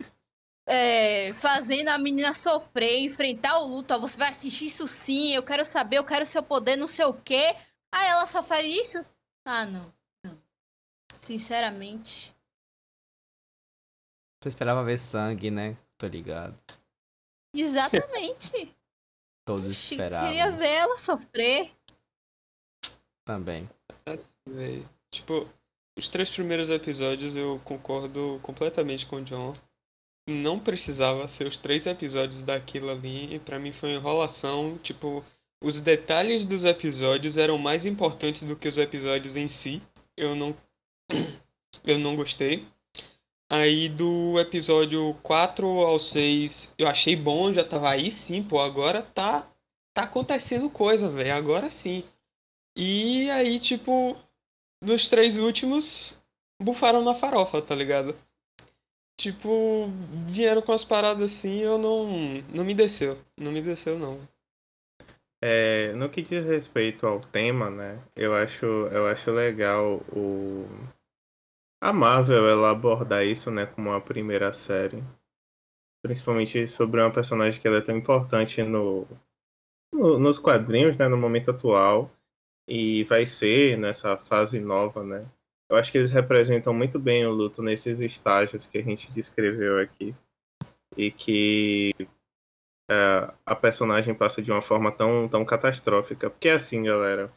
é, 0.69 1.33
fazendo 1.33 1.87
a 1.87 1.97
menina 1.97 2.31
sofrer, 2.31 2.99
enfrentar 2.99 3.57
o 3.57 3.65
luto. 3.65 3.91
Ó, 3.91 3.99
você 3.99 4.15
vai 4.15 4.29
assistir 4.29 4.65
isso 4.65 4.85
sim, 4.85 5.33
eu 5.33 5.41
quero 5.41 5.65
saber, 5.65 5.97
eu 5.97 6.03
quero 6.03 6.27
seu 6.27 6.43
poder, 6.43 6.75
não 6.75 6.85
sei 6.85 7.05
o 7.05 7.13
quê. 7.13 7.55
Aí 7.91 8.07
ela 8.07 8.27
só 8.27 8.43
faz 8.43 8.67
isso? 8.67 9.03
Ah, 9.43 9.65
não. 9.65 9.91
não. 10.23 10.39
Sinceramente. 11.15 12.35
Você 14.39 14.49
esperava 14.49 14.83
ver 14.83 14.99
sangue, 14.99 15.49
né? 15.49 15.75
Tô 15.97 16.05
ligado. 16.05 16.57
Exatamente. 17.51 18.73
Todos 19.43 19.69
esperavam. 19.69 20.27
Queria 20.27 20.51
ver 20.51 20.67
ela 20.67 20.97
sofrer. 20.99 21.71
Também. 23.25 23.67
Tipo, 25.09 25.49
os 25.97 26.07
três 26.07 26.29
primeiros 26.29 26.69
episódios 26.69 27.35
eu 27.35 27.59
concordo 27.65 28.39
completamente 28.43 29.07
com 29.07 29.15
o 29.15 29.23
John 29.23 29.55
não 30.29 30.59
precisava 30.59 31.27
ser 31.27 31.47
os 31.47 31.57
três 31.57 31.85
episódios 31.85 32.41
daquilo 32.41 32.89
ali. 32.89 33.35
E 33.35 33.39
pra 33.39 33.59
mim 33.59 33.71
foi 33.71 33.93
enrolação. 33.93 34.77
Tipo, 34.81 35.23
os 35.61 35.79
detalhes 35.79 36.45
dos 36.45 36.63
episódios 36.63 37.37
eram 37.37 37.57
mais 37.57 37.85
importantes 37.85 38.43
do 38.43 38.55
que 38.55 38.67
os 38.67 38.77
episódios 38.77 39.35
em 39.35 39.47
si. 39.47 39.81
Eu 40.15 40.35
não. 40.35 40.55
eu 41.83 41.99
não 41.99 42.15
gostei. 42.15 42.65
Aí 43.51 43.89
do 43.89 44.39
episódio 44.39 45.15
4 45.23 45.65
ao 45.65 45.97
6 45.97 46.71
eu 46.77 46.87
achei 46.87 47.15
bom, 47.15 47.51
já 47.51 47.63
tava 47.63 47.89
aí 47.89 48.11
sim, 48.11 48.43
pô, 48.43 48.59
agora 48.59 49.01
tá 49.01 49.47
tá 49.91 50.03
acontecendo 50.03 50.69
coisa, 50.69 51.09
velho, 51.09 51.33
agora 51.33 51.69
sim. 51.71 52.03
E 52.75 53.29
aí, 53.31 53.59
tipo, 53.59 54.15
dos 54.81 55.09
três 55.09 55.35
últimos 55.37 56.17
bufaram 56.61 57.03
na 57.03 57.13
farofa, 57.13 57.61
tá 57.61 57.75
ligado? 57.75 58.15
Tipo, 59.19 59.87
vieram 60.27 60.61
com 60.61 60.71
as 60.71 60.85
paradas 60.85 61.31
assim, 61.31 61.57
eu 61.59 61.77
não. 61.77 62.07
Não 62.53 62.63
me 62.63 62.73
desceu. 62.73 63.17
Não 63.37 63.51
me 63.51 63.61
desceu, 63.61 63.99
não. 63.99 64.19
É, 65.41 65.93
no 65.93 66.09
que 66.09 66.21
diz 66.21 66.43
respeito 66.43 67.05
ao 67.05 67.19
tema, 67.19 67.69
né? 67.69 68.01
Eu 68.15 68.33
acho, 68.33 68.65
eu 68.65 69.07
acho 69.07 69.31
legal 69.31 70.01
o. 70.11 70.65
A 71.81 71.93
Marvel 71.93 72.47
ela 72.47 72.71
abordar 72.71 73.25
isso, 73.25 73.49
né, 73.51 73.65
como 73.65 73.89
uma 73.89 74.01
primeira 74.01 74.51
série. 74.53 75.03
Principalmente 76.01 76.67
sobre 76.67 77.01
uma 77.01 77.11
personagem 77.11 77.61
que 77.61 77.67
ela 77.67 77.77
é 77.77 77.81
tão 77.81 77.97
importante 77.97 78.61
no, 78.63 79.07
no, 79.93 80.19
nos 80.19 80.39
quadrinhos, 80.39 80.97
né, 80.97 81.07
no 81.07 81.17
momento 81.17 81.51
atual. 81.51 82.11
E 82.67 83.03
vai 83.05 83.25
ser 83.25 83.77
nessa 83.77 84.17
fase 84.17 84.59
nova, 84.59 85.03
né? 85.03 85.25
Eu 85.69 85.77
acho 85.77 85.91
que 85.91 85.97
eles 85.97 86.11
representam 86.11 86.73
muito 86.73 86.97
bem 86.99 87.25
o 87.25 87.31
luto 87.31 87.61
nesses 87.61 87.99
estágios 87.99 88.65
que 88.65 88.77
a 88.77 88.81
gente 88.81 89.11
descreveu 89.13 89.79
aqui. 89.79 90.15
E 90.97 91.11
que 91.11 91.93
é, 92.89 93.31
a 93.45 93.55
personagem 93.55 94.15
passa 94.15 94.41
de 94.41 94.51
uma 94.51 94.61
forma 94.61 94.91
tão, 94.91 95.29
tão 95.29 95.45
catastrófica. 95.45 96.29
Porque 96.29 96.49
é 96.49 96.53
assim, 96.53 96.83
galera. 96.83 97.31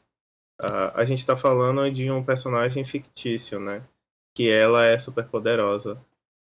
A, 0.58 1.02
a 1.02 1.04
gente 1.04 1.26
tá 1.26 1.36
falando 1.36 1.90
de 1.90 2.10
um 2.10 2.24
personagem 2.24 2.84
fictício, 2.84 3.60
né? 3.60 3.86
Que 4.34 4.50
ela 4.50 4.84
é 4.86 4.98
super 4.98 5.28
poderosa. 5.28 6.02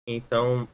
Então, 0.05 0.67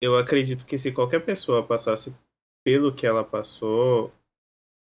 eu 0.00 0.16
acredito 0.16 0.64
que 0.64 0.78
se 0.78 0.92
qualquer 0.92 1.24
pessoa 1.24 1.66
passasse 1.66 2.16
pelo 2.64 2.94
que 2.94 3.06
ela 3.06 3.24
passou, 3.24 4.12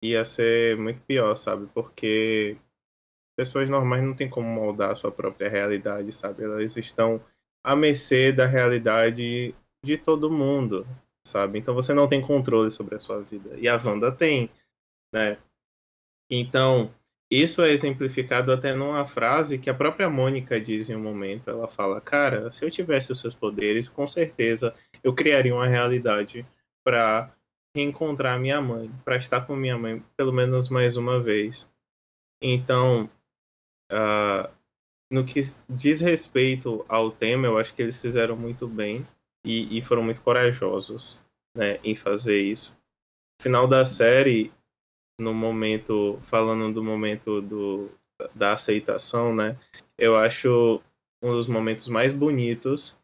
ia 0.04 0.24
ser 0.24 0.78
muito 0.78 1.02
pior, 1.02 1.36
sabe? 1.36 1.68
Porque 1.74 2.58
pessoas 3.42 3.68
normais 3.68 4.04
não 4.04 4.14
têm 4.14 4.30
como 4.30 4.48
moldar 4.48 4.92
a 4.92 4.96
sua 4.96 5.12
própria 5.12 5.50
realidade, 5.50 6.12
sabe? 6.12 6.44
Elas 6.44 6.78
estão 6.78 7.20
à 7.64 7.76
mercê 7.76 8.32
da 8.32 8.46
realidade 8.46 9.56
de 9.84 9.98
todo 9.98 10.30
mundo, 10.30 10.86
sabe? 11.28 11.58
Então 11.58 11.74
você 11.74 11.92
não 11.92 12.08
tem 12.08 12.22
controle 12.22 12.70
sobre 12.70 12.94
a 12.94 13.00
sua 13.00 13.20
vida. 13.20 13.58
E 13.58 13.68
a 13.68 13.82
Wanda 13.84 14.12
tem, 14.12 14.48
né? 15.12 15.40
Então, 16.30 16.94
isso 17.32 17.64
é 17.64 17.72
exemplificado 17.72 18.52
até 18.52 18.76
numa 18.76 19.06
frase 19.06 19.58
que 19.58 19.72
a 19.72 19.74
própria 19.74 20.08
Mônica 20.08 20.62
diz 20.62 20.88
em 20.92 20.96
um 20.96 21.02
momento. 21.02 21.50
Ela 21.50 21.68
fala: 21.68 22.00
Cara, 22.00 22.52
se 22.52 22.64
eu 22.64 22.70
tivesse 22.70 23.12
os 23.12 23.20
seus 23.20 23.34
poderes, 23.34 23.90
com 23.90 24.06
certeza 24.06 24.76
eu 25.04 25.16
criaria 25.16 25.56
uma 25.56 25.66
realidade 25.66 26.46
para 26.86 27.34
reencontrar 27.76 28.40
minha 28.40 28.62
mãe, 28.62 28.92
para 29.04 29.16
estar 29.16 29.42
com 29.48 29.56
minha 29.56 29.80
mãe 29.80 30.04
pelo 30.16 30.32
menos 30.32 30.70
mais 30.70 30.96
uma 30.96 31.20
vez. 31.20 31.68
Então, 32.40 33.10
uh, 33.92 34.50
no 35.12 35.26
que 35.26 35.42
diz 35.70 36.02
respeito 36.02 36.86
ao 36.88 37.12
tema, 37.12 37.48
eu 37.48 37.58
acho 37.58 37.74
que 37.74 37.82
eles 37.82 38.00
fizeram 38.02 38.36
muito 38.36 38.68
bem 38.68 39.06
e, 39.46 39.78
e 39.78 39.82
foram 39.82 40.04
muito 40.04 40.22
corajosos 40.22 41.22
né, 41.56 41.80
em 41.84 41.96
fazer 41.96 42.40
isso. 42.40 42.72
No 43.40 43.44
final 43.44 43.68
da 43.68 43.84
série, 43.84 44.52
no 45.20 45.34
momento, 45.34 46.18
falando 46.22 46.74
do 46.74 46.84
momento 46.84 47.42
do, 47.42 47.92
da 48.34 48.54
aceitação, 48.54 49.36
né? 49.36 49.58
Eu 49.98 50.16
acho 50.16 50.82
um 51.22 51.32
dos 51.32 51.48
momentos 51.48 51.88
mais 51.88 52.14
bonitos, 52.14 52.98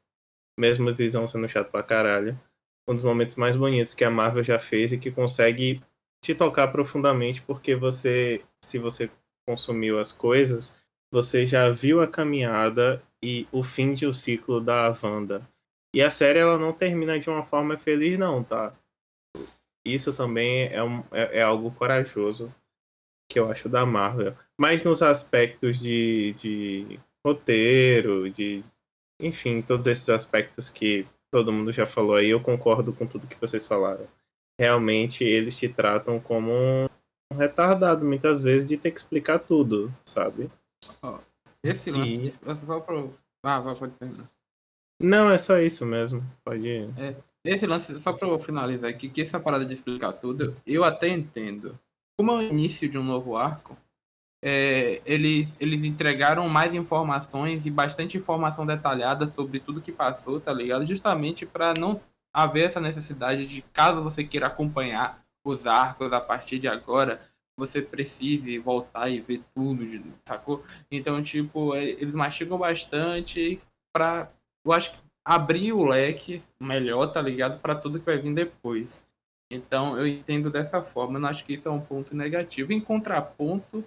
mesmo 0.58 0.90
a 0.90 0.94
visão 0.94 1.28
sendo 1.28 1.48
chato 1.48 1.70
pra 1.70 1.84
caralho, 1.84 2.40
um 2.88 2.96
dos 2.96 3.04
momentos 3.04 3.36
mais 3.36 3.56
bonitos 3.56 3.94
que 3.94 4.04
a 4.04 4.10
Marvel 4.10 4.44
já 4.44 4.60
fez 4.60 4.92
e 4.92 4.98
que 4.98 5.12
consegue 5.12 5.82
te 6.24 6.34
tocar 6.34 6.70
profundamente, 6.70 7.42
porque 7.42 7.76
você, 7.76 8.42
se 8.64 8.80
você 8.80 9.10
consumiu 9.48 10.00
as 10.00 10.12
coisas, 10.12 10.76
você 11.12 11.46
já 11.46 11.70
viu 11.70 12.02
a 12.02 12.08
caminhada 12.08 13.02
e 13.24 13.48
o 13.52 13.64
fim 13.64 13.94
de 13.94 14.06
o 14.06 14.14
ciclo 14.14 14.60
da 14.60 14.96
Wanda. 15.02 15.48
E 15.96 16.02
a 16.02 16.12
série 16.12 16.40
ela 16.40 16.58
não 16.58 16.74
termina 16.74 17.18
de 17.20 17.30
uma 17.30 17.44
forma 17.44 17.78
feliz, 17.78 18.20
não, 18.20 18.44
tá? 18.44 18.74
Isso 19.86 20.12
também 20.14 20.68
é, 20.68 20.84
um, 20.84 21.00
é, 21.12 21.40
é 21.40 21.42
algo 21.42 21.72
corajoso 21.72 22.54
que 23.32 23.40
eu 23.40 23.50
acho 23.50 23.70
da 23.70 23.86
Marvel. 23.86 24.36
Mas 24.60 24.84
nos 24.84 25.02
aspectos 25.02 25.80
de, 25.80 26.34
de 26.34 27.00
roteiro, 27.26 28.30
de. 28.30 28.62
Enfim, 29.20 29.62
todos 29.62 29.88
esses 29.88 30.10
aspectos 30.10 30.70
que 30.70 31.08
todo 31.32 31.52
mundo 31.52 31.72
já 31.72 31.86
falou 31.86 32.16
aí, 32.16 32.30
eu 32.30 32.42
concordo 32.42 32.94
com 32.94 33.08
tudo 33.08 33.28
que 33.28 33.40
vocês 33.40 33.66
falaram. 33.66 34.08
Realmente 34.60 35.24
eles 35.24 35.58
te 35.58 35.70
tratam 35.70 36.20
como 36.20 36.52
um 36.52 36.87
retardado, 37.34 38.06
muitas 38.06 38.44
vezes, 38.44 38.68
de 38.68 38.78
ter 38.78 38.92
que 38.92 39.00
explicar 39.00 39.40
tudo, 39.40 39.94
sabe? 40.06 40.50
esse 41.64 41.92
lance. 41.92 42.34
E... 42.42 42.56
Só 42.56 42.80
pro... 42.80 43.14
Ah, 43.44 43.62
pode 43.62 43.94
terminar. 43.94 44.30
Não, 45.02 45.30
é 45.30 45.38
só 45.38 45.60
isso 45.60 45.86
mesmo. 45.86 46.24
Pode 46.44 46.68
ir. 46.68 46.90
É, 46.98 47.16
esse 47.46 47.68
lance, 47.68 48.00
só 48.00 48.14
pra 48.14 48.28
eu 48.28 48.40
finalizar 48.40 48.90
aqui, 48.90 49.10
que 49.10 49.22
essa 49.22 49.40
parada 49.40 49.66
de 49.66 49.74
explicar 49.74 50.14
tudo, 50.14 50.56
eu 50.66 50.84
até 50.84 51.08
entendo. 51.08 51.78
Como 52.18 52.32
é 52.32 52.36
o 52.36 52.42
início 52.42 52.90
de 52.90 52.98
um 52.98 53.04
novo 53.04 53.38
arco, 53.38 53.78
é, 54.44 55.02
eles, 55.06 55.56
eles 55.60 55.84
entregaram 55.84 56.48
mais 56.50 56.74
informações 56.74 57.66
e 57.66 57.72
bastante 57.72 58.18
informação 58.18 58.66
detalhada 58.66 59.28
sobre 59.28 59.60
tudo 59.60 59.82
que 59.82 59.92
passou, 59.92 60.40
tá 60.40 60.52
ligado? 60.52 60.86
Justamente 60.86 61.46
para 61.46 61.74
não 61.74 62.02
haver 62.34 62.66
essa 62.66 62.82
necessidade 62.82 63.48
de, 63.48 63.62
caso 63.74 64.04
você 64.04 64.24
queira 64.24 64.48
acompanhar 64.48 65.24
os 65.50 65.66
arcos 65.66 66.12
a 66.12 66.22
partir 66.22 66.60
de 66.60 66.68
agora, 66.68 67.22
você 67.58 67.82
precise 67.82 68.58
voltar 68.60 69.10
e 69.10 69.20
ver 69.20 69.42
tudo, 69.56 69.86
sacou? 70.28 70.64
Então, 70.92 71.22
tipo, 71.24 71.76
é, 71.76 71.84
eles 71.84 72.16
mastigam 72.16 72.58
bastante 72.58 73.60
pra. 73.94 74.32
Eu 74.66 74.74
acho 74.74 74.92
que 74.92 75.00
abrir 75.26 75.74
o 75.74 75.84
leque 75.84 76.42
melhor, 76.60 77.08
tá 77.08 77.22
ligado? 77.22 77.60
Para 77.60 77.76
tudo 77.76 78.00
que 78.00 78.06
vai 78.06 78.18
vir 78.18 78.34
depois. 78.34 79.02
Então 79.52 79.98
eu 79.98 80.06
entendo 80.06 80.50
dessa 80.50 80.82
forma. 80.82 81.18
Eu 81.18 81.22
não 81.22 81.30
acho 81.30 81.46
que 81.46 81.54
isso 81.54 81.68
é 81.68 81.72
um 81.72 81.82
ponto 81.82 82.16
negativo. 82.16 82.72
Em 82.72 82.80
contraponto, 82.80 83.84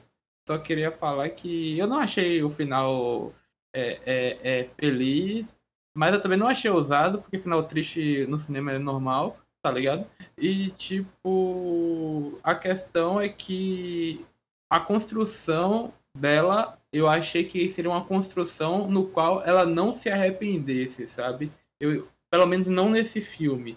só 0.46 0.58
queria 0.58 0.90
falar 0.90 1.28
que 1.30 1.78
eu 1.78 1.86
não 1.86 1.98
achei 1.98 2.42
o 2.42 2.50
final 2.50 3.32
é, 3.74 4.00
é, 4.04 4.60
é 4.60 4.64
feliz, 4.64 5.46
mas 5.94 6.14
eu 6.14 6.20
também 6.20 6.38
não 6.38 6.46
achei 6.46 6.70
ousado, 6.70 7.20
porque 7.20 7.38
final 7.38 7.62
triste 7.62 8.26
no 8.26 8.38
cinema 8.38 8.72
é 8.72 8.78
normal, 8.78 9.38
tá 9.62 9.70
ligado? 9.70 10.06
E 10.36 10.70
tipo, 10.70 12.38
a 12.42 12.54
questão 12.54 13.20
é 13.20 13.28
que 13.28 14.24
a 14.68 14.80
construção 14.80 15.92
dela, 16.16 16.78
eu 16.92 17.08
achei 17.08 17.44
que 17.44 17.70
seria 17.70 17.90
uma 17.90 18.04
construção 18.04 18.88
no 18.88 19.06
qual 19.08 19.42
ela 19.44 19.64
não 19.64 19.92
se 19.92 20.08
arrependesse, 20.08 21.06
sabe? 21.06 21.52
Eu, 21.78 22.08
pelo 22.30 22.46
menos 22.46 22.68
não 22.68 22.88
nesse 22.88 23.20
filme, 23.20 23.76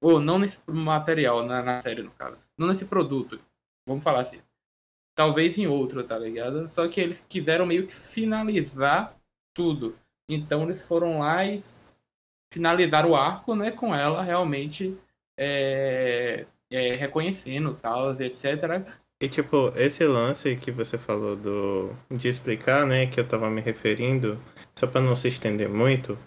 ou 0.00 0.20
não 0.20 0.38
nesse 0.38 0.58
material, 0.66 1.44
na, 1.44 1.62
na 1.62 1.80
série, 1.80 2.02
no 2.02 2.10
caso. 2.10 2.36
Não 2.56 2.66
nesse 2.66 2.84
produto, 2.84 3.40
vamos 3.86 4.04
falar 4.04 4.20
assim. 4.20 4.40
Talvez 5.14 5.58
em 5.58 5.66
outro, 5.66 6.04
tá 6.04 6.18
ligado? 6.18 6.68
Só 6.68 6.86
que 6.86 7.00
eles 7.00 7.24
quiseram 7.28 7.66
meio 7.66 7.86
que 7.86 7.94
finalizar 7.94 9.16
tudo. 9.52 9.96
Então 10.28 10.64
eles 10.64 10.86
foram 10.86 11.18
lá 11.20 11.44
e 11.44 11.60
finalizaram 12.52 13.10
o 13.10 13.16
arco, 13.16 13.54
né, 13.54 13.70
com 13.70 13.94
ela 13.94 14.22
realmente 14.22 14.96
é, 15.36 16.46
é, 16.70 16.94
reconhecendo 16.94 17.74
tal, 17.74 18.10
etc. 18.20 18.86
E 19.20 19.28
tipo, 19.28 19.72
esse 19.76 20.04
lance 20.04 20.56
que 20.56 20.70
você 20.70 20.96
falou 20.96 21.36
do 21.36 21.92
de 22.10 22.28
explicar, 22.28 22.86
né, 22.86 23.06
que 23.06 23.18
eu 23.18 23.26
tava 23.26 23.50
me 23.50 23.60
referindo, 23.60 24.40
só 24.76 24.86
para 24.86 25.00
não 25.00 25.16
se 25.16 25.28
estender 25.28 25.68
muito, 25.68 26.18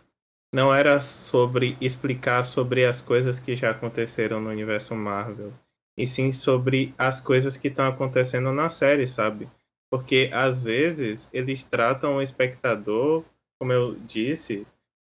não 0.54 0.74
era 0.74 1.00
sobre 1.00 1.78
explicar 1.80 2.44
sobre 2.44 2.86
as 2.86 3.00
coisas 3.02 3.40
que 3.40 3.56
já 3.56 3.72
aconteceram 3.72 4.42
no 4.42 4.50
universo 4.50 4.94
Marvel, 4.96 5.54
e 5.98 6.06
sim 6.06 6.32
sobre 6.32 6.94
as 6.98 7.20
coisas 7.22 7.58
que 7.58 7.70
estão 7.70 7.88
acontecendo 7.88 8.52
na 8.52 8.70
série, 8.70 9.08
sabe? 9.08 9.50
Porque 9.90 10.30
às 10.34 10.62
vezes 10.62 11.30
eles 11.34 11.64
tratam 11.64 12.16
o 12.18 12.22
espectador, 12.22 13.24
como 13.60 13.72
eu 13.72 13.96
disse, 13.96 14.66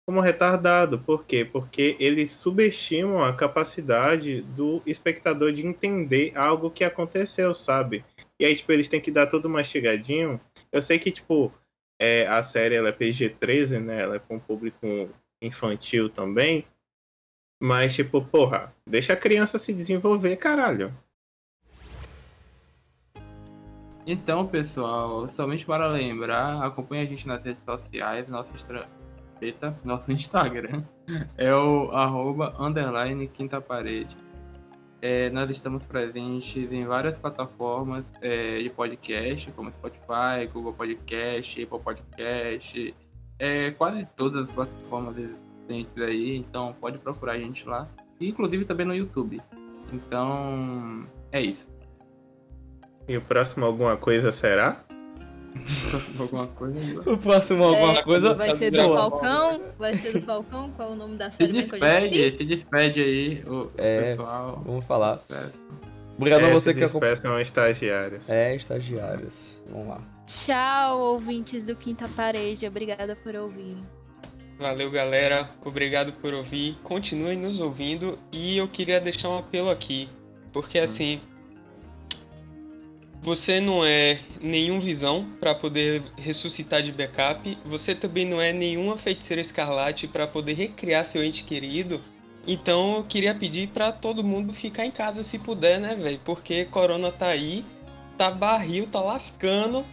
como 0.09 0.21
retardado. 0.21 0.97
Por 0.97 1.23
quê? 1.23 1.45
Porque 1.45 1.95
eles 1.99 2.31
subestimam 2.31 3.23
a 3.23 3.31
capacidade 3.31 4.41
do 4.41 4.81
espectador 4.83 5.51
de 5.51 5.63
entender 5.63 6.31
algo 6.35 6.71
que 6.71 6.83
aconteceu, 6.83 7.53
sabe? 7.53 8.03
E 8.39 8.43
aí, 8.43 8.55
tipo, 8.55 8.71
eles 8.71 8.87
têm 8.87 8.99
que 8.99 9.11
dar 9.11 9.27
tudo 9.27 9.47
mastigadinho. 9.47 10.41
Eu 10.71 10.81
sei 10.81 10.97
que, 10.97 11.11
tipo, 11.11 11.53
é, 12.01 12.25
a 12.25 12.41
série 12.41 12.73
ela 12.73 12.89
é 12.89 12.91
PG-13, 12.91 13.79
né? 13.79 14.01
Ela 14.01 14.15
é 14.15 14.19
com 14.19 14.37
um 14.37 14.39
público 14.39 15.11
infantil 15.39 16.09
também. 16.09 16.65
Mas, 17.61 17.93
tipo, 17.93 18.19
porra, 18.19 18.73
deixa 18.87 19.13
a 19.13 19.15
criança 19.15 19.59
se 19.59 19.71
desenvolver, 19.71 20.37
caralho. 20.37 20.91
Então, 24.07 24.47
pessoal, 24.47 25.29
somente 25.29 25.63
para 25.67 25.87
lembrar, 25.87 26.65
acompanhe 26.65 27.03
a 27.03 27.05
gente 27.05 27.27
nas 27.27 27.43
redes 27.43 27.63
sociais, 27.63 28.27
extra 28.55 28.89
Nosso 29.83 30.11
Instagram 30.11 30.83
é 31.37 31.53
o 31.53 31.91
arroba 31.91 32.55
underline 32.59 33.27
quinta 33.27 33.61
parede. 33.61 34.17
É, 35.01 35.29
nós 35.29 35.49
estamos 35.49 35.85
presentes 35.85 36.69
em 36.71 36.85
várias 36.85 37.17
plataformas 37.17 38.11
é, 38.21 38.61
de 38.61 38.69
podcast, 38.69 39.49
como 39.53 39.71
Spotify, 39.71 40.45
Google 40.51 40.73
Podcast, 40.73 41.63
Apple 41.63 41.79
Podcast, 41.79 42.95
é, 43.39 43.71
quase 43.71 44.05
todas 44.15 44.43
as 44.43 44.51
plataformas 44.51 45.15
existentes 45.17 45.97
aí, 45.97 46.35
então 46.35 46.75
pode 46.79 46.97
procurar 46.97 47.33
a 47.33 47.39
gente 47.39 47.67
lá. 47.67 47.87
Inclusive 48.19 48.65
também 48.65 48.85
no 48.85 48.93
YouTube. 48.93 49.41
Então, 49.93 51.07
é 51.31 51.41
isso. 51.41 51.71
E 53.07 53.15
o 53.15 53.21
próximo 53.21 53.65
alguma 53.65 53.95
coisa 53.95 54.31
será? 54.31 54.83
alguma 56.19 56.47
coisa. 56.47 57.11
O 57.11 57.17
próximo 57.17 57.63
alguma 57.63 57.93
É, 57.93 58.03
coisa. 58.03 58.33
Vai 58.33 58.51
ser 58.53 58.71
do 58.71 58.77
Falcão? 58.83 59.61
Vai 59.77 59.95
ser 59.95 60.13
do 60.13 60.21
Falcão? 60.21 60.71
Qual 60.75 60.89
é 60.89 60.91
o 60.93 60.95
nome 60.95 61.17
da 61.17 61.31
Se 61.31 61.37
série? 61.37 61.51
já 61.53 61.61
despede, 61.61 62.31
se 62.37 62.45
despede 62.45 63.01
aí, 63.01 63.43
o 63.47 63.69
É, 63.77 64.01
pessoal. 64.01 64.61
Vamos 64.65 64.85
falar. 64.85 65.19
Obrigado 66.17 66.43
é, 66.43 66.51
a 66.51 66.53
você 66.53 66.71
se 66.73 66.77
que 66.77 66.83
acompanha. 66.83 67.11
despeçam 67.13 67.39
estagiários. 67.39 68.29
É, 68.29 68.55
estagiários. 68.55 69.63
Vamos 69.71 69.87
lá. 69.87 70.01
Tchau, 70.25 70.99
ouvintes 70.99 71.63
do 71.63 71.75
Quinta 71.75 72.07
Parede. 72.09 72.67
Obrigada 72.67 73.15
por 73.15 73.35
ouvirem. 73.35 73.83
Valeu, 74.59 74.91
galera. 74.91 75.49
Obrigado 75.63 76.11
por 76.13 76.33
ouvir. 76.33 76.77
Continuem 76.83 77.37
nos 77.37 77.61
ouvindo. 77.61 78.19
E 78.31 78.57
eu 78.57 78.67
queria 78.67 78.99
deixar 78.99 79.29
um 79.29 79.37
apelo 79.37 79.69
aqui. 79.69 80.09
Porque 80.51 80.77
assim. 80.77 81.21
Você 83.21 83.59
não 83.59 83.83
é 83.85 84.19
nenhum 84.41 84.79
visão 84.79 85.27
para 85.39 85.53
poder 85.53 86.01
ressuscitar 86.17 86.81
de 86.81 86.91
backup. 86.91 87.57
Você 87.65 87.93
também 87.93 88.25
não 88.25 88.41
é 88.41 88.53
nenhuma 88.53 88.97
feiticeira 88.97 89.41
escarlate 89.41 90.07
para 90.07 90.25
poder 90.25 90.53
recriar 90.53 91.05
seu 91.05 91.23
ente 91.23 91.43
querido. 91.43 92.01
Então 92.47 92.95
eu 92.97 93.03
queria 93.03 93.35
pedir 93.35 93.67
para 93.67 93.91
todo 93.91 94.23
mundo 94.23 94.53
ficar 94.53 94.85
em 94.85 94.91
casa 94.91 95.23
se 95.23 95.37
puder, 95.37 95.79
né, 95.79 95.95
velho? 95.95 96.19
Porque 96.23 96.63
corona 96.65 97.11
tá 97.11 97.27
aí, 97.27 97.65
tá 98.17 98.31
barril, 98.31 98.87
tá 98.89 99.01
lascando. 99.01 99.83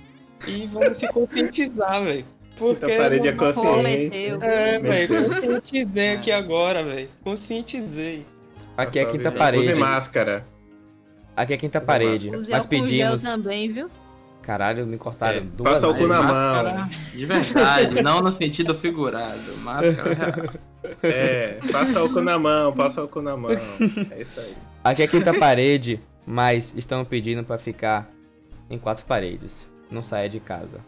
E 0.46 0.66
vamos 0.66 0.98
se 0.98 1.08
conscientizar, 1.08 2.04
velho. 2.04 2.24
Porque. 2.56 2.86
Quinta 2.86 2.96
parede 2.96 3.28
é 3.28 3.32
não- 3.32 3.38
consciência. 3.38 4.38
É, 4.40 4.78
velho, 4.78 5.24
conscientizei 5.28 6.12
aqui 6.12 6.30
agora, 6.32 6.84
velho. 6.84 7.08
Conscientizei. 7.24 8.24
Aqui 8.76 8.98
é 9.00 9.02
a 9.02 9.06
quinta 9.06 9.28
Use 9.28 9.36
parede. 9.36 9.74
máscara. 9.74 10.46
Aqui 11.36 11.52
é 11.52 11.56
a 11.56 11.58
quinta 11.58 11.78
Use 11.78 11.86
parede. 11.86 12.28
Use 12.34 12.50
Nós 12.50 12.62
álcool 12.64 12.76
gel 12.76 12.84
pedimos. 12.86 13.22
também, 13.22 13.72
viu? 13.72 13.90
Caralho, 14.42 14.86
me 14.86 14.96
cortaram 14.96 15.38
É, 15.38 15.40
duas 15.40 15.72
passa 15.74 15.88
o 15.88 15.94
cu 15.94 16.06
na 16.06 16.22
Máscara 16.22 16.74
mão. 16.78 16.88
de 17.12 17.26
verdade, 17.26 18.00
não 18.02 18.20
no 18.20 18.30
sentido 18.32 18.74
figurado. 18.74 19.56
Máscara 19.62 20.14
real. 20.14 20.54
É, 21.02 21.58
passa 21.72 22.04
o 22.04 22.12
cu 22.12 22.20
na 22.20 22.38
mão, 22.38 22.72
passa 22.72 23.02
o 23.02 23.08
cu 23.08 23.20
na 23.20 23.36
mão. 23.36 23.50
É 24.12 24.22
isso 24.22 24.38
aí. 24.38 24.54
Aqui 24.84 25.02
é 25.02 25.06
quinta 25.08 25.36
parede, 25.36 26.00
mas 26.24 26.72
estão 26.76 27.04
pedindo 27.04 27.42
pra 27.42 27.58
ficar 27.58 28.08
em 28.70 28.78
quatro 28.78 29.04
paredes. 29.04 29.66
Não 29.90 30.00
saia 30.00 30.28
de 30.28 30.38
casa. 30.38 30.78